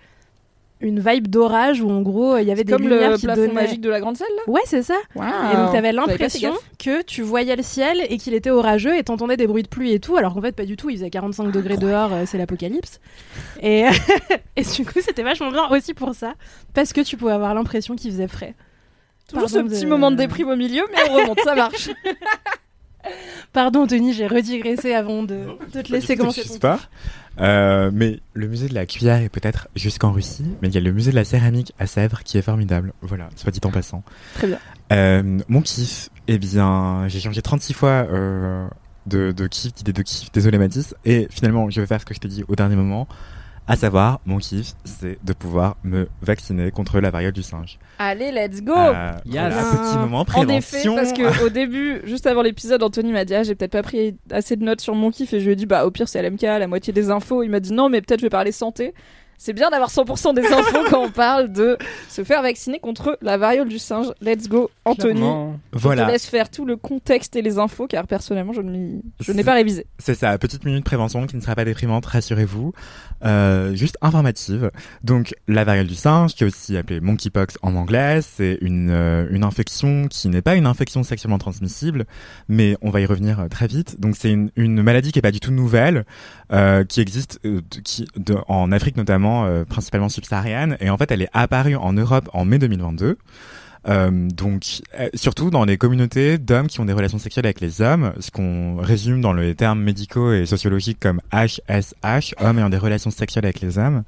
[0.82, 3.42] une vibe d'orage où en gros il y avait des Comme lumières le qui plafond
[3.42, 3.54] donnaient.
[3.54, 4.52] magique de la grande salle, là?
[4.52, 4.96] Ouais, c'est ça.
[5.16, 9.36] Et donc t'avais l'impression que tu voyais le ciel et qu'il était orageux et t'entendais
[9.38, 11.52] des bruits de pluie et tout, alors qu'en fait pas du tout, il faisait 45
[11.52, 13.00] degrés dehors, euh, c'est l'apocalypse.
[13.62, 13.84] Et,
[14.56, 16.34] et du coup c'était vachement bien aussi pour ça,
[16.74, 18.56] parce que tu pouvais avoir l'impression qu'il faisait frais.
[19.28, 21.90] Toujours ce petit de- moment de déprime au milieu, mais on remonte, ça marche.
[23.54, 26.80] Pardon Tony, j'ai redigressé avant de, de te laisser commencer Je pas.
[27.40, 30.82] Euh, mais le musée de la cuillère est peut-être jusqu'en Russie, mais il y a
[30.82, 32.94] le musée de la céramique à Sèvres qui est formidable.
[33.02, 34.04] Voilà, soit dit en passant.
[34.36, 34.60] Très bien.
[34.92, 38.68] Euh, mon kiff, eh bien, j'ai changé 36 fois euh,
[39.06, 40.32] de, de kiff, d'idée de kiff.
[40.32, 40.94] Désolé Mathis.
[41.06, 43.08] Et finalement, je vais faire ce que je t'ai dit au dernier moment.
[43.70, 47.78] À savoir, mon kiff, c'est de pouvoir me vacciner contre la variole du singe.
[48.00, 49.34] Allez, let's go Euh, Yes.
[49.54, 50.58] voilà, petit moment En prévention.
[50.58, 53.84] effet, parce que au début, juste avant l'épisode, Anthony m'a dit ah, j'ai peut-être pas
[53.84, 56.10] pris assez de notes sur mon kiff et je lui ai dit bah au pire
[56.10, 57.44] c'est LMK, la moitié des infos.
[57.44, 58.96] Il m'a dit non mais peut-être je vais parler santé.
[59.42, 61.78] C'est bien d'avoir 100% des infos quand on parle de
[62.10, 64.08] se faire vacciner contre la variole du singe.
[64.22, 65.14] Let's go, Anthony.
[65.14, 65.60] Clairement.
[65.72, 68.70] Je te Voilà, laisse faire tout le contexte et les infos car personnellement je ne
[68.70, 69.88] m'y- je n'ai pas révisé.
[69.98, 72.74] c'est ça, petite minute prévention qui ne sera pas déprimante, rassurez-vous.
[73.26, 74.72] Euh, juste informative.
[75.04, 79.28] Donc, la variole du singe, qui est aussi appelée monkeypox en anglais, c'est une, euh,
[79.32, 82.06] une infection qui n'est pas une infection sexuellement transmissible,
[82.50, 84.00] mais on va y revenir euh, très vite.
[84.00, 86.06] Donc, c'est une, une maladie qui est pas du tout nouvelle,
[86.54, 91.12] euh, qui existe euh, qui, de- en Afrique notamment, euh, principalement subsaharienne, et en fait,
[91.12, 93.18] elle est apparue en Europe en mai 2022.
[93.88, 97.82] Euh, donc, euh, surtout dans les communautés d'hommes qui ont des relations sexuelles avec les
[97.82, 102.78] hommes, ce qu'on résume dans les termes médicaux et sociologiques comme HSH, hommes ayant des
[102.78, 104.04] relations sexuelles avec les hommes,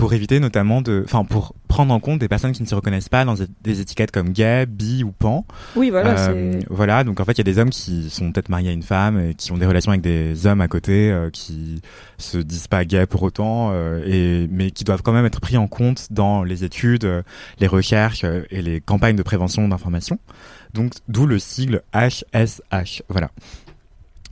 [0.00, 3.08] pour éviter notamment de, enfin, pour prendre en compte des personnes qui ne se reconnaissent
[3.08, 5.44] pas dans des- étiquettes comme gay, bi ou pan.
[5.76, 8.48] Oui voilà, Euh, voilà, donc en fait, il y a des hommes qui sont peut-être
[8.48, 11.30] mariés à une femme et qui ont des relations avec des hommes à côté euh,
[11.30, 11.80] qui
[12.18, 15.56] se disent pas gays pour autant, euh, et mais qui doivent quand même être pris
[15.56, 17.22] en compte dans les études, euh,
[17.60, 20.18] les recherches et les campagnes de prévention d'information.
[20.74, 23.02] Donc, d'où le sigle HSH.
[23.08, 23.30] Voilà.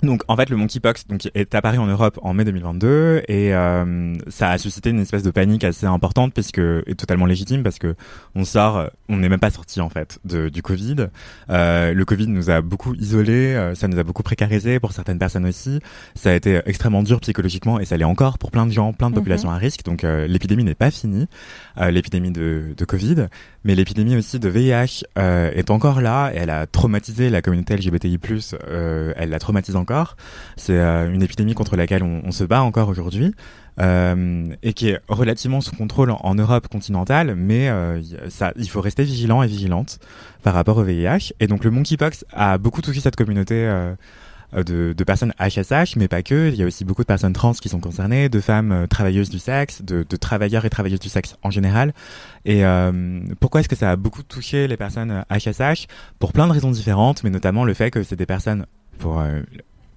[0.03, 4.15] Donc en fait le monkeypox donc est apparu en Europe en mai 2022 et euh,
[4.29, 7.79] ça a suscité une espèce de panique assez importante parce que et totalement légitime parce
[7.79, 7.97] que
[8.37, 11.09] on sort on n'est même pas sorti en fait de, du Covid.
[11.51, 15.19] Euh, le Covid nous a beaucoup isolés, euh, ça nous a beaucoup précarisé pour certaines
[15.19, 15.81] personnes aussi.
[16.15, 19.09] Ça a été extrêmement dur psychologiquement et ça l'est encore pour plein de gens, plein
[19.11, 19.21] de Mhm.
[19.21, 19.85] populations à risque.
[19.85, 21.27] Donc euh, l'épidémie n'est pas finie,
[21.79, 23.27] euh, l'épidémie de, de Covid,
[23.69, 28.19] mais l'épidémie aussi de VIH euh, est encore là elle a traumatisé la communauté LGBTI+.
[28.67, 30.17] Euh, elle la traumatise encore.
[30.57, 33.35] C'est euh, une épidémie contre laquelle on, on se bat encore aujourd'hui.
[33.79, 38.69] Euh, et qui est relativement sous contrôle en, en Europe continentale, mais euh, ça, il
[38.69, 40.01] faut rester vigilant et vigilante
[40.43, 41.35] par rapport au VIH.
[41.39, 43.71] Et donc le monkeypox a beaucoup touché cette communauté
[44.53, 46.49] de, de personnes HSH, mais pas que.
[46.49, 49.31] Il y a aussi beaucoup de personnes trans qui sont concernées, de femmes euh, travailleuses
[49.31, 51.93] du sexe, de, de travailleurs et travailleuses du sexe en général.
[52.45, 55.87] Et euh, pourquoi est-ce que ça a beaucoup touché les personnes euh, HSH
[56.19, 58.67] Pour plein de raisons différentes, mais notamment le fait que c'est des personnes,
[58.99, 59.41] pour euh,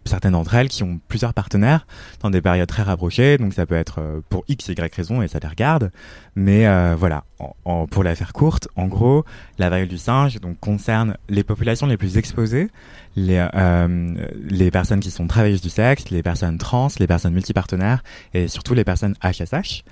[0.05, 1.85] certaines d'entre elles, qui ont plusieurs partenaires
[2.21, 3.37] dans des périodes très rapprochées.
[3.37, 5.91] Donc ça peut être euh, pour X, Y raison et ça les regarde.
[6.35, 9.25] Mais euh, voilà, en, en- pour la faire courte, en gros,
[9.57, 12.69] la variole du singe donc concerne les populations les plus exposées,
[13.15, 14.15] les, euh,
[14.49, 18.73] les personnes qui sont travailleuses du sexe, les personnes trans, les personnes multipartenaires et surtout
[18.73, 19.83] les personnes HSH.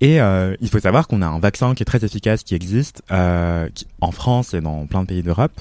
[0.00, 3.02] Et euh, il faut savoir qu'on a un vaccin qui est très efficace, qui existe
[3.10, 5.60] euh, qui- en France et dans plein de pays d'Europe.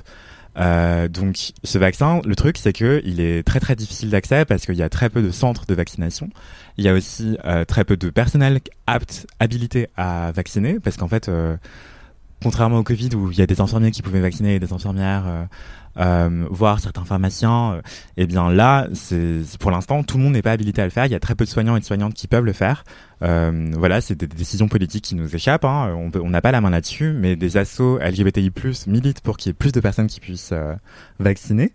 [0.58, 4.66] Euh, donc ce vaccin, le truc c'est que il est très très difficile d'accès parce
[4.66, 6.30] qu'il y a très peu de centres de vaccination.
[6.78, 11.08] Il y a aussi euh, très peu de personnel apte, habilité à vacciner parce qu'en
[11.08, 11.58] fait, euh,
[12.42, 15.48] contrairement au Covid où il y a des infirmiers qui pouvaient vacciner et des infirmières,
[16.00, 17.82] euh, voire certains pharmaciens, euh,
[18.18, 21.06] eh bien là, c'est pour l'instant tout le monde n'est pas habilité à le faire.
[21.06, 22.84] Il y a très peu de soignants et de soignantes qui peuvent le faire.
[23.24, 25.66] Euh, voilà, c'est des décisions politiques qui nous échappent.
[25.66, 25.96] Hein.
[26.16, 28.52] On n'a pas la main là-dessus, mais des assos LGBTI+
[28.88, 30.76] militent pour qu'il y ait plus de personnes qui puissent euh,
[31.20, 31.74] vacciner.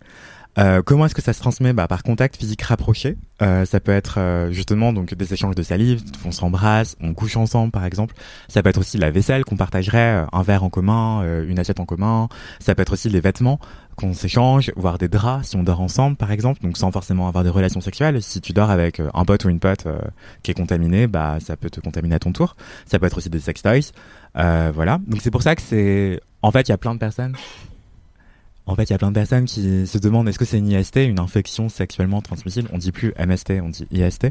[0.59, 3.17] Euh, comment est-ce que ça se transmet bah, Par contact physique rapproché.
[3.41, 7.35] Euh, ça peut être euh, justement donc des échanges de salive, on s'embrasse, on couche
[7.37, 8.13] ensemble par exemple.
[8.47, 11.59] Ça peut être aussi la vaisselle qu'on partagerait, euh, un verre en commun, euh, une
[11.59, 12.29] assiette en commun.
[12.59, 13.59] Ça peut être aussi les vêtements
[13.95, 17.43] qu'on s'échange, voire des draps si on dort ensemble par exemple, donc sans forcément avoir
[17.43, 18.21] des relations sexuelles.
[18.21, 19.87] Si tu dors avec un pote ou une pote
[20.41, 22.55] qui est contaminé, bah ça peut te contaminer à ton tour.
[22.85, 23.91] Ça peut être aussi des sex toys.
[24.37, 24.99] Euh, voilà.
[25.07, 27.35] Donc c'est pour ça que c'est en fait il y a plein de personnes
[28.65, 30.71] en fait, il y a plein de personnes qui se demandent est-ce que c'est une
[30.71, 32.69] IST, une infection sexuellement transmissible?
[32.71, 34.27] On dit plus MST, on dit IST.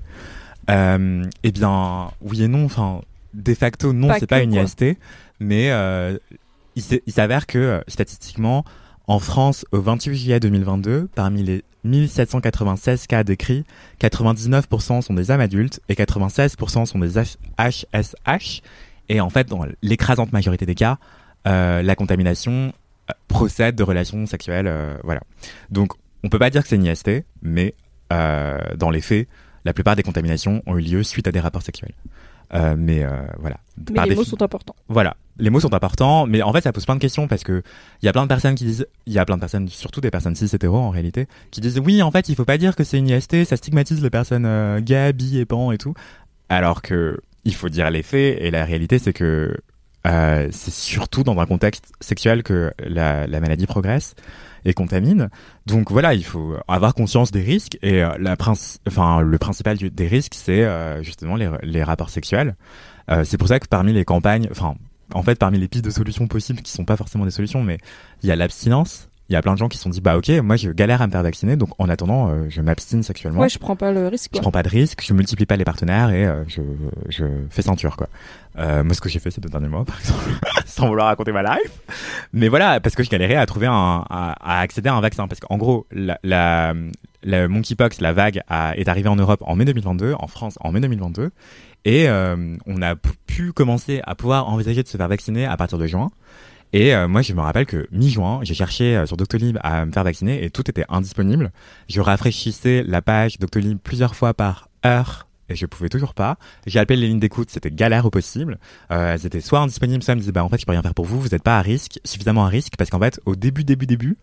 [0.71, 2.65] Euh, eh bien, oui et non.
[2.65, 3.03] Enfin,
[3.35, 4.63] de facto, non, c'est pas une quoi.
[4.63, 4.97] IST,
[5.41, 6.17] mais euh,
[6.77, 8.65] il s'avère que euh, statistiquement,
[9.07, 13.65] en France, au 28 juillet 2022, parmi les 1796 cas décrits,
[14.01, 17.19] 99% sont des hommes adultes et 96% sont des
[17.59, 18.63] HSH.
[19.09, 20.99] Et en fait, dans l'écrasante majorité des cas,
[21.47, 22.73] euh, la contamination
[23.11, 24.67] euh, procède de relations sexuelles.
[24.67, 25.21] euh, voilà.
[25.71, 25.93] Donc,
[26.25, 27.75] on peut pas dire que c'est une IST, mais
[28.13, 29.29] euh, dans les faits,
[29.65, 31.95] la plupart des contaminations ont eu lieu suite à des rapports sexuels.
[32.55, 33.57] Euh, mais euh, voilà.
[33.89, 34.77] Mais Par les mots sont importants.
[34.89, 37.63] voilà, les mots sont importants, mais en fait, ça pose plein de questions parce que
[38.03, 40.03] il y a plein de personnes qui disent, il y a plein de personnes, surtout
[40.03, 42.77] des personnes cis hétéros en réalité, qui disent oui, en fait, il faut pas dire
[42.77, 45.95] que c'est une IST, ça stigmatise les personnes euh, gays, bi et pan et tout,
[46.51, 49.57] alors que il faut dire les faits et la réalité, c'est que
[50.07, 54.15] euh, c'est surtout dans un contexte sexuel que la, la maladie progresse
[54.65, 55.29] et contamine.
[55.67, 58.37] Donc voilà, il faut avoir conscience des risques et euh, la
[58.87, 62.57] enfin le principal des risques, c'est euh, justement les, les rapports sexuels.
[63.11, 64.75] Euh, c'est pour ça que parmi les campagnes, enfin
[65.15, 67.79] en fait parmi les pistes de solutions possibles qui sont pas forcément des solutions, mais
[68.23, 69.09] il y a l'abstinence.
[69.33, 71.01] Il y a plein de gens qui se sont dit bah ok, moi je galère
[71.01, 73.41] à me faire vacciner, donc en attendant euh, je m'abstine sexuellement.
[73.41, 74.27] Ouais, je prends pas le risque.
[74.27, 74.43] Je Quoi.
[74.43, 76.61] prends pas de risque, je multiplie pas les partenaires et euh, je,
[77.09, 78.11] je fais ceinture quoi.
[78.59, 80.23] Euh, moi ce que j'ai fait ces deux derniers mois par exemple,
[80.67, 81.73] sans vouloir raconter ma life.
[82.35, 85.27] Mais voilà, parce que je galérais à trouver un, à, à accéder à un vaccin.
[85.29, 86.75] Parce qu'en gros, la, la,
[87.23, 90.73] la monkeypox, la vague a, est arrivée en Europe en mai 2022, en France en
[90.73, 91.31] mai 2022.
[91.87, 95.79] Et euh, on a pu commencer à pouvoir envisager de se faire vacciner à partir
[95.79, 96.11] de juin.
[96.73, 99.93] Et euh, moi, je me rappelle que mi-juin, j'ai cherché euh, sur Doctolib à me
[99.93, 101.53] faire vacciner et tout était indisponible.
[101.89, 106.39] Je rafraîchissais la page Doctolib plusieurs fois par heure et je pouvais toujours pas.
[106.67, 108.59] J'ai appelé les lignes d'écoute, c'était galère au possible.
[108.91, 110.83] Euh, elles étaient soit indisponibles, soit elles me disaient bah en fait je peux rien
[110.83, 113.37] faire pour vous, vous n'êtes pas à risque, suffisamment à risque parce qu'en fait au
[113.37, 114.17] début début début,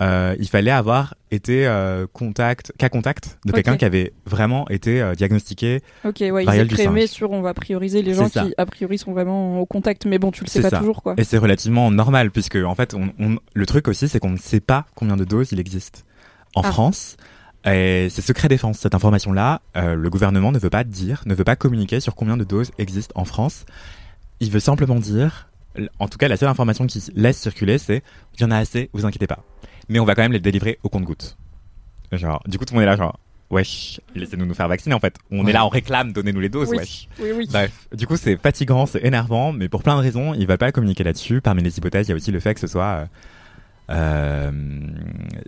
[0.00, 5.02] euh, il fallait avoir été euh, contact, cas contact de quelqu'un qui avait vraiment été
[5.02, 5.82] euh, diagnostiqué.
[6.04, 7.10] Ok, ouais, du écrivaient singe.
[7.10, 8.44] sur on va prioriser les gens ça.
[8.44, 10.78] qui a priori sont vraiment au contact, mais bon, tu le sais pas ça.
[10.78, 11.14] toujours quoi.
[11.18, 14.38] Et c'est relativement normal puisque en fait, on, on- le truc aussi, c'est qu'on ne
[14.38, 16.04] sait pas combien de doses il existe
[16.54, 16.70] en Ah.
[16.72, 17.16] France.
[17.66, 19.60] Et c'est secret défense cette information-là.
[19.76, 22.70] euh, le gouvernement ne veut pas dire, ne veut pas communiquer sur combien de doses
[22.78, 23.66] existent en France.
[24.40, 25.50] Il veut simplement dire,
[25.98, 28.02] en tout cas, la seule information qu'il laisse circuler, c'est
[28.38, 29.44] il y en a assez, vous inquiétez pas.
[29.90, 31.36] Mais on va quand même les délivrer au compte-gouttes.
[32.12, 33.18] Genre, du coup, tout le monde est là, genre,
[33.50, 35.16] wesh, laissez-nous nous faire vacciner en fait.
[35.30, 35.50] On Ouais.
[35.50, 37.08] est là, on réclame, donnez-nous les doses, Oui, wesh.
[37.20, 37.48] oui, oui.
[37.50, 40.72] Bref, du coup, c'est fatigant, c'est énervant, mais pour plein de raisons, il va pas
[40.72, 41.40] communiquer là-dessus.
[41.40, 42.84] Parmi les hypothèses, il y a aussi le fait que ce soit.
[42.84, 43.04] euh,
[43.90, 44.50] euh,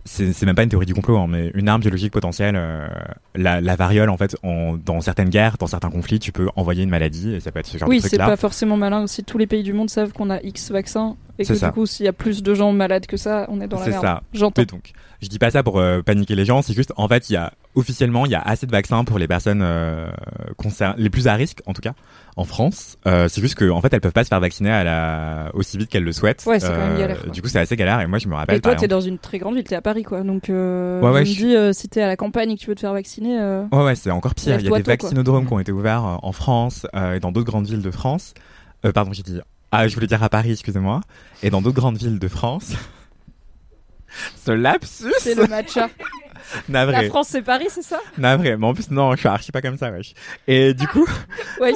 [0.05, 2.57] c'est c'est même pas une théorie du complot, hein, mais une arme biologique potentielle.
[2.57, 2.89] euh,
[3.37, 6.83] la, la variole, en fait, en- dans certaines guerres, dans certains conflits, tu peux envoyer
[6.83, 8.27] une maladie et ça peut être ce genre Oui, de c'est truc-là.
[8.27, 9.23] pas forcément malin aussi.
[9.23, 11.67] Tous les pays du monde savent qu'on a X vaccins et que C'est ça.
[11.69, 13.85] du coup, s'il y a plus de gens malades que ça, on est dans la
[13.85, 14.03] C'est merde.
[14.03, 14.23] ça.
[14.33, 14.63] J'entends.
[14.63, 17.35] Donc, je dis pas ça pour euh, paniquer les gens, c'est juste, en fait, il
[17.35, 20.09] y a officiellement, il y a assez de vaccins pour les personnes euh,
[20.97, 21.93] les plus à risque, en tout cas,
[22.37, 22.97] en France.
[23.07, 25.79] Euh, c'est juste que, en fait, elles peuvent pas se faire vacciner à la aussi
[25.79, 26.45] vite qu'elles le souhaitent.
[26.47, 27.31] Ouais, c'est quand même galère, quoi.
[27.33, 28.01] Du coup, c'est assez galère.
[28.01, 28.57] Et moi, je me rappelle.
[28.57, 30.23] Et toi, t'es dans une très grande ville, t'es à Paris quoi.
[30.23, 32.61] Donc, euh, Ouais, ouais, je me dis, euh, si t'es à la campagne et que
[32.61, 33.39] tu veux te faire vacciner.
[33.41, 34.59] euh, Ouais, ouais, c'est encore pire.
[34.59, 34.93] Il y a des quoi.
[34.93, 37.91] vaccinodromes qui ont été ouverts euh, en France euh, et dans d'autres grandes villes de
[37.91, 38.35] France.
[38.85, 39.41] Euh, pardon, j'ai dit.
[39.73, 41.01] Ah, je voulais dire à Paris, excusez-moi.
[41.43, 42.75] Et dans d'autres grandes villes de France.
[44.45, 45.89] Ce lapsus C'est le matcha.
[46.69, 47.05] Navré.
[47.05, 47.99] La France, c'est Paris, c'est ça?
[48.19, 48.57] Navré.
[48.59, 50.13] Mais en plus, non, je suis archi pas comme ça, wesh.
[50.47, 51.07] Et du coup,
[51.63, 51.71] Oui.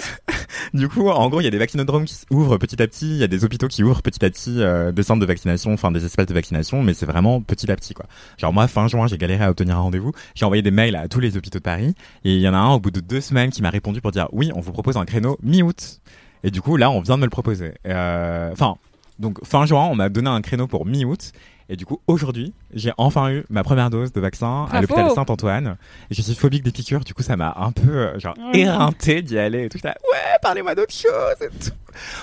[0.74, 3.16] du coup, en gros, il y a des vaccinodromes qui ouvrent petit à petit, il
[3.16, 5.90] y a des hôpitaux qui ouvrent petit à petit euh, des centres de vaccination, enfin
[5.92, 8.04] des espaces de vaccination, mais c'est vraiment petit à petit, quoi.
[8.36, 10.12] Genre moi, fin juin, j'ai galéré à obtenir un rendez-vous.
[10.34, 11.94] J'ai envoyé des mails à tous les hôpitaux de Paris,
[12.24, 14.10] et il y en a un au bout de deux semaines qui m'a répondu pour
[14.10, 16.00] dire oui, on vous propose un créneau mi-août.
[16.46, 17.74] Et du coup, là, on vient de me le proposer.
[17.86, 18.76] Euh, Enfin,
[19.18, 21.32] donc fin juin, on m'a donné un créneau pour mi-août.
[21.68, 25.76] Et du coup, aujourd'hui, j'ai enfin eu ma première dose de vaccin à l'hôpital Saint-Antoine.
[26.12, 29.36] Je suis phobique des piqûres, du coup, ça m'a un peu, euh, genre, éreinté d'y
[29.36, 29.78] aller et tout.
[29.78, 31.72] J'étais là, ouais, parlez-moi d'autre chose et tout.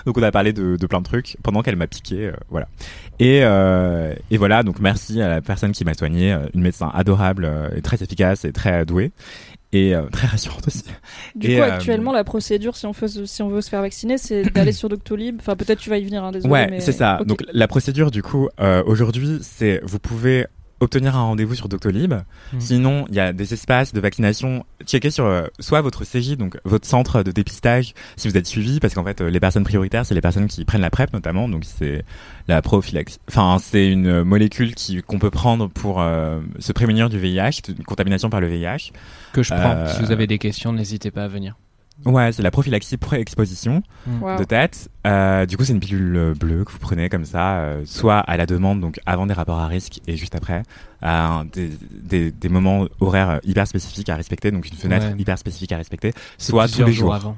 [0.06, 2.70] Donc, on a parlé de, de plein de trucs pendant qu'elle m'a piqué, euh, voilà.
[3.20, 7.52] Et, euh, et voilà, donc merci à la personne qui m'a soigné, une médecin adorable
[7.76, 9.12] et très efficace et très douée.
[9.74, 10.84] Et euh, très rassurante aussi.
[11.36, 13.82] Du Et, coup, euh, actuellement, la procédure, si on, fait, si on veut se faire
[13.82, 15.38] vacciner, c'est d'aller sur Doctolib.
[15.40, 16.52] Enfin, peut-être tu vas y venir, hein, désolé.
[16.54, 17.20] Ouais, mais- c'est ça.
[17.26, 20.46] Donc la procédure du coup euh, aujourd'hui, c'est vous pouvez
[20.84, 22.14] obtenir un rendez-vous sur Doctolib.
[22.14, 22.60] Mhm.
[22.60, 24.66] Sinon, il y a des espaces de vaccination.
[24.86, 28.80] Checkez sur euh, soit votre CJ, donc votre centre de dépistage, si vous êtes suivi,
[28.80, 31.50] parce qu'en fait, euh, les personnes prioritaires, c'est les personnes qui prennent la PrEP notamment.
[31.50, 32.04] Donc c'est
[32.48, 33.20] la prophylaxie.
[33.28, 37.84] Enfin, c'est une molécule qui qu'on peut prendre pour euh, se prémunir du VIH, d'une
[37.84, 38.92] contamination par le VIH.
[39.34, 39.88] Que je prends.
[39.88, 41.56] Si vous avez des questions, n'hésitez pas à venir.
[42.06, 43.82] Ouais, c'est la prophylaxie pré-exposition
[44.22, 44.38] Wow.
[44.38, 44.90] de tête.
[45.08, 48.36] Euh, du coup, c'est une pilule bleue que vous prenez comme ça, euh, soit à
[48.36, 50.64] la demande, donc avant des rapports à risque et juste après,
[51.54, 55.16] des, des, des moments horaires hyper spécifiques à respecter, donc une fenêtre Ouais.
[55.20, 57.16] hyper spécifique à respecter, soit tous les jours jours.
[57.16, 57.38] avant.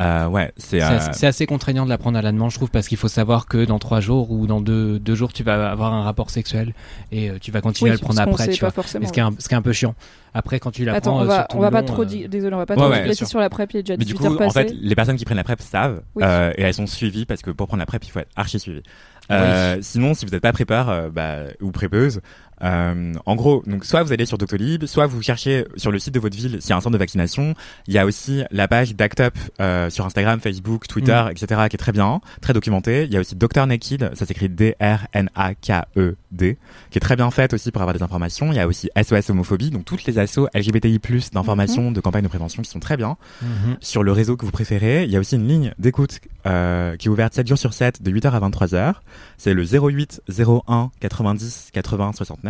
[0.00, 2.56] Euh, ouais, c'est euh, assez, c'est assez contraignant de la prendre à la demande, je
[2.56, 5.42] trouve, parce qu'il faut savoir que dans trois jours ou dans deux, deux jours, tu
[5.42, 6.72] vas avoir un rapport sexuel
[7.12, 8.48] et euh, tu vas continuer Oui, à le prendre après.
[8.48, 8.70] tu pas vois.
[8.72, 9.94] forcément, Et ce, qui est un, ce qui est un peu chiant.
[10.32, 12.28] Après, quand tu la Attends, prends, on va, on va pas trop euh, dire.
[12.28, 13.26] Désolé, on va pas Ouais, trop ouais, sûr.
[13.26, 13.72] sur la PrEP.
[13.74, 15.60] Il est déjà Mais du 18 coup, en fait, les personnes qui prennent la PrEP
[15.60, 16.22] savent, Oui.
[16.24, 18.58] euh, et elles sont suivies parce que pour prendre la PrEP, il faut être archi
[18.60, 18.82] suivi.
[19.30, 22.20] Euh, Sinon, si vous n'êtes pas prépare euh, bah, ou prépeuse,
[22.62, 26.14] euh, en gros, donc soit vous allez sur Doctolib, soit vous cherchez sur le site
[26.14, 27.54] de votre ville s'il y a un centre de vaccination.
[27.86, 31.30] Il y a aussi la page d'Act Up euh, sur Instagram, Facebook, Twitter, Mm.
[31.30, 31.46] etc.
[31.68, 33.04] qui est très bien, très documentée.
[33.04, 36.56] Il y a aussi Dr Naked, ça s'écrit D-R-N-A-K-E-D, E
[36.90, 38.52] qui est très bien faite aussi pour avoir des informations.
[38.52, 40.98] Il y a aussi SOS homophobie, donc toutes les assos LGBTI+
[41.32, 43.76] d'informations, de campagnes de prévention qui sont très bien Mhm.
[43.80, 45.04] sur le réseau que vous préférez.
[45.04, 48.02] Il y a aussi une ligne d'écoute euh, qui est ouverte 7 jours sur 7
[48.02, 48.94] de 8h à 23h.
[49.38, 52.49] C'est le 08 01 90 80 69.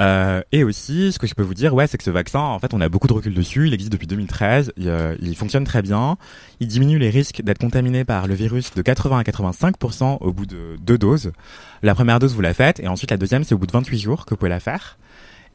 [0.00, 2.58] Euh, et aussi, ce que je peux vous dire, ouais, c'est que ce vaccin, en
[2.58, 3.68] fait, on a beaucoup de recul dessus.
[3.68, 4.72] Il existe depuis 2013.
[4.76, 6.16] Il, euh, il fonctionne très bien.
[6.60, 10.46] Il diminue les risques d'être contaminé par le virus de 80 à 85% au bout
[10.46, 11.32] de deux doses.
[11.82, 13.98] La première dose, vous la faites, et ensuite la deuxième, c'est au bout de 28
[13.98, 14.96] jours que vous pouvez la faire.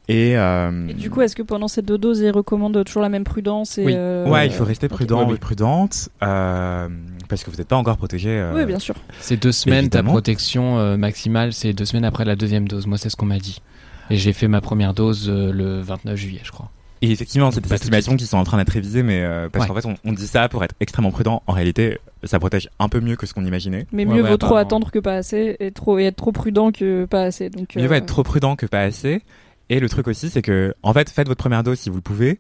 [0.10, 3.10] Et, euh, Et du coup, est-ce que pendant ces deux doses, ils recommandent toujours la
[3.10, 3.94] même prudence et oui.
[3.96, 5.36] euh, Ouais, il faut rester prudent Oui, oui.
[5.36, 6.88] et prudente euh,
[7.28, 8.30] parce que vous n'êtes pas encore protégé.
[8.30, 8.96] euh, Oui, bien sûr.
[9.20, 12.88] C'est deux semaines, ta protection euh, maximale, c'est deux semaines après la deuxième dose.
[12.88, 13.62] Moi, c'est ce qu'on m'a dit.
[14.10, 16.70] Et j'ai fait ma première dose euh, le 29 juillet, je crois.
[17.02, 19.64] Et effectivement, c'est des de estimations qui sont en train d'être révisées, mais euh, parce
[19.64, 19.76] Ouais.
[19.76, 21.44] qu'en fait, on, on dit ça pour être extrêmement prudent.
[21.46, 23.86] En réalité, ça protège un peu mieux que ce qu'on imaginait.
[23.92, 26.32] Mais Ouais, mieux ouais, vaut trop attendre que pas assez et, trop, et être trop
[26.32, 27.50] prudent que pas assez.
[27.52, 29.22] Donc, Mieux euh, vaut être trop prudent que pas assez.
[29.70, 32.02] Et le truc aussi, c'est que, en fait, faites votre première dose si vous le
[32.02, 32.40] pouvez.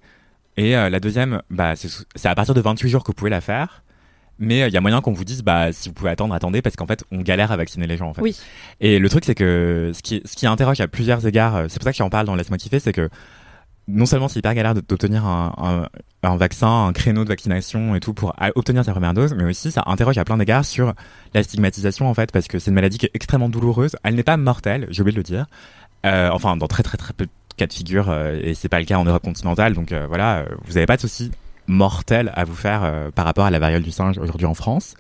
[0.55, 3.41] Et euh, la deuxième, bah, c'est à partir de 28 jours que vous pouvez la
[3.41, 3.83] faire.
[4.39, 6.61] Mais euh, il y a moyen qu'on vous dise, bah, si vous pouvez attendre, attendez,
[6.61, 8.21] parce qu'en fait, on galère à vacciner les gens, en fait.
[8.21, 8.37] Oui.
[8.79, 11.79] Et le truc, c'est que ce qui, ce qui interroge à plusieurs égards, euh, c'est
[11.79, 13.09] pour ça que j'en parle dans Laisse-moi kiffer, c'est que
[13.87, 15.87] non seulement c'est hyper galère d'obtenir un, un,
[16.27, 19.71] un vaccin, un créneau de vaccination et tout pour obtenir sa première dose, mais aussi
[19.71, 20.93] ça interroge à plein d'égards sur
[21.33, 23.95] la stigmatisation en fait, parce que c'est une maladie qui est extrêmement douloureuse.
[24.03, 25.45] Elle n'est pas mortelle, j'ai oublié de le dire.
[26.05, 28.79] Euh, enfin, dans très très très peu de cas de figure, euh, et c'est pas
[28.79, 31.31] le cas en Europe continentale, donc euh, voilà, euh, vous n'avez pas de souci
[31.67, 34.95] mortel à vous faire euh, par rapport à la variole du singe aujourd'hui en France.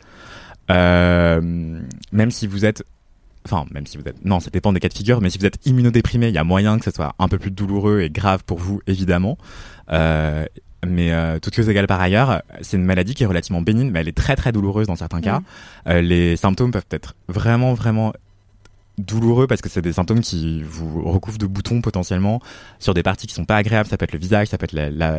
[0.69, 1.79] Euh,
[2.11, 2.83] même si vous êtes
[3.45, 5.45] enfin même si vous êtes non ça dépend des cas de figure mais si vous
[5.45, 8.43] êtes immunodéprimé il y a moyen que ce soit un peu plus douloureux et grave
[8.43, 9.37] pour vous évidemment.
[9.91, 10.45] Euh,
[10.85, 14.01] mais euh, toutes choses égales par ailleurs c'est une maladie qui est relativement bénigne mais
[14.01, 15.41] elle est très très douloureuse dans certains cas.
[15.87, 18.11] Euh, les symptômes peuvent être vraiment vraiment
[18.97, 22.41] douloureux parce que c'est des symptômes qui vous recouvrent de boutons potentiellement
[22.79, 23.87] sur des parties qui sont pas agréables.
[23.87, 24.73] Ça peut être le visage ça peut être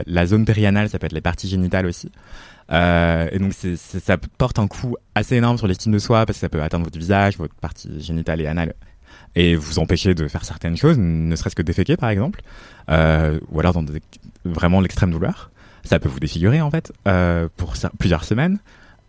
[0.07, 2.11] la, zone périanale ça peut être les parties génitales aussi.
[2.71, 6.41] Euh, et donc ça porte un coup assez énorme sur l'estime de soi parce que
[6.41, 8.75] ça peut atteindre votre visage, votre partie génitale et anale
[9.35, 12.43] et vous empêcher de faire certaines choses, ne serait-ce que déféquer par exemple,
[12.91, 14.03] euh, ou alors dans des-
[14.45, 15.51] vraiment l'extrême douleur.
[15.85, 18.59] Ça peut vous défigurer en fait euh, pour plusieurs semaines,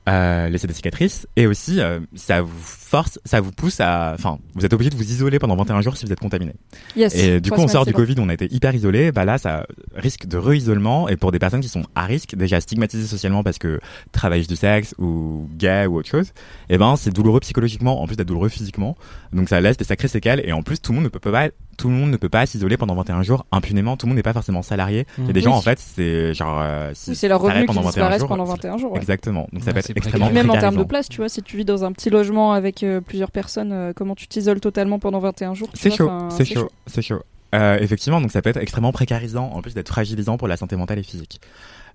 [0.08, 4.40] euh, laisser des cicatrices et aussi euh, ça vous force, ça vous pousse à, enfin
[4.56, 6.54] vous êtes obligé de vous isoler pendant 21 jours si vous êtes contaminé.
[6.96, 7.94] Yes, Et du coup, on sort du.
[7.94, 9.12] Covid, on a été hyper isolé.
[9.12, 11.10] Bah là, ça risque de re-isolement.
[11.10, 13.80] Et pour des personnes qui sont à risque, déjà stigmatisées socialement parce que
[14.12, 16.32] travaillent du sexe ou gay ou autre chose,
[16.70, 18.96] et ben c'est douloureux psychologiquement en plus d'être douloureux physiquement.
[19.34, 20.42] Donc ça laisse des sacrées séquelles.
[20.46, 21.50] Et en plus, tout le monde ne peut pas
[21.80, 23.96] tout le monde ne peut pas s'isoler pendant 21 jours impunément.
[23.96, 25.08] Tout le monde n'est pas forcément salarié.
[25.18, 25.44] Il y a des Oui.
[25.46, 28.44] gens en fait, c'est genre euh, si Oui, c'est leur revenu qui disparaissent jours, pendant
[28.44, 28.92] 21 jours.
[28.92, 28.98] ouais.
[28.98, 29.48] Exactement.
[29.54, 31.56] Donc ça Ouais, peut être extrêmement même en termes de place, tu vois, si tu
[31.58, 35.20] vis dans un petit logement avec euh, plusieurs personnes, euh, comment tu t'isoles totalement pendant
[35.20, 37.22] 21 jours C'est chaud, c'est chaud, c'est chaud.
[37.56, 40.76] Euh, effectivement, donc ça peut être extrêmement précarisant, en plus d'être fragilisant pour la santé
[40.76, 41.42] mentale et physique.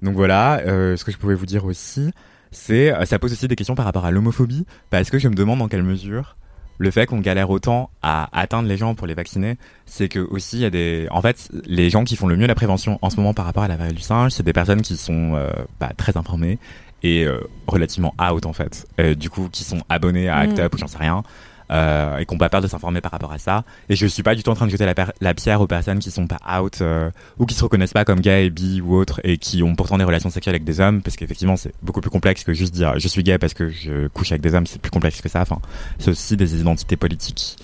[0.03, 2.11] Donc voilà, euh, ce que je pouvais vous dire aussi,
[2.51, 5.59] c'est ça pose aussi des questions par rapport à l'homophobie, parce que je me demande
[5.61, 6.37] dans quelle mesure
[6.79, 9.57] le fait qu'on galère autant à atteindre les gens pour les vacciner,
[9.87, 12.47] c'est que aussi il y a des, en fait, les gens qui font le mieux
[12.47, 14.83] la prévention en ce moment par rapport à la variole du singe, c'est des personnes
[14.83, 16.59] qui sont euh, bah, très informées
[17.03, 20.65] et euh, relativement out en fait, Euh, du coup qui sont abonnés à ACT Mm.
[20.65, 21.23] UP ou j'en sais rien
[21.71, 23.65] euh, et qu'on pas peur de s'informer par rapport à ça.
[23.89, 24.87] Et je suis pas du tout en train de jeter
[25.21, 28.21] la, pierre aux personnes qui sont pas out euh, ou qui se reconnaissent pas comme
[28.21, 31.17] gay, bi ou autres et qui ont pourtant des relations sexuelles avec des hommes parce
[31.17, 34.33] qu'effectivement c'est beaucoup plus complexe que juste dire je suis gay parce que je couche
[34.33, 35.41] avec des hommes, c'est plus complexe que ça.
[35.41, 35.61] Enfin,
[35.99, 37.57] c'est aussi des identités politiques.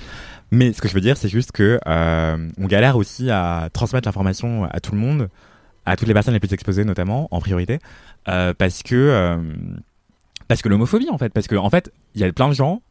[0.50, 4.08] Mais ce que je veux dire, c'est juste que euh, on galère aussi à transmettre
[4.08, 5.28] l'information à tout le monde,
[5.86, 7.78] à toutes les personnes les plus exposées notamment, en priorité,
[8.28, 9.36] euh, parce que euh,
[10.48, 12.82] parce que l'homophobie en fait, parce que en fait il y a plein de gens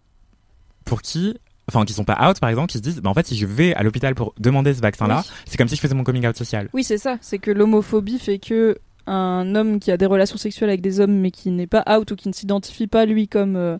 [0.90, 1.38] pour qui
[1.70, 3.45] enfin qui sont pas out par exemple qui se disent bah en fait si je
[3.45, 5.32] vais à l'hôpital pour demander ce vaccin là Oui.
[5.45, 7.18] c'est comme si je faisais mon coming out social Oui, c'est ça.
[7.22, 11.14] C'est que l'homophobie fait que un homme qui a des relations sexuelles avec des hommes
[11.14, 13.78] mais qui n'est pas out ou qui ne s'identifie pas lui comme euh,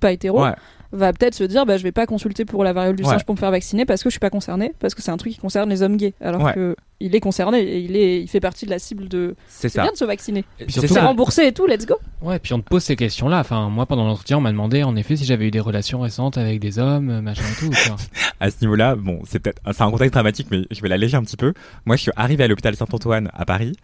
[0.00, 0.54] pas hétéro ouais
[0.94, 3.10] va peut-être se dire bah je vais pas consulter pour la variole du Ouais.
[3.10, 5.16] singe pour me faire vacciner parce que je suis pas concerné parce que c'est un
[5.16, 6.54] truc qui concerne les hommes gays alors Ouais.
[6.54, 9.72] que il est concerné et il est il fait partie de la cible de c'est
[9.74, 12.60] bien de se vacciner Et puis C'est remboursé et tout let's go Ouais, puis on
[12.60, 13.40] te pose ces questions-là.
[13.40, 16.38] Enfin, moi, pendant l'entretien, on m'a demandé, en effet, si j'avais eu des relations récentes
[16.38, 17.68] avec des hommes, euh, machin et tout.
[17.70, 17.96] quoi.
[18.40, 21.22] à ce niveau-là, bon, c'est peut-être c'est un contexte dramatique, mais je vais l'alléger un
[21.22, 21.52] petit peu.
[21.84, 23.74] Moi, je suis arrivé à l'hôpital Saint-Antoine à Paris.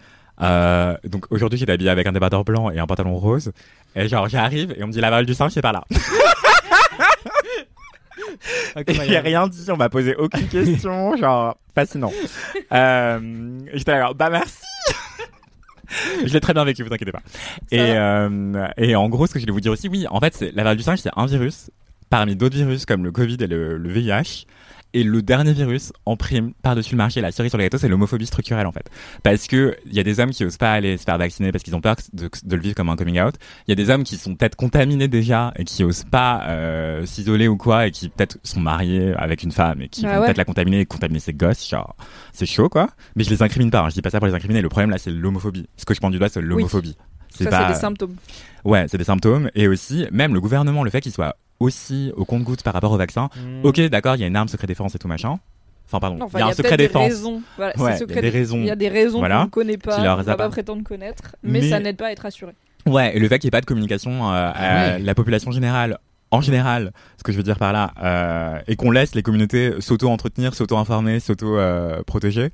[0.41, 3.53] Euh, donc aujourd'hui, j'étais habillé avec un débardeur blanc et un pantalon rose.
[3.95, 5.85] Et genre, j'arrive et on me dit la variole du singe, c'est par là.
[8.89, 12.12] Il a rien dit, on m'a posé aucune question, genre fascinant.
[12.72, 14.62] Euh, J'étais là, bah merci.
[16.24, 17.22] je l'ai très bien vécu, vous inquiétez pas.
[17.72, 20.40] Et, euh, et en gros, ce que je voulais vous dire aussi, oui, en fait,
[20.40, 21.70] la variole du singe, c'est un virus
[22.09, 24.47] parmi d'autres virus comme le Covid et le, le VIH.
[24.92, 27.88] Et le dernier virus en prime par-dessus le marché, la cerise sur le gâteau, c'est
[27.88, 28.90] l'homophobie structurelle en fait.
[29.22, 31.62] Parce que il y a des hommes qui osent pas aller se faire vacciner parce
[31.62, 33.34] qu'ils ont peur de, de le vivre comme un coming out.
[33.66, 37.06] Il y a des hommes qui sont peut-être contaminés déjà et qui osent pas euh,
[37.06, 40.20] s'isoler ou quoi et qui peut-être sont mariés avec une femme et qui Bah vont
[40.20, 40.26] ouais.
[40.26, 41.68] peut-être la contaminer et contaminer ses gosses.
[41.68, 41.94] Genre,
[42.32, 42.90] c'est chaud quoi.
[43.14, 43.82] Mais je les incrimine pas.
[43.82, 43.88] hein.
[43.90, 44.60] Je dis pas ça pour les incriminer.
[44.60, 45.68] Le problème là, c'est l'homophobie.
[45.76, 46.96] Ce que je prends du doigt, c'est l'homophobie.
[47.30, 48.16] Ça, c'est des symptômes.
[48.64, 49.50] Ouais, c'est des symptômes.
[49.54, 52.97] Et aussi, même le gouvernement, le fait qu'il soit aussi au compte-goutte par rapport au
[52.97, 53.28] vaccin.
[53.37, 53.65] Mm.
[53.65, 55.39] Ok, d'accord, il y a une arme secret défense et tout machin.
[55.87, 57.03] Enfin, pardon, enfin, il y a un secret des défense.
[57.03, 57.43] raisons.
[57.57, 58.59] Voilà, Ouais, secret il y a des raisons.
[58.59, 61.37] Il y a des raisons Voilà, qu'on ne connaît pas, qu'on va pas prétendre connaître,
[61.43, 62.53] mais, Mais- ça n'aide pas à être assuré.
[62.87, 64.99] Ouais, et le fait qu'il n'y ait pas de communication euh, à ouais.
[65.01, 65.99] la population générale,
[66.31, 69.74] en général, ce que je veux dire par là, euh, et qu'on laisse les communautés
[69.81, 72.51] s'auto-entretenir, s'auto-informer, s'auto-protéger,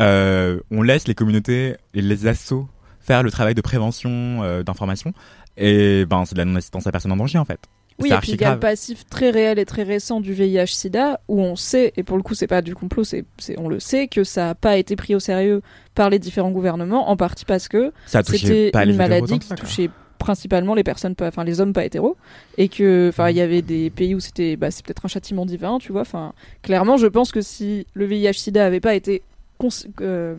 [0.00, 2.68] euh, on laisse les communautés et les assos
[3.00, 5.12] faire le travail de prévention, euh, d'information,
[5.56, 7.60] et ben c'est de la non-assistance à personne en danger en fait.
[8.00, 8.58] Oui, et puis il y a le grave.
[8.58, 12.34] passif très réel et très récent du VIH-Sida où on sait, et pour le coup
[12.34, 13.24] c'est pas du complot, c'est,
[13.56, 15.62] on le sait, que ça n'a pas été pris au sérieux
[15.94, 17.92] par les différents gouvernements, en partie parce que
[18.24, 22.16] c'était une maladie qui ça, touchait principalement les personnes, pas, enfin les hommes pas hétéros,
[22.58, 25.46] et que, enfin il y avait des pays où c'était, bah, c'est peut-être un châtiment
[25.46, 26.00] divin, tu vois.
[26.00, 29.22] Enfin, clairement, je pense que si le VIH/SIDA avait pas été
[29.58, 29.68] cons-
[30.00, 30.34] euh,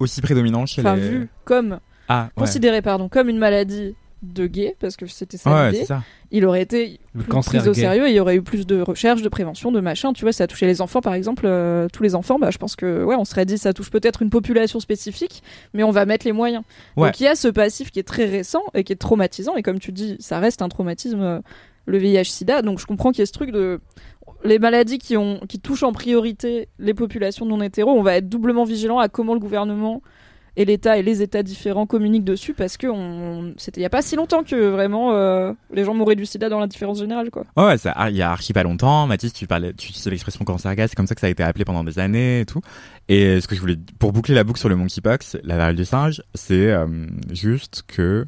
[0.00, 0.94] Aussi prédominant chez les...
[0.94, 2.40] vu comme Ah, ouais.
[2.42, 3.94] considéré pardon comme une maladie
[4.32, 5.86] de gay parce que c'était ça Ouais,
[6.30, 7.80] il aurait été Le plus cancer pris au gay.
[7.80, 10.12] sérieux et il y aurait eu plus de recherche, de prévention, de machin.
[10.12, 12.38] Tu vois, ça a touché les enfants par exemple, euh, tous les enfants.
[12.38, 15.42] Bah, je pense que ouais, on serait dit ça touche peut-être une population spécifique,
[15.74, 16.64] mais on va mettre les moyens.
[16.96, 17.08] Ouais.
[17.08, 19.62] Donc il y a ce passif qui est très récent et qui est traumatisant et
[19.62, 21.20] comme tu dis, ça reste un traumatisme.
[21.20, 21.40] euh,
[21.86, 23.78] le VIH/SIDA, donc je comprends qu'il y ait ce truc de
[24.42, 28.26] les maladies qui ont qui touchent en priorité les populations non hétéros, on va être
[28.28, 30.00] doublement vigilant à comment le gouvernement
[30.56, 33.54] et l'État et les États différents communiquent dessus parce que on...
[33.56, 36.48] c'était il y a pas si longtemps que vraiment euh, les gens mouraient du sida
[36.48, 37.44] dans l'indifférence générale quoi.
[37.56, 39.06] Ouais, ouais, ça, il y a archi pas longtemps.
[39.06, 41.42] Mathis, tu parlais, tu utilisais l'expression cancer gaz, c'est comme ça que ça a été
[41.42, 42.60] appelé pendant des années et tout.
[43.08, 45.84] Et ce que je voulais, pour boucler la boucle sur le monkeypox, la variole du
[45.84, 46.86] singe, c'est euh,
[47.32, 48.24] juste que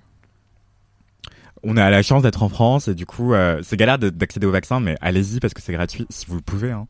[1.62, 4.47] on a la chance d'être en France et du coup, euh, c'est galère de- d'accéder
[4.47, 6.70] au vaccin, mais allez-y parce que c'est gratuit si vous le pouvez.
[6.70, 6.86] Hein.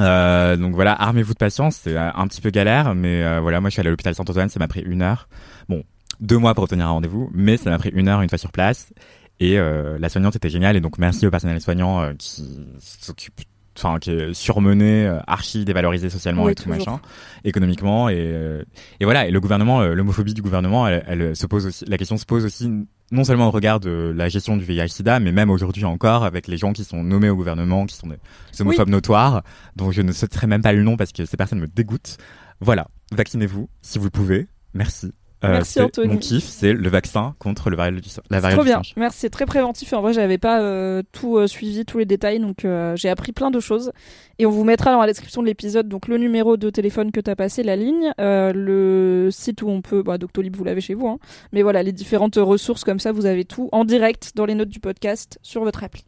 [0.00, 3.60] Euh, donc voilà, armez-vous de patience, c'est euh, un petit peu galère, mais euh, voilà,
[3.60, 5.28] moi je suis allé à l'hôpital Saint-Antoine, ça m'a pris une heure.
[5.68, 5.82] Bon,
[6.20, 8.52] deux mois pour obtenir un rendez-vous, mais ça m'a pris une heure une fois sur
[8.52, 8.92] place.
[9.40, 12.44] Et euh, la soignante était géniale, et donc merci au personnel soignant euh, qui
[12.80, 13.40] s'occupe,
[13.78, 16.78] enfin qui est surmené, euh, archi dévalorisé socialement Oui, et tout toujours.
[16.78, 17.00] machin,
[17.44, 18.62] économiquement et euh,
[19.00, 19.26] et voilà.
[19.26, 22.26] Et le gouvernement, euh, l'homophobie du gouvernement, elle, elle se pose aussi, la question se
[22.26, 22.70] pose aussi
[23.10, 26.58] non seulement au regard de la gestion du VIH/SIDA, mais même aujourd'hui encore avec les
[26.58, 28.18] gens qui sont nommés au gouvernement, qui sont des
[28.60, 29.42] homophobes notoires,
[29.76, 32.18] dont je ne citerai même pas le nom parce que ces personnes me dégoûtent.
[32.60, 34.48] Voilà, vaccinez-vous si vous le pouvez.
[34.74, 35.12] Merci.
[35.44, 36.14] Euh, Merci, Anthony.
[36.14, 38.78] Mon kiff, c'est le vaccin contre le variole du, la variole trop du bien.
[38.78, 38.94] singe.
[38.96, 42.06] Merci, c'est très préventif et en vrai j'avais pas euh, tout euh, suivi tous les
[42.06, 43.92] détails donc euh, j'ai appris plein de choses
[44.40, 47.20] et on vous mettra dans la description de l'épisode donc le numéro de téléphone que
[47.20, 50.94] tu as passé, la ligne, le site où on peut bah Doctolib vous l'avez chez
[50.94, 51.18] vous hein.
[51.52, 54.68] mais voilà les différentes ressources comme ça vous avez tout en direct dans les notes
[54.68, 56.07] du podcast sur votre appli.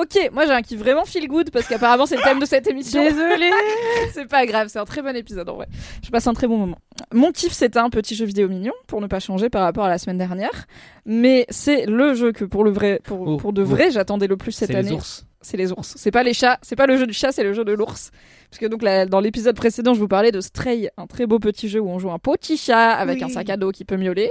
[0.00, 2.68] Ok, moi j'ai un kiff vraiment feel good parce qu'apparemment c'est le thème de cette
[2.68, 3.02] émission.
[3.02, 3.50] Désolée.
[4.12, 5.66] c'est pas grave, c'est un très bon épisode en vrai.
[6.04, 6.78] Je passe un très bon moment.
[7.12, 9.88] Mon kiff c'est un petit jeu vidéo mignon pour ne pas changer par rapport à
[9.88, 10.66] la semaine dernière,
[11.04, 13.66] mais c'est le jeu que pour le vrai, pour, Oh, pour de oh.
[13.66, 14.90] vrai j'attendais le plus cette C'est année.
[14.90, 15.26] les ours.
[15.40, 15.94] C'est les ours.
[15.96, 18.12] C'est pas les chats, c'est pas le jeu du chat, c'est le jeu de l'ours.
[18.50, 21.38] Parce que donc là, dans l'épisode précédent, je vous parlais de Stray, un très beau
[21.38, 23.24] petit jeu où on joue un petit chat avec Oui.
[23.24, 24.30] un sac à dos qui peut miauler.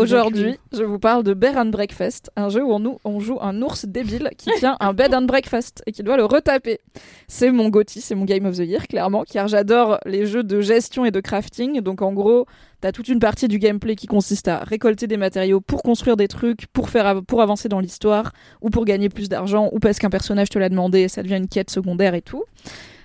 [0.00, 3.60] Aujourd'hui, je vous parle de Bear and Breakfast, un jeu où on, on joue un
[3.60, 6.80] ours débile qui tient un bed and breakfast et qui doit le retaper.
[7.28, 10.62] C'est mon GOTY, c'est mon Game of the Year, clairement, car j'adore les jeux de
[10.62, 11.80] gestion et de crafting.
[11.82, 12.46] Donc en gros,
[12.80, 16.28] t'as toute une partie du gameplay qui consiste à récolter des matériaux pour construire des
[16.28, 18.32] trucs, pour, faire av- pour avancer dans l'histoire,
[18.62, 21.36] ou pour gagner plus d'argent, ou parce qu'un personnage te l'a demandé et ça devient
[21.36, 22.44] une quête secondaire et tout.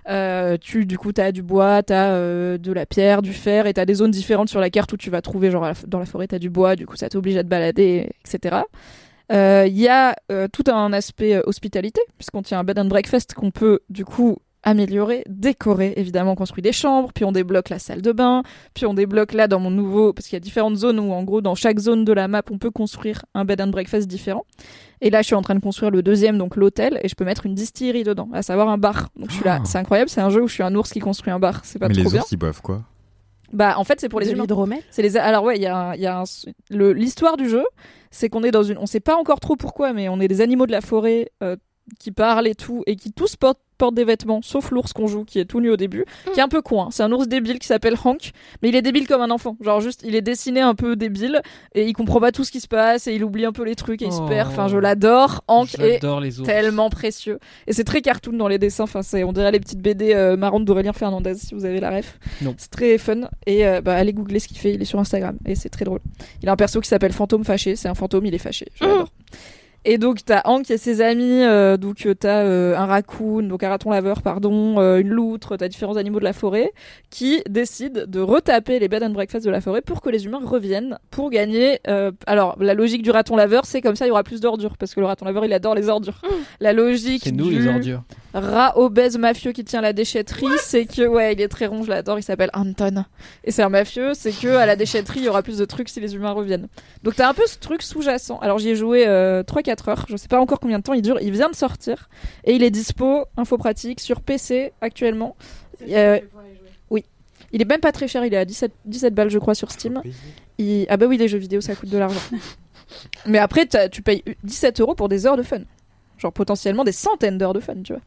[0.08, 3.74] Euh, tu du coup t'as du bois, t'as euh, de la pierre, du fer et
[3.74, 6.28] t'as des zones différentes sur la carte où tu vas trouver genre dans la forêt
[6.28, 8.58] t'as du bois, du coup ça t'oblige à te balader, etc.
[9.32, 12.86] Euh, Il y a euh, tout un aspect euh, hospitalité puisqu'on tient un bed and
[12.86, 17.70] breakfast qu'on peut du coup améliorer, décorer évidemment on construit des chambres, puis on débloque
[17.70, 18.44] la salle de bain,
[18.74, 21.24] puis on débloque là dans mon nouveau parce qu'il y a différentes zones où en
[21.24, 24.46] gros dans chaque zone de la map on peut construire un bed and breakfast différent.
[25.02, 27.26] Et là, je suis en train de construire le deuxième, donc l'hôtel, et je peux
[27.26, 29.10] mettre une distillerie dedans, à savoir un bar.
[29.18, 29.66] Donc je suis là, Ah.
[29.66, 31.78] c'est incroyable, c'est un jeu où je suis un ours qui construit un bar, c'est
[31.80, 32.22] pas Mais trop les bien.
[32.22, 32.82] ours, ils boivent quoi?
[33.54, 34.80] Bah en fait, c'est pour les de humains.
[34.90, 36.24] C'est les alors ouais, il y a y a un-
[36.72, 37.64] le l'histoire du jeu,
[38.10, 40.42] c'est qu'on est dans une on sait pas encore trop pourquoi mais on est des
[40.42, 41.56] animaux de la forêt euh,
[42.00, 45.24] qui parlent et tout, et qui tous portent, portent des vêtements, sauf l'ours qu'on joue,
[45.26, 46.84] qui est tout nu au début, qui est un peu con.
[46.84, 46.88] hein.
[46.92, 48.32] C'est un ours débile qui s'appelle Hank,
[48.62, 49.58] mais il est débile comme un enfant.
[49.62, 51.42] Genre juste, il est dessiné un peu débile,
[51.74, 53.76] et il comprend pas tout ce qui se passe, et il oublie un peu les
[53.76, 54.26] trucs, et il se Oh.
[54.28, 54.50] perd.
[54.52, 55.44] Enfin, je l'adore.
[55.48, 57.40] Hank est les tellement précieux.
[57.68, 58.84] Et c'est très cartoon dans les dessins.
[58.86, 61.92] Enfin, c'est, on dirait les petites BD euh, marrantes d'Aurélien Fernandez, si vous avez la
[61.92, 62.18] ref.
[62.42, 62.54] Non.
[62.58, 63.22] C'est très fun.
[63.46, 64.74] Et euh, bah, allez googler ce qu'il fait.
[64.74, 65.38] Il est sur Instagram.
[65.46, 66.00] Et c'est très drôle.
[66.42, 67.76] Il a un perso qui s'appelle Fantôme Fâché.
[67.76, 68.68] C'est un fantôme, il est fâché.
[68.76, 69.10] Je l'adore.
[69.88, 73.62] Et donc t'as Hank et ses amis, euh, donc euh, t'as euh, un raccoon, donc
[73.62, 76.72] un raton laveur, pardon, euh, une loutre, t'as différents animaux de la forêt
[77.12, 80.42] qui décident de retaper les bed and breakfast de la forêt pour que les humains
[80.44, 81.80] reviennent pour gagner.
[82.26, 84.96] alors la logique du raton laveur, c'est comme ça il y aura plus d'ordures parce
[84.96, 86.20] que le raton laveur il adore les ordures.
[86.24, 86.34] Mm.
[86.62, 88.04] La logique nous, du les ordures.
[88.34, 91.90] rat obèse mafieux qui tient la déchetterie, c'est que ouais il est très rond, je
[91.92, 93.06] l'adore, il s'appelle Anton
[93.44, 95.90] et c'est un mafieux, c'est que à la déchetterie il y aura plus de trucs
[95.90, 96.70] si les humains reviennent.
[97.04, 98.40] Donc t'as un peu ce truc sous-jacent.
[98.42, 100.06] Alors j'y ai joué 3-4 heures.
[100.10, 101.20] Je sais pas encore combien de temps il dure.
[101.22, 102.10] Il vient de sortir
[102.44, 105.36] et il est dispo, info pratique, sur PC actuellement.
[105.90, 106.20] Euh,
[106.90, 107.06] oui.
[107.52, 108.74] Il est même pas très cher, il est à 17,
[109.14, 110.02] balles, je crois, sur Steam.
[110.90, 112.22] Ah bah oui, les jeux vidéo, ça coûte de l'argent.
[113.26, 115.62] Mais après, tu payes 17 euros pour des heures de fun.
[116.18, 118.02] Genre potentiellement des centaines d'heures de fun, tu vois.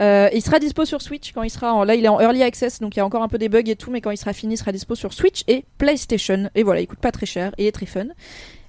[0.00, 1.84] Euh, il sera dispo sur Switch quand il sera en.
[1.84, 3.62] Là, il est en early access, donc il y a encore un peu des bugs
[3.66, 6.50] et tout, mais quand il sera fini, il sera dispo sur Switch et PlayStation.
[6.54, 8.06] Et voilà, il coûte pas très cher et est très fun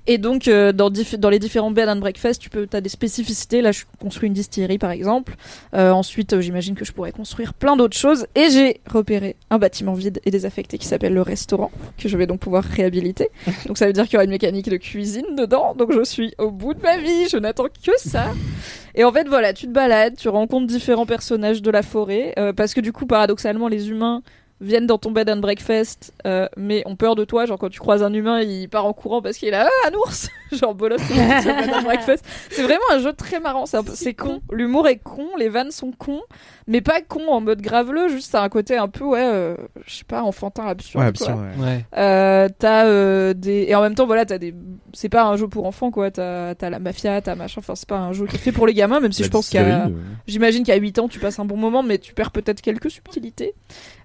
[0.06, 0.90] et donc euh, dans,
[1.30, 3.62] les différents bed and breakfast tu peux as des spécificités.
[3.62, 5.36] Là je construis une distillerie par exemple.
[5.74, 8.28] Euh, ensuite euh, j'imagine que je pourrais construire plein d'autres choses.
[8.36, 12.28] Et j'ai repéré un bâtiment vide et désaffecté qui s'appelle le restaurant que je vais
[12.28, 13.30] donc pouvoir réhabiliter.
[13.68, 15.74] Donc ça veut dire qu'il y aura une mécanique de cuisine dedans.
[15.76, 17.30] Donc je suis au bout de ma vie.
[17.30, 18.34] Je n'attends que ça.
[18.96, 22.76] Et en fait, voilà, tu te balades, tu rencontres différents personnages de la forêt, parce
[22.76, 24.22] que du coup, paradoxalement, les humains
[24.64, 27.46] viennent dans ton bed and breakfast, euh, mais ont peur de toi.
[27.46, 29.90] Genre, quand tu croises un humain, il part en courant parce qu'il est là, ah,
[29.90, 32.24] un ours Genre, bolos, c'est un bed and breakfast.
[32.52, 34.42] C'est vraiment un jeu très marrant, c'est un peu- c'est con.
[34.52, 36.22] L'humour est con, les vannes sont cons,
[36.68, 39.56] mais pas con en mode graveleux, juste à un côté un peu, ouais, euh,
[39.88, 41.02] je sais pas, enfantin, absurde.
[41.04, 41.64] Ouais, absurde, ouais.
[41.66, 41.86] Ouais.
[41.98, 44.54] Euh, t'as euh, des et en même temps voilà t'as des
[44.94, 47.88] c'est pas un jeu pour enfants quoi t'as t'as la mafia t'as machin enfin c'est
[47.88, 49.88] pas un jeu qui est fait pour les gamins même si La je pense qu'à
[50.28, 53.54] j'imagine qu'à 8 ans tu passes un bon moment mais tu perds peut-être quelques subtilités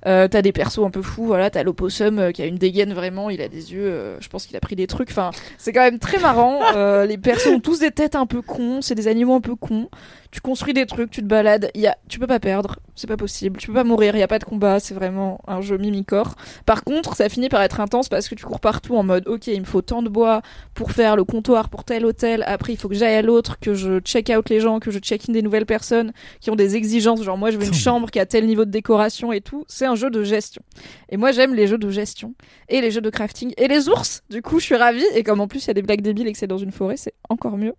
[0.08, 2.94] euh, t'as des persos un peu fous voilà t'as l'opossum euh, qui a une dégaine
[2.94, 5.72] vraiment il a des yeux euh, je pense qu'il a pris des trucs enfin c'est
[5.72, 6.60] quand même très marrant.
[7.04, 9.88] Les persos ont tous des têtes un peu cons c'est des animaux un peu cons
[10.30, 13.16] tu construis des trucs, tu te balades, y a, tu peux pas perdre, c'est pas
[13.16, 15.78] possible, tu peux pas mourir, il y a pas de combat, c'est vraiment un jeu
[15.78, 16.34] mimicore.
[16.66, 19.46] Par contre, ça finit par être intense parce que tu cours partout en mode, ok,
[19.46, 20.42] il me faut tant de bois
[20.74, 23.74] pour faire le comptoir pour tel hôtel, après il faut que j'aille à l'autre, que
[23.74, 26.76] je check out les gens, que je check in des nouvelles personnes qui ont des
[26.76, 29.64] exigences, genre moi je veux une chambre qui a tel niveau de décoration et tout,
[29.68, 30.62] c'est un jeu de gestion.
[31.08, 32.34] Et moi j'aime les jeux de gestion
[32.68, 35.40] et les jeux de crafting et les ours, du coup je suis ravie, et comme
[35.40, 37.14] en plus il y a des blagues débiles et que c'est dans une forêt, c'est
[37.28, 37.74] encore mieux.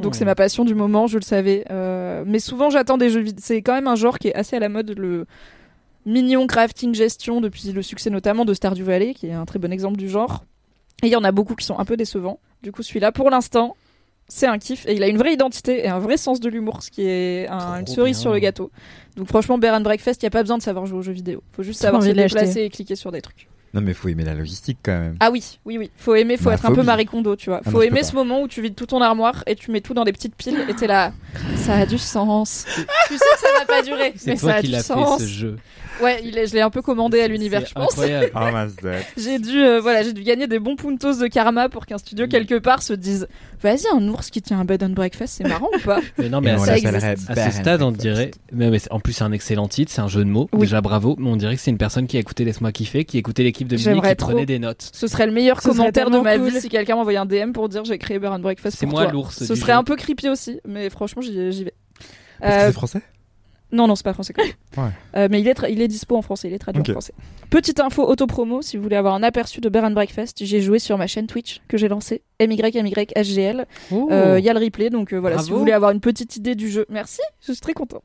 [0.00, 0.18] Donc Hmm.
[0.18, 1.64] c'est ma passion du moment, je le savais.
[1.70, 3.40] Euh, mais souvent j'attends des jeux vidéo.
[3.44, 5.26] C'est quand même un genre qui est assez à la mode, le
[6.06, 9.72] mignon crafting gestion, depuis le succès notamment de Stardew Valley, qui est un très bon
[9.72, 10.44] exemple du genre.
[11.02, 12.40] Et il y en a beaucoup qui sont un peu décevants.
[12.62, 13.76] Du coup celui-là, pour l'instant,
[14.28, 14.86] c'est un kiff.
[14.86, 17.46] Et il a une vraie identité et un vrai sens de l'humour, ce qui est
[17.48, 18.20] un- une cerise bien.
[18.22, 18.70] sur le gâteau.
[19.16, 21.12] Donc franchement, Bear and Breakfast, il n'y a pas besoin de savoir jouer aux jeux
[21.12, 21.42] vidéo.
[21.52, 23.48] faut juste savoir se déplacer et cliquer sur des trucs.
[23.72, 25.16] Non, mais faut aimer la logistique quand même.
[25.20, 25.90] Ah oui, oui, oui.
[25.96, 26.82] Faut aimer, faut Ma être un peu.
[26.82, 27.60] Marie Kondo, tu vois.
[27.64, 29.94] Ah Faut aimer ce moment où tu vides tout ton armoire et tu mets tout
[29.94, 31.12] dans des petites piles et t'es là.
[31.56, 32.64] Ça a du sens.
[32.66, 34.82] tu sais que ça va pas durer, C'est mais toi ça a qui du l'as
[34.82, 35.18] sens.
[35.20, 35.56] fait ce jeu.
[36.02, 37.90] Ouais, il est- je l'ai un peu commandé à l'univers, C'est je pense.
[37.92, 38.30] incroyable.
[38.34, 38.90] Oh.
[39.16, 42.26] J'ai dû, euh, voilà, j'ai dû gagner des bons puntos de karma pour qu'un studio
[42.26, 43.28] quelque part se dise,
[43.62, 46.40] vas-y, un ours qui tient un bed and breakfast, c'est marrant ou pas Mais non,
[46.40, 48.30] mais à, on ça l'appellerait à Bear ce and stade, on dirait.
[48.52, 50.48] Mais, mais c'est- en plus, c'est un excellent titre, c'est un jeu de mots.
[50.52, 50.60] Oui.
[50.62, 51.16] Déjà, bravo.
[51.18, 53.68] Mais on dirait que c'est une personne qui a écouté Laisse-moi kiffer, qui écoutait l'équipe
[53.68, 54.90] de Mini, qui prenait des notes.
[54.92, 56.48] Ce serait le meilleur commentaire de ma cool.
[56.50, 58.98] vie si quelqu'un m'envoyait un DM pour dire j'ai créé Bear and Breakfast C'est pour
[59.00, 59.78] moi l'ours Ce serait jeu.
[59.78, 61.74] un peu creepy aussi, mais franchement j'y vais.
[62.40, 63.02] Que Euh, c'est français?
[63.72, 64.32] Non, non, c'est pas français.
[64.32, 64.52] quand même.
[64.76, 64.92] Ouais.
[65.16, 67.14] Euh, mais il est, il est dispo en français, il est traduit en français.
[67.50, 70.78] Petite info auto-promo, si vous voulez avoir un aperçu de Bear and Breakfast, j'ai joué
[70.78, 73.66] sur ma chaîne Twitch que j'ai lancée, MYMYHGL.
[73.92, 74.08] Oh.
[74.12, 76.36] Euh, Il y a le replay, donc euh, voilà, si vous voulez avoir une petite
[76.36, 78.02] idée du jeu, merci, je suis très contente.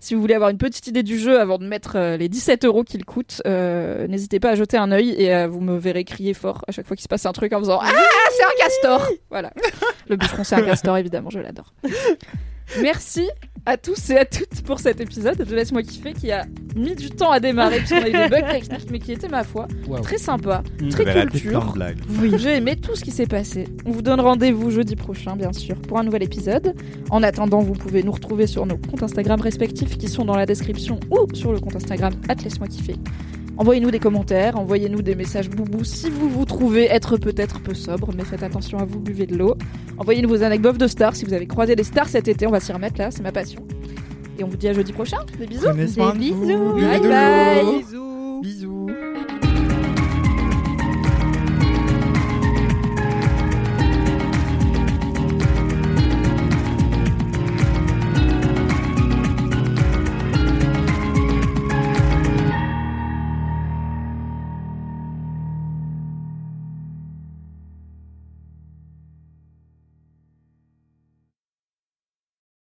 [0.00, 2.64] Si vous voulez avoir une petite idée du jeu avant de mettre euh, les 17
[2.64, 6.04] euros qu'il coûte, euh, n'hésitez pas à jeter un œil et euh, vous me verrez
[6.04, 7.88] crier fort à chaque fois qu'il se passe un truc en faisant Ah,
[8.36, 9.52] c'est un castor Voilà.
[10.08, 11.72] Le bûcheron, c'est un castor, évidemment, je l'adore.
[12.82, 13.28] Merci
[13.66, 17.10] à tous et à toutes pour cet épisode de Laisse-moi kiffer qui a mis du
[17.10, 19.68] temps à démarrer parce qu'on a eu des bugs techniques, mais qui était, ma foi,
[20.02, 20.88] très sympa, Mm.
[20.90, 21.74] très culture.
[22.20, 23.64] Oui, j'ai aimé tout ce qui s'est passé.
[23.84, 26.74] On vous donne rendez-vous jeudi prochain, bien sûr, pour un nouvel épisode.
[27.10, 30.46] En attendant, vous pouvez nous retrouver sur nos comptes Instagram respectifs qui sont dans la
[30.46, 32.94] description ou sur le compte Instagram Laisse-moi kiffer.
[33.58, 38.10] Envoyez-nous des commentaires, envoyez-nous des messages boubou si vous vous trouvez être peut-être peu sobre,
[38.16, 39.56] mais faites attention à vous, buvez de l'eau.
[39.98, 42.60] Envoyez-nous vos anecdotes de stars si vous avez croisé des stars cet été, on va
[42.60, 43.66] s'y remettre là, c'est ma passion.
[44.38, 45.18] Et on vous dit à jeudi prochain.
[45.40, 45.72] Des bisous.
[45.72, 46.12] Des vous.
[46.12, 46.74] bisous.
[46.74, 47.82] Bye bye.
[47.92, 48.40] l'eau.
[48.40, 48.86] Bisous.